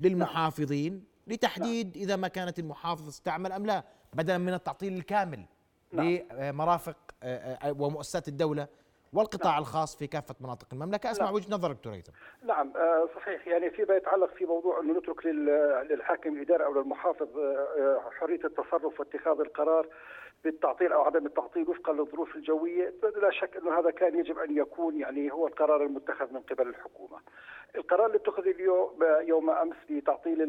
[0.00, 5.44] للمحافظين لتحديد إذا ما كانت المحافظة تستعمل أم لا بدلا من التعطيل الكامل
[5.92, 6.96] لمرافق
[7.78, 8.68] ومؤسسات الدولة
[9.12, 9.60] والقطاع نعم.
[9.60, 11.10] الخاص في كافة مناطق المملكة.
[11.10, 11.34] أسمع نعم.
[11.34, 12.12] وجهة نظرك دكتور هيثم
[12.42, 13.46] نعم آه صحيح.
[13.48, 15.26] يعني فيما يتعلق في موضوع أنه نترك
[15.90, 19.88] للحاكم الإداري أو للمحافظ آه حرية التصرف واتخاذ القرار
[20.46, 24.96] بالتعطيل أو عدم التعطيل وفقا للظروف الجوية لا شك انه هذا كان يجب أن يكون
[24.96, 27.18] يعني هو القرار المتخذ من قبل الحكومة.
[27.76, 30.40] القرار اللي اتخذ اليوم يوم أمس بتعطيل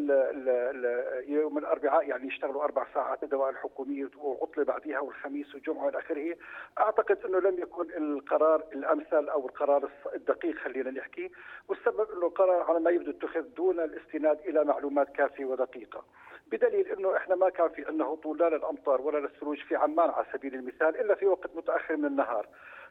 [1.28, 6.36] يوم الأربعاء يعني يشتغلوا أربع ساعات الدوائر الحكومية وعطله بعدها والخميس والجمعه والى آخره،
[6.80, 11.32] أعتقد أنه لم يكن القرار الأمثل أو القرار الدقيق خلينا نحكي،
[11.68, 16.03] والسبب أنه القرار على ما يبدو اتخذ دون الاستناد إلى معلومات كافية ودقيقة.
[16.52, 20.26] بدليل إنه إحنا ما كان في عندنا هطول لا للامطار ولا للثلوج في عمان على
[20.34, 22.48] سبيل المثال إلا في وقت متأخر من النهار.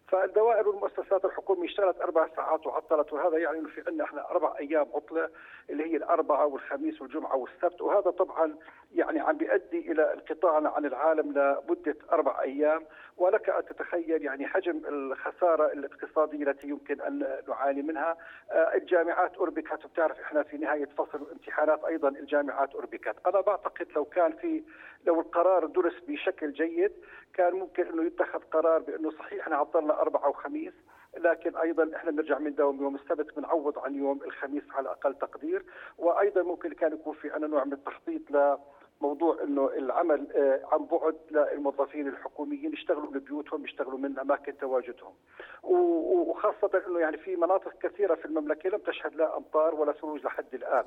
[0.08, 4.86] فالدوائر والمؤسسات الحكومية اشتغلت أربع ساعات وعطلت وهذا يعني إنه في عندنا إحنا أربع أيام
[4.94, 5.28] عطلة
[5.70, 8.56] اللي هي الاربعاء والخميس والجمعة والسبت وهذا طبعا
[8.94, 12.84] يعني عم بيؤدي إلى انقطاعنا عن العالم لمدة أربع أيام.
[13.16, 18.16] ولك أن تتخيل يعني حجم الخسارة الاقتصادية التي يمكن أن نعاني منها.
[18.52, 24.32] الجامعات اربكت وبتعرف إحنا في نهاية فصل الامتحانات أيضا الجامعات اربكت أنا بعتقد لو كان
[24.32, 24.62] في
[25.06, 26.92] لو القرار درس بشكل جيد
[27.34, 30.72] كان ممكن إنه يتخذ قرار بإنه صحيح إحنا عطلنا اربعاء وخميس
[31.16, 35.64] لكن أيضا إحنا بنرجع من دوم يوم السبت بنعوض عن يوم الخميس على أقل تقدير.
[35.98, 38.56] وأيضا ممكن كان يكون في عندنا نوع من التخطيط ل
[39.00, 40.26] موضوع إنه العمل
[40.72, 45.14] عن بعد للموظفين الحكوميين يشتغلوا من بيوتهم يشتغلوا من أماكن تواجدهم.
[45.62, 50.54] وخاصة إنه يعني في مناطق كثيرة في المملكة لم تشهد لا أمطار ولا ثلوج لحد
[50.54, 50.84] الآن.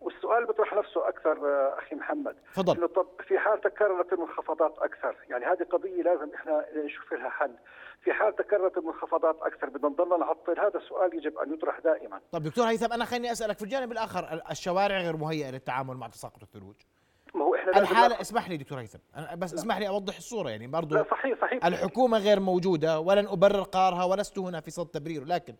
[0.00, 1.38] والسؤال بيطرح نفسه أكثر
[1.78, 2.36] أخي محمد.
[2.54, 2.76] تفضل.
[2.76, 7.54] إنه طب في حال تكررت المنخفضات أكثر يعني هذه قضية لازم إحنا نشوف لها حل.
[8.00, 10.60] في حال تكررت المنخفضات أكثر بدنا نضلنا نعطل.
[10.60, 12.20] هذا السؤال يجب أن يطرح دائما.
[12.32, 16.42] طب دكتور هيثم أنا خليني أسألك في الجانب الآخر الشوارع غير مهيئة للتعامل مع تساقط
[16.42, 16.76] الثلوج.
[17.68, 18.98] إحنا الحاله اسمح لي دكتور هيثم.
[19.36, 21.66] بس اسمح لي أوضح الصورة يعني برضو لا صحيح صحيح.
[21.66, 25.54] الحكومة غير موجودة ولن أبرر قرارها ولست هنا في صد تبرير لكن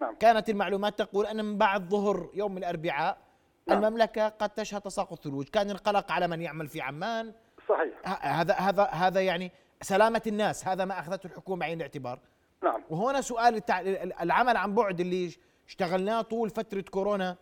[0.00, 0.14] نعم.
[0.14, 3.18] كانت المعلومات تقول أن من بعد ظهر يوم الأربعاء
[3.66, 3.84] نعم.
[3.84, 7.32] المملكة قد تشهد تساقط ثلوج كان القلق على من يعمل في عمان.
[7.68, 8.24] صحيح.
[8.26, 9.52] هذا هذا هذا يعني
[9.82, 12.18] سلامة الناس هذا ما أخذته الحكومة بعين الاعتبار.
[12.62, 12.84] نعم.
[12.90, 13.80] وهنا سؤال التع...
[14.20, 15.30] العمل عن بعد اللي
[15.68, 17.36] اشتغلناه طول فترة كورونا.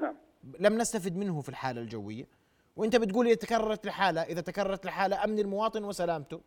[0.00, 0.16] نعم.
[0.58, 2.26] لم نستفد منه في الحالة الجوية.
[2.76, 6.40] وانت بتقول إذا تكررت الحالة إذا تكررت الحالة أمن المواطن وسلامته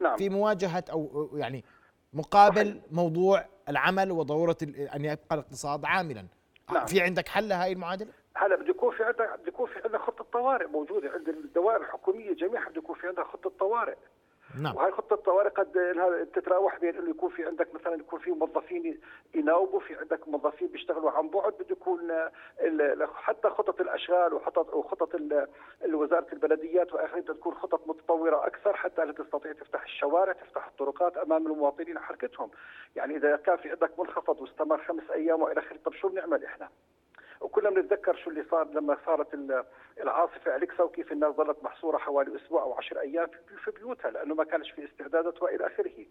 [0.00, 1.64] نعم في مواجهة أو يعني
[2.12, 2.92] مقابل صحيح.
[2.92, 4.56] موضوع العمل وضرورة
[4.94, 6.26] أن يبقى الاقتصاد عاملا
[6.72, 6.86] نعم.
[6.86, 10.24] في عندك حل لهي المعادلة؟ هلا بده يكون في عندك بده يكون في عندنا خطة
[10.32, 13.96] طوارئ موجودة عند الدوائر الحكومية جميعها بده يكون في عندها خطة طوارئ
[14.62, 15.72] نعم وهي خطة الطوارئ قد
[16.34, 19.00] تتراوح بين إنه يكون في عندك مثلا يكون في موظفين
[19.34, 22.12] يناوبوا في عندك موظفين بيشتغلوا عن بعد بده يكون
[23.14, 25.14] حتى خطط الأشغال وخطط وخطط
[25.92, 31.46] وزارة البلديات واخره تكون خطط متطورة أكثر حتى لا تستطيع تفتح الشوارع تفتح الطرقات أمام
[31.46, 32.50] المواطنين حركتهم
[32.96, 36.68] يعني إذا كان في عندك منخفض واستمر خمس أيام وإلى آخره طب شو بنعمل إحنا؟
[37.40, 39.28] وكلنا بنتذكر شو اللي صار لما صارت
[40.00, 43.26] العاصفة أليكسا وكيف الناس ظلت محصورة حوالي أسبوع أو 10 أيام
[43.64, 46.06] في بيوتها لأنه ما كانش في استعدادات وإلى آخره.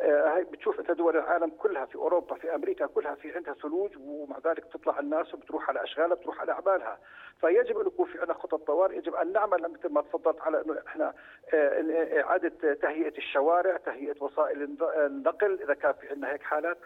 [0.00, 3.90] آه، هاي بتشوف أنت دول العالم كلها في أوروبا في أمريكا كلها في عندها ثلوج
[4.00, 6.98] ومع ذلك بتطلع الناس وبتروح على أشغالها بتروح على أعمالها
[7.40, 10.78] فيجب أن يكون في عندنا خطط طوارئ يجب أن نعمل مثل ما تفضلت على إنه
[10.86, 11.14] إحنا
[11.54, 16.78] آه، إعادة تهيئة الشوارع تهيئة وسائل النقل إذا كان في عندنا هيك حالات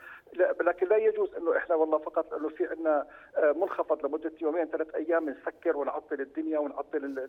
[0.61, 3.07] لكن لا يجوز إنه إحنا والله فقط إنه في عندنا
[3.37, 7.29] آه، منخفض لمدة يومين ثلاث أيام نسكر ونعطل الدنيا ونعطل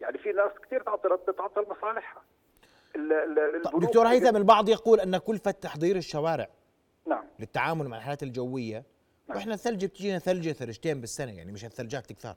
[0.00, 2.22] يعني في ناس كثير تعطلت بتعطل مصالحها.
[3.80, 6.48] دكتور هيثم البعض يقول إن كلفه تحضير الشوارع
[7.06, 7.24] نعم.
[7.38, 8.84] للتعامل مع الحالات الجوية
[9.28, 9.38] نعم.
[9.38, 12.36] وإحنا الثلج بتجينا ثلجة ثلجتين بالسنة يعني مش الثلجات الكثار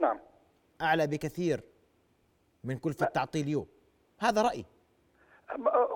[0.00, 0.20] نعم.
[0.80, 1.60] أعلى بكثير
[2.64, 3.66] من كلفه تعطيل يوم
[4.18, 4.64] هذا رأيي.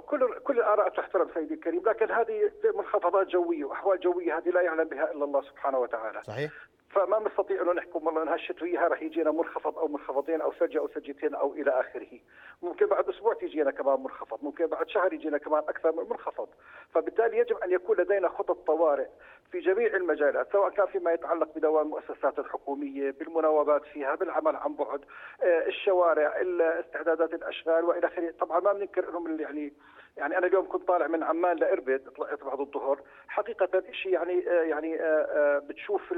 [0.07, 4.85] كل كل الآراء تحترم سيدي الكريم لكن هذه منخفضات جوية وأحوال جوية هذه لا يعلم
[4.85, 6.23] بها إلا الله سبحانه وتعالى.
[6.23, 6.53] صحيح.
[6.99, 10.89] فما نستطيع انه نحكم والله انها الشتويه راح يجينا منخفض أو منخفضين أو ثلجه أو
[10.89, 12.19] ثلجتين أو إلى آخره.
[12.63, 16.49] ممكن بعد أسبوع تجينا كمان منخفض ممكن بعد شهر يجينا كمان أكثر من منخفض.
[16.95, 19.07] فبالتالي يجب أن يكون لدينا خطط طوارئ
[19.53, 25.05] في جميع المجالات سواء كان فيما يتعلق بدوام المؤسسات الحكومية بالمناوبات فيها بالعمل عن بعد
[25.43, 26.35] آه، الشوارع
[26.81, 28.35] استعدادات الأشغال وإلى آخره.
[28.41, 29.73] طبعا ما بننكر إنهم يعني
[30.19, 33.01] يعني أنا اليوم كنت طالع من عمان لإربد طلعت بعد الظهر.
[33.29, 36.13] حقيقة شيء يعني آه، يعني آه، بتشوف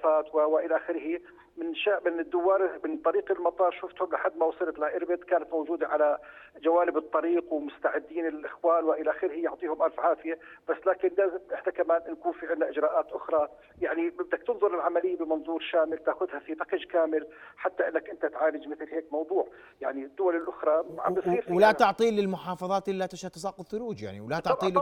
[0.00, 1.20] الجرافات وإلى آخره.
[1.56, 6.18] من شا من الدوار من طريق المطار شفتهم لحد ما وصلت لإربد كانت موجودة على
[6.62, 9.32] جوانب الطريق ومستعدين الإخوان وإلى آخره.
[9.32, 10.38] يعطيهم ألف عافية.
[10.68, 13.48] بس لكن لازم إحنا كمان نكون في عندنا إجراءات أخرى.
[13.80, 18.88] يعني بدك تنظر العملية بمنظور شامل تأخذها في باكج كامل حتى إنك أنت تعالج مثل
[18.90, 19.48] هيك موضوع.
[19.80, 24.72] يعني الدول الأخرى عم بصير ولا تعطيل للمحافظات إلا تشهد تساقط ثلوج يعني ولا تعطيل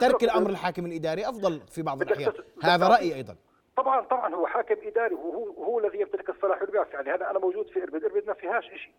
[0.00, 2.32] ترك الأمر الحاكم الإداري أفضل في بعض الأحيان.
[2.62, 3.36] هذا رأيي أيضا.
[3.76, 7.68] طبعا طبعا هو حاكم إداري وهو هو الذي يمتلك الصلاح والبعث يعني هذا أنا موجود
[7.68, 8.04] في إربد.
[8.04, 8.92] إربد ما فيهاش شيء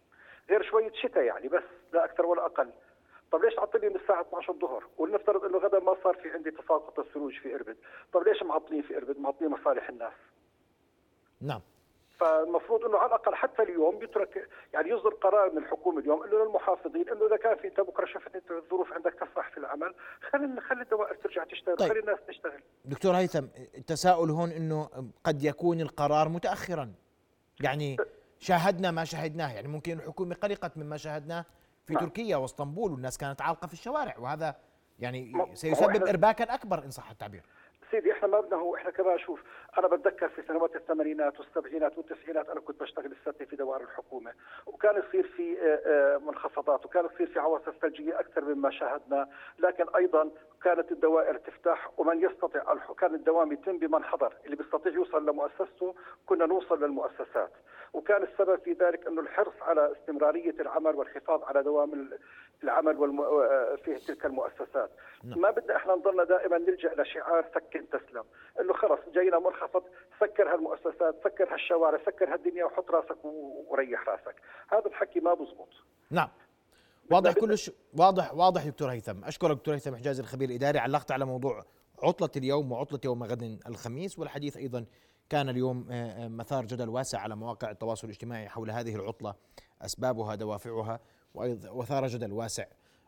[0.49, 1.63] غير شوية شتاء يعني بس
[1.93, 2.69] لا أكثر ولا أقل.
[3.31, 6.99] طب ليش تعطلني من الساعة 12 الظهر؟ ولنفترض إنه غدا ما صار في عندي تساقط
[6.99, 7.77] الثلوج في إربد.
[8.13, 10.13] طب ليش معطلين في إربد؟ معطلين مصالح الناس.
[11.41, 11.61] نعم.
[12.19, 17.09] فالمفروض إنه على الأقل حتى اليوم يترك يعني يصدر قرار من الحكومة اليوم إنه للمحافظين
[17.09, 19.95] إنه إذا كان في انت بكره شفت انت الظروف عندك تسمح في العمل
[20.31, 21.89] خلي خلي الدوائر ترجع تشتغل طيب.
[21.89, 23.45] خلي الناس تشتغل دكتور هيثم
[23.77, 24.89] التساؤل هون إنه
[25.23, 26.93] قد يكون القرار متاخرا
[27.61, 27.97] يعني
[28.39, 31.45] شاهدنا ما شاهدناه يعني ممكن الحكومة قلقت مما شاهدناه
[31.85, 32.03] في نعم.
[32.03, 34.55] تركيا واسطنبول والناس كانت عالقة في الشوارع وهذا
[34.99, 37.43] يعني سيسبب ارباكا أكبر إن صح التعبير
[37.93, 39.43] سيدي إحنا ما بدنا هو إحنا كمان شوف
[39.77, 44.33] أنا بتذكر في سنوات الثمانينات والسبعينات والتسعينات أنا كنت بشتغل السنة في دوائر الحكومة
[44.65, 49.29] وكان يصير في آه، آه، منخفضات وكان يصير في عواصف ثلجية أكثر مما شاهدنا
[49.59, 50.31] لكن أيضا
[50.63, 52.63] كانت الدوائر تفتح ومن يستطيع
[52.99, 55.95] كان الدوام يتم بمن حضر اللي بيستطيع يوصل لمؤسسته
[56.25, 57.51] كنا نوصل للمؤسسات
[57.93, 62.09] وكان السبب في ذلك إنه الحرص على استمرارية العمل والحفاظ على دوام
[62.63, 63.21] العمل والم...
[63.77, 64.91] في تلك المؤسسات.
[65.23, 65.41] نعم.
[65.41, 68.23] ما بدنا إحنا نضلنا دائما نلجأ لشعار سكن تسلم.
[68.59, 69.83] إنه خلص جاينا منخفض
[70.19, 73.25] سكر هالمؤسسات سكر هالشوارع سكر هالدنيا وحط راسك
[73.69, 74.35] وريح راسك.
[74.69, 75.69] هذا الحكي ما بزبط.
[76.11, 76.29] نعم.
[77.11, 79.23] واضح كلش واضح واضح دكتور هيثم.
[79.23, 81.63] أشكرك دكتور هيثم حجازي الخبير الإداري علقت على موضوع
[82.03, 84.85] عطلة اليوم وعطلة يوم غد الخميس والحديث أيضا
[85.29, 89.35] كان اليوم آه، آه، مثار جدل واسع على مواقع التواصل الاجتماعي حول هذه العطلة
[89.81, 90.99] أسبابها دوافعها.
[91.35, 92.65] وثار جدل واسع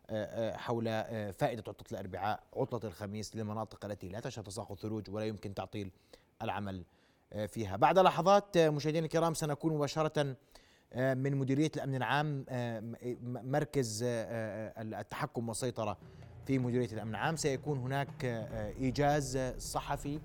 [0.09, 0.85] آه، حول
[1.33, 5.91] فائدة عطلة الأربعاء عطلة الخميس للمناطق التي لا تشهد تساقط ثلوج ولا يمكن تعطيل
[6.41, 6.83] العمل
[7.47, 7.75] فيها.
[7.75, 10.35] بعد لحظات مشاهدينا الكرام سنكون مباشرة
[10.95, 12.45] من مديرية الأمن العام
[13.23, 15.97] مركز التحكم والسيطرة
[16.47, 17.35] في مديرية الأمن العام.
[17.35, 18.25] سيكون هناك
[18.79, 20.19] إيجاز صحفي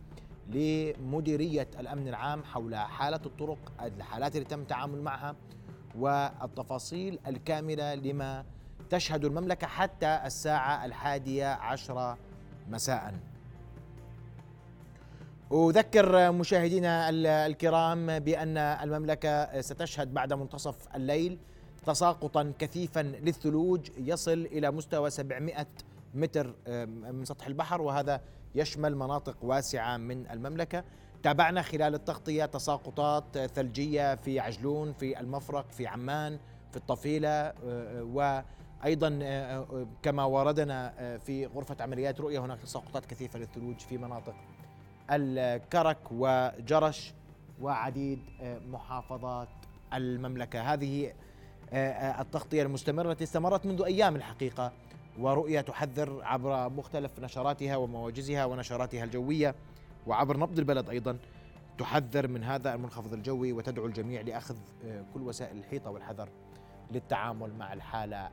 [0.49, 5.37] لمديرية الأمن العام حول حالة الطرق الحالات اللي تم التعامل معها
[5.99, 8.45] والتفاصيل الكاملة لما
[8.91, 12.19] تشهد المملكة حتى الساعة الحادية عشرة
[12.69, 13.15] مساءً.
[15.53, 17.11] أذكر مشاهدينا
[17.47, 21.39] الكرام بأن المملكة ستشهد بعد منتصف الليل
[21.87, 25.67] تساقطا كثيفا للثلوج يصل إلى مستوى 700
[26.15, 26.55] متر
[27.13, 28.21] من سطح البحر وهذا
[28.55, 30.85] يشمل مناطق واسعة من المملكة.
[31.23, 36.39] تابعنا خلال التغطية تساقطات ثلجية في عجلون في المفرق في عمان
[36.71, 37.53] في الطفيلة
[38.03, 39.09] وأيضا
[40.03, 44.35] كما وردنا في غرفة عمليات رؤية هناك تساقطات كثيفة للثلوج في مناطق
[45.11, 47.15] الكرك وجرش
[47.61, 48.19] وعديد
[48.67, 49.49] محافظات
[49.95, 50.61] المملكة.
[50.73, 51.13] هذه
[52.21, 54.73] التغطية المستمرة التي استمرت منذ أيام الحقيقة
[55.19, 59.55] ورؤية تحذر عبر مختلف نشراتها ومواجزها ونشراتها الجوية.
[60.11, 61.19] وعبر نبض البلد أيضا
[61.79, 64.57] تحذر من هذا المنخفض الجوي وتدعو الجميع لأخذ
[65.15, 66.29] كل وسائل الحيطة والحذر
[66.91, 68.31] للتعامل مع الحالة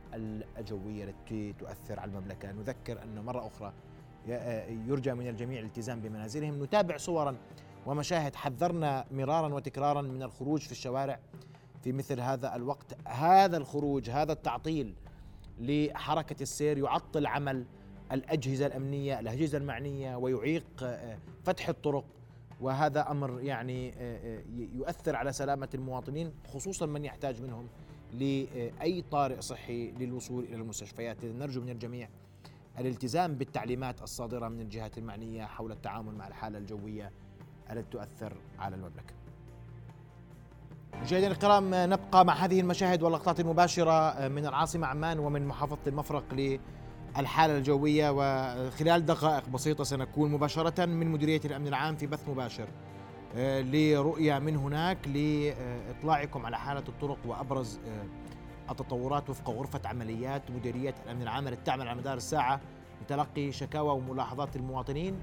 [0.57, 2.51] الجوية التي تؤثر على المملكة.
[2.51, 3.73] نذكر أن مرة أخرى
[4.87, 6.63] يرجى من الجميع الالتزام بمنازلهم.
[6.63, 7.35] نتابع صورا
[7.85, 8.35] ومشاهد.
[8.35, 11.19] حذرنا مرارا وتكرارا من الخروج في الشوارع
[11.83, 12.97] في مثل هذا الوقت.
[13.07, 14.93] هذا الخروج هذا التعطيل
[15.59, 17.65] لحركة السير يعطل عمل
[18.11, 20.63] الأجهزة الأمنية الأجهزة المعنية ويعيق
[21.43, 22.05] فتح الطرق.
[22.61, 23.93] وهذا أمر يعني
[24.75, 27.67] يؤثر على سلامة المواطنين خصوصا من يحتاج منهم
[28.13, 31.25] لأي طارئ صحي للوصول إلى المستشفيات.
[31.25, 32.09] نرجو من الجميع
[32.79, 37.11] الالتزام بالتعليمات الصادرة من الجهات المعنية حول التعامل مع الحالة الجوية
[37.71, 39.13] التي تؤثر على المملكة.
[41.01, 46.33] مشاهدينا الكرام نبقى مع هذه المشاهد واللقطات المباشرة من العاصمة عمان ومن محافظة المفرق
[47.17, 52.67] للحالة الجوية وخلال دقائق بسيطة سنكون مباشرة من مديرية الأمن العام في بث مباشر.
[53.35, 57.79] لرؤية من هناك لإطلاعكم على حالة الطرق وأبرز
[58.69, 62.61] التطورات وفق غرفة عمليات مديرية الأمن العام التي تعمل على مدار الساعة.
[63.01, 65.19] لتلقي شكاوى وملاحظات المواطنين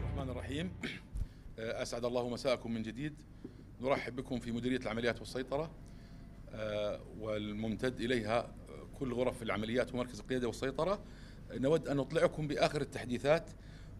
[0.00, 0.72] الرحمن الرحيم.
[1.58, 3.14] أسعد الله مساءكم من جديد.
[3.80, 5.70] نرحب بكم في مديرية العمليات والسيطرة
[7.20, 8.54] والممتد إليها
[9.00, 11.00] كل غرف العمليات ومركز القيادة والسيطرة
[11.52, 13.50] نود أن نطلعكم بآخر التحديثات.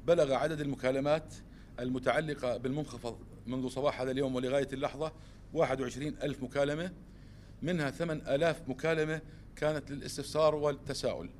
[0.06, 1.34] بلغ عدد المكالمات
[1.80, 5.12] المتعلقة بالمنخفض منذ صباح هذا اليوم ولغاية اللحظة
[5.54, 6.92] 21 ألف مكالمة.
[7.62, 9.20] منها 8000 مكالمة
[9.56, 11.30] كانت للاستفسار والتساؤل.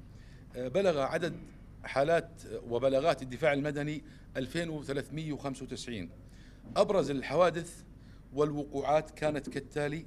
[0.57, 1.35] بلغ عدد
[1.85, 2.31] حالات
[2.69, 4.03] وبلاغات الدفاع المدني
[4.37, 6.11] 2395
[6.77, 7.83] أبرز الحوادث
[8.35, 10.07] والوقوعات كانت كالتالي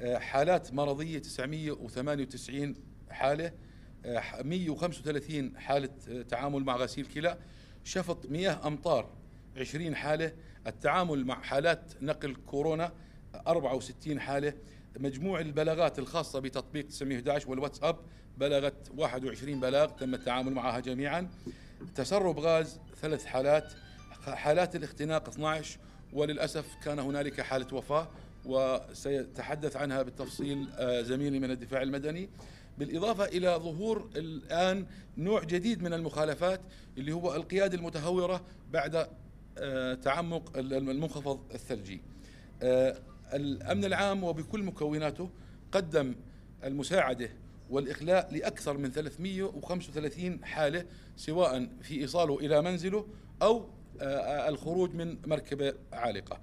[0.00, 2.74] حالات مرضية 998
[3.10, 3.52] حالة
[4.04, 5.88] 135 حالة
[6.28, 7.38] تعامل مع غسيل كلى
[7.84, 9.10] شفط مياه أمطار
[9.56, 10.32] 20 حالة
[10.66, 12.92] التعامل مع حالات نقل كورونا
[13.46, 14.54] 64 حالة.
[14.98, 17.96] مجموع البلاغات الخاصة بتطبيق 911 والواتساب
[18.38, 21.30] بلغت 21 بلاغ تم التعامل معها جميعا.
[21.94, 23.72] تسرب غاز ثلاث حالات
[24.26, 25.78] حالات الاختناق 12
[26.12, 28.08] وللأسف كان هنالك حالة وفاة.
[28.44, 30.68] وسيتحدث عنها بالتفصيل
[31.04, 32.28] زميلي من الدفاع المدني.
[32.78, 34.86] بالإضافة إلى ظهور الآن
[35.18, 36.60] نوع جديد من المخالفات
[36.98, 39.06] اللي هو القيادة المتهورة بعد
[40.02, 42.00] تعمق المنخفض الثلجي.
[43.34, 45.30] الأمن العام وبكل مكوناته
[45.72, 46.14] قدم
[46.64, 47.30] المساعدة
[47.70, 50.84] والإخلاء لأكثر من 335 حالة
[51.16, 53.06] سواء في إيصاله إلى منزله
[53.42, 53.64] أو
[54.48, 56.40] الخروج من مركبة عالقة.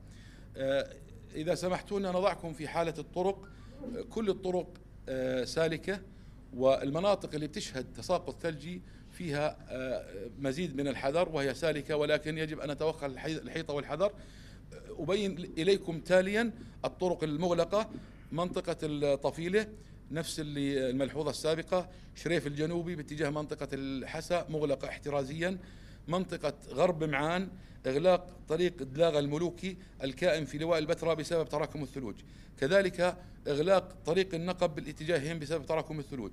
[1.37, 3.47] إذا سمحتوا لنا نضعكم في حالة الطرق.
[4.09, 4.67] كل الطرق
[5.45, 6.01] سالكة
[6.53, 8.81] والمناطق اللي بتشهد تساقط ثلجي
[9.11, 9.57] فيها
[10.39, 14.11] مزيد من الحذر وهي سالكة ولكن يجب أن نتوخى الحيطة والحذر.
[14.89, 16.51] أبين إليكم تاليا
[16.85, 17.89] الطرق المغلقة
[18.31, 19.67] منطقة الطفيلة
[20.11, 25.57] نفس اللي الملحوظة السابقة شريف الجنوبي باتجاه منطقة الحسا مغلقة احترازيا.
[26.07, 27.49] منطقة غرب معان
[27.87, 32.15] إغلاق طريق دلاغ الملوكي الكائن في لواء البتراء بسبب تراكم الثلوج.
[32.59, 33.17] كذلك
[33.47, 36.31] إغلاق طريق النقب بالاتجاهين بسبب تراكم الثلوج.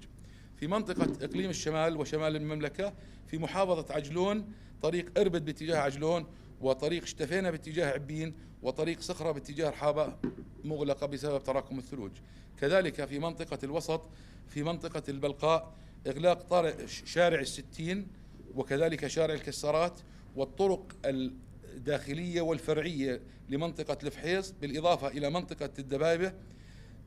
[0.57, 2.93] في منطقة إقليم الشمال وشمال المملكة
[3.27, 4.53] في محافظة عجلون
[4.83, 6.27] طريق إربد باتجاه عجلون
[6.61, 10.17] وطريق شتفينة باتجاه عبين وطريق صخرة باتجاه رحابة
[10.65, 12.11] مغلقة بسبب تراكم الثلوج.
[12.61, 14.03] كذلك في منطقة الوسط
[14.49, 15.75] في منطقة البلقاء
[16.07, 18.07] إغلاق طارق شارع الستين
[18.57, 20.01] وكذلك شارع الكسارات
[20.37, 26.33] والطرق الداخلية والفرعية لمنطقة الفحيص بالإضافة إلى منطقة الدبابة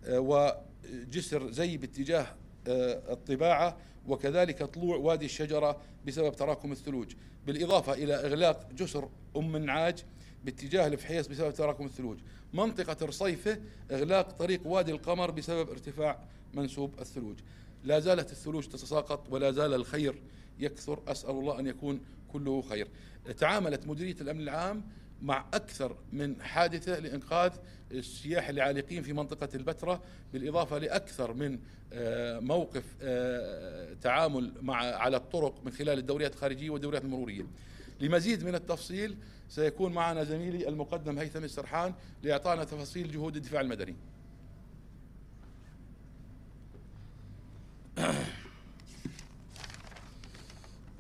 [0.06, 2.28] آه، وجسر زي باتجاه
[2.68, 7.14] آه، الطباعة وكذلك طلوع وادي الشجرة بسبب تراكم الثلوج.
[7.48, 10.03] بالإضافة إلى إغلاق جسر أم النعاج
[10.45, 12.18] باتجاه الفحيص بسبب تراكم الثلوج.
[12.53, 13.60] منطقة رصيفة
[13.91, 16.19] إغلاق طريق وادي القمر بسبب ارتفاع
[16.53, 17.36] منسوب الثلوج.
[17.84, 20.22] لا زالت الثلوج تتساقط ولا زال الخير
[20.60, 22.88] يكثر أسأل الله أن يكون كله خير.
[23.38, 24.84] تعاملت مديرية الأمن العام
[25.22, 27.52] مع أكثر من حادثة لإنقاذ
[27.92, 30.02] السياح العالقين في منطقة البتراء
[30.34, 31.60] بالإضافة لأكثر من
[31.94, 37.46] آه، موقف آه، تعامل مع على الطرق من خلال الدوريات الخارجية والدوريات المرورية.
[38.00, 39.18] لمزيد من التفصيل
[39.50, 41.94] سيكون معنا زميلي المقدم هيثم السرحان
[42.24, 43.96] لإعطانا تفاصيل جهود الدفاع المدني.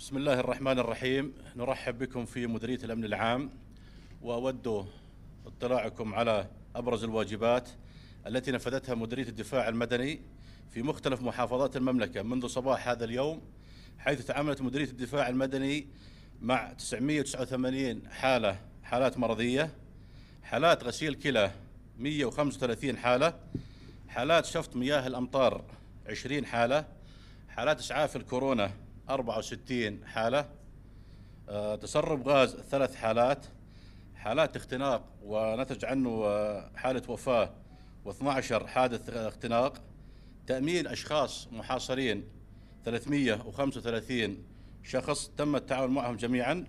[0.07, 1.33] بسم الله الرحمن الرحيم.
[1.55, 3.49] نرحب بكم في مديرية الأمن العام
[4.21, 4.87] وأود
[5.45, 7.69] اطلاعكم على أبرز الواجبات
[8.27, 10.21] التي نفذتها مديرية الدفاع المدني
[10.69, 13.41] في مختلف محافظات المملكة منذ صباح هذا اليوم
[13.99, 15.87] حيث تعاملت مديرية الدفاع المدني
[16.41, 19.71] مع 989 حالة حالات مرضية
[20.43, 21.51] حالات غسيل كلى
[21.99, 23.33] 135 حالة
[24.07, 25.63] حالات شفط مياه الأمطار
[26.09, 26.85] 20 حالة
[27.49, 30.49] حالات إسعاف الكورونا 64 حالة.
[31.49, 33.45] آه، تسرب غاز ثلاث حالات.
[34.15, 37.53] حالات اختناق ونتج عنه آه، حالة وفاة
[38.05, 39.81] و12 حادث اختناق.
[40.47, 42.23] تأمين أشخاص محاصرين
[42.85, 44.43] 335
[44.83, 45.31] شخص.
[45.37, 46.65] تم التعاون معهم جميعا.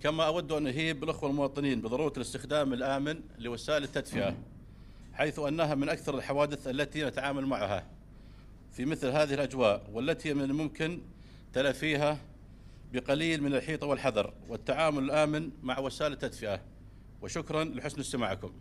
[0.00, 4.36] كما أود أن أهيب بالأخوة المواطنين بضرورة الاستخدام الآمن لوسائل التدفئة
[5.12, 7.86] حيث أنها من أكثر الحوادث التي نتعامل معها
[8.72, 11.00] في مثل هذه الأجواء والتي من الممكن
[11.52, 12.18] تلافيها
[12.92, 16.60] بقليل من الحيطة والحذر والتعامل الآمن مع وسائل التدفئة.
[17.22, 18.52] وشكرا لحسن استماعكم.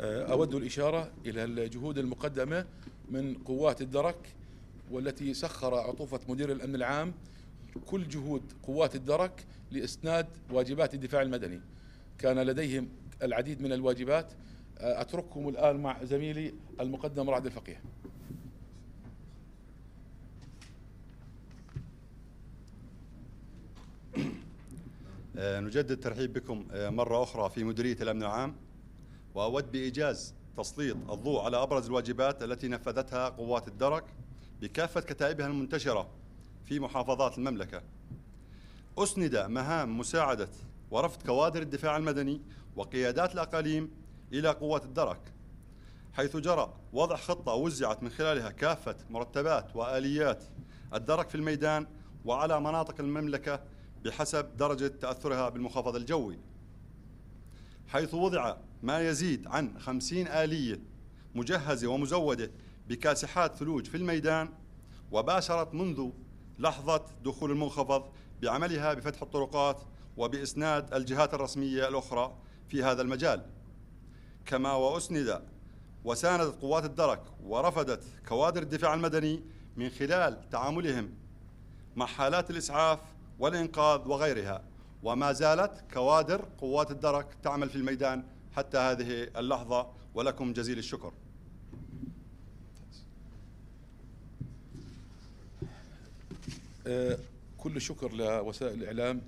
[0.00, 2.66] أود الإشارة إلى الجهود المقدمة
[3.10, 4.34] من قوات الدرك
[4.90, 7.14] والتي سخر عطوفة مدير الأمن العام
[7.86, 11.60] كل جهود قوات الدرك لإسناد واجبات الدفاع المدني.
[12.18, 12.88] كان لديهم
[13.22, 14.32] العديد من الواجبات
[14.78, 17.80] أترككم الآن مع زميلي المقدم رعد الفقيه.
[25.36, 28.56] آه، نجدد الترحيب بكم آه، مرة أخرى في مديرية الأمن العام
[29.34, 34.04] وأود بإيجاز تسليط الضوء على أبرز الواجبات التي نفذتها قوات الدرك
[34.60, 36.08] بكافة كتائبها المنتشرة
[36.64, 37.82] في محافظات المملكة.
[38.98, 40.48] أسند مهام مساعدة
[40.90, 42.40] ورفض كوادر الدفاع المدني
[42.76, 43.90] وقيادات الأقاليم
[44.32, 45.34] إلى قوات الدرك
[46.12, 50.44] حيث جرى وضع خطة وزعت من خلالها كافة مرتبات وآليات
[50.94, 51.86] الدرك في الميدان
[52.24, 53.60] وعلى مناطق المملكة
[54.04, 56.38] بحسب درجة تأثرها بالمنخفض الجوي.
[57.88, 60.80] حيث وضع ما يزيد عن خمسين آلية
[61.34, 62.50] مجهزة ومزودة
[62.88, 64.48] بكاسحات ثلوج في الميدان
[65.12, 66.10] وباشرت منذ
[66.58, 68.04] لحظة دخول المنخفض
[68.42, 69.82] بعملها بفتح الطرقات
[70.16, 72.36] وبإسناد الجهات الرسمية الأخرى
[72.68, 73.46] في هذا المجال.
[74.46, 75.42] كما وأسند
[76.04, 79.42] وساندت قوات الدرك ورفضت كوادر الدفاع المدني
[79.76, 81.10] من خلال تعاملهم
[81.96, 82.98] مع حالات الإسعاف
[83.38, 84.64] والإنقاذ وغيرها
[85.02, 88.24] وما زالت كوادر قوات الدرك تعمل في الميدان
[88.56, 89.86] حتى هذه اللحظة.
[90.14, 91.12] ولكم جزيل الشكر.
[96.86, 97.18] آه،
[97.58, 99.22] كل الشكر لوسائل الإعلام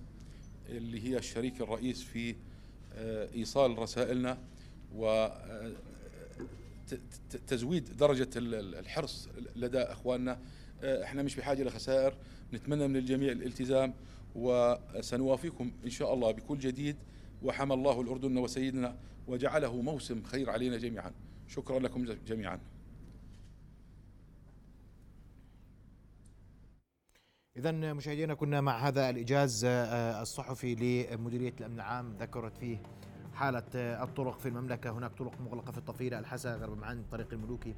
[0.68, 2.36] اللي هي الشريك الرئيس في
[2.94, 4.38] آه، إيصال رسائلنا.
[7.34, 10.38] وتزويد آه، درجة الحرص لدى أخواننا.
[10.82, 12.16] إحنا مش بحاجة لخسائر.
[12.52, 13.94] نتمنى من الجميع الالتزام
[14.34, 16.96] وسنوافيكم إن شاء الله بكل جديد.
[17.42, 18.96] وحمى الله الأردن وسيدنا
[19.26, 21.12] وجعله موسم خير علينا جميعا.
[21.48, 22.60] شكرا لكم جميعا.
[27.56, 32.78] إذا مشاهدينا كنا مع هذا الإجاز آه، الصحفي لمديرية الأمن العام ذكرت فيه
[33.36, 34.90] حالة آه، الطرق في المملكة.
[34.90, 37.74] هناك طرق مغلقة في الطفيلة الحسا غرب معان طريق الملوكي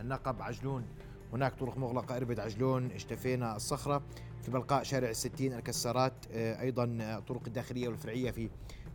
[0.00, 0.84] النقب عجلون.
[1.32, 2.16] هناك طرق مغلقة.
[2.16, 2.90] إربد عجلون.
[2.90, 4.02] اشتفينا الصخرة.
[4.42, 8.50] في بلقاء شارع الستين الكسارات آه، أيضا الطرق الداخلية والفرعية في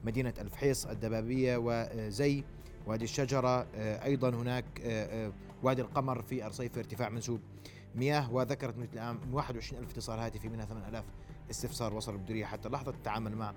[0.05, 2.43] مدينة الفحيص الدبابية وزي.
[2.87, 3.67] وادي الشجرة.
[4.03, 4.65] أيضا هناك
[5.63, 7.39] وادي القمر في أرصيف ارتفاع منسوب
[7.95, 8.33] مياه.
[8.33, 11.03] وذكرت مثل الآن 21 ألف اتصال هاتفي منها 8000
[11.51, 13.53] استفسار وصل المديرية حتى اللحظة تتعامل مع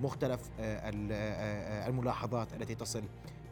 [0.00, 3.02] مختلف آه، آه، آه، الملاحظات التي تصل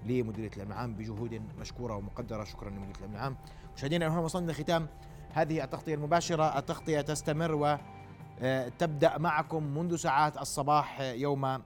[0.07, 2.45] لمديرية الأمن العام بجهود مشكورة ومقدرة.
[2.45, 3.37] شكرا لمديرية الأمن العام
[3.77, 4.87] مشاهدينا هنا وصلنا لختام
[5.33, 6.59] هذه التغطية المباشرة.
[6.59, 7.77] التغطية تستمر و
[8.79, 11.63] تبدأ معكم منذ ساعات الصباح يوم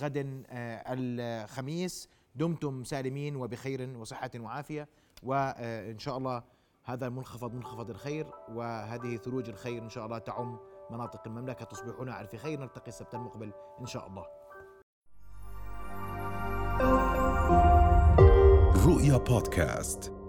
[0.00, 0.44] غد
[0.88, 2.08] الخميس.
[2.34, 4.88] دمتم سالمين وبخير وصحة وعافية.
[5.22, 6.42] وإن شاء الله
[6.84, 8.26] هذا المنخفض منخفض الخير.
[8.48, 10.58] وهذه ثلوج الخير إن شاء الله تعم
[10.92, 12.60] مناطق المملكة تصبحون على خير.
[12.60, 14.26] نلتقي السبت المقبل إن شاء الله.
[18.86, 20.21] رؤيا بودكاست.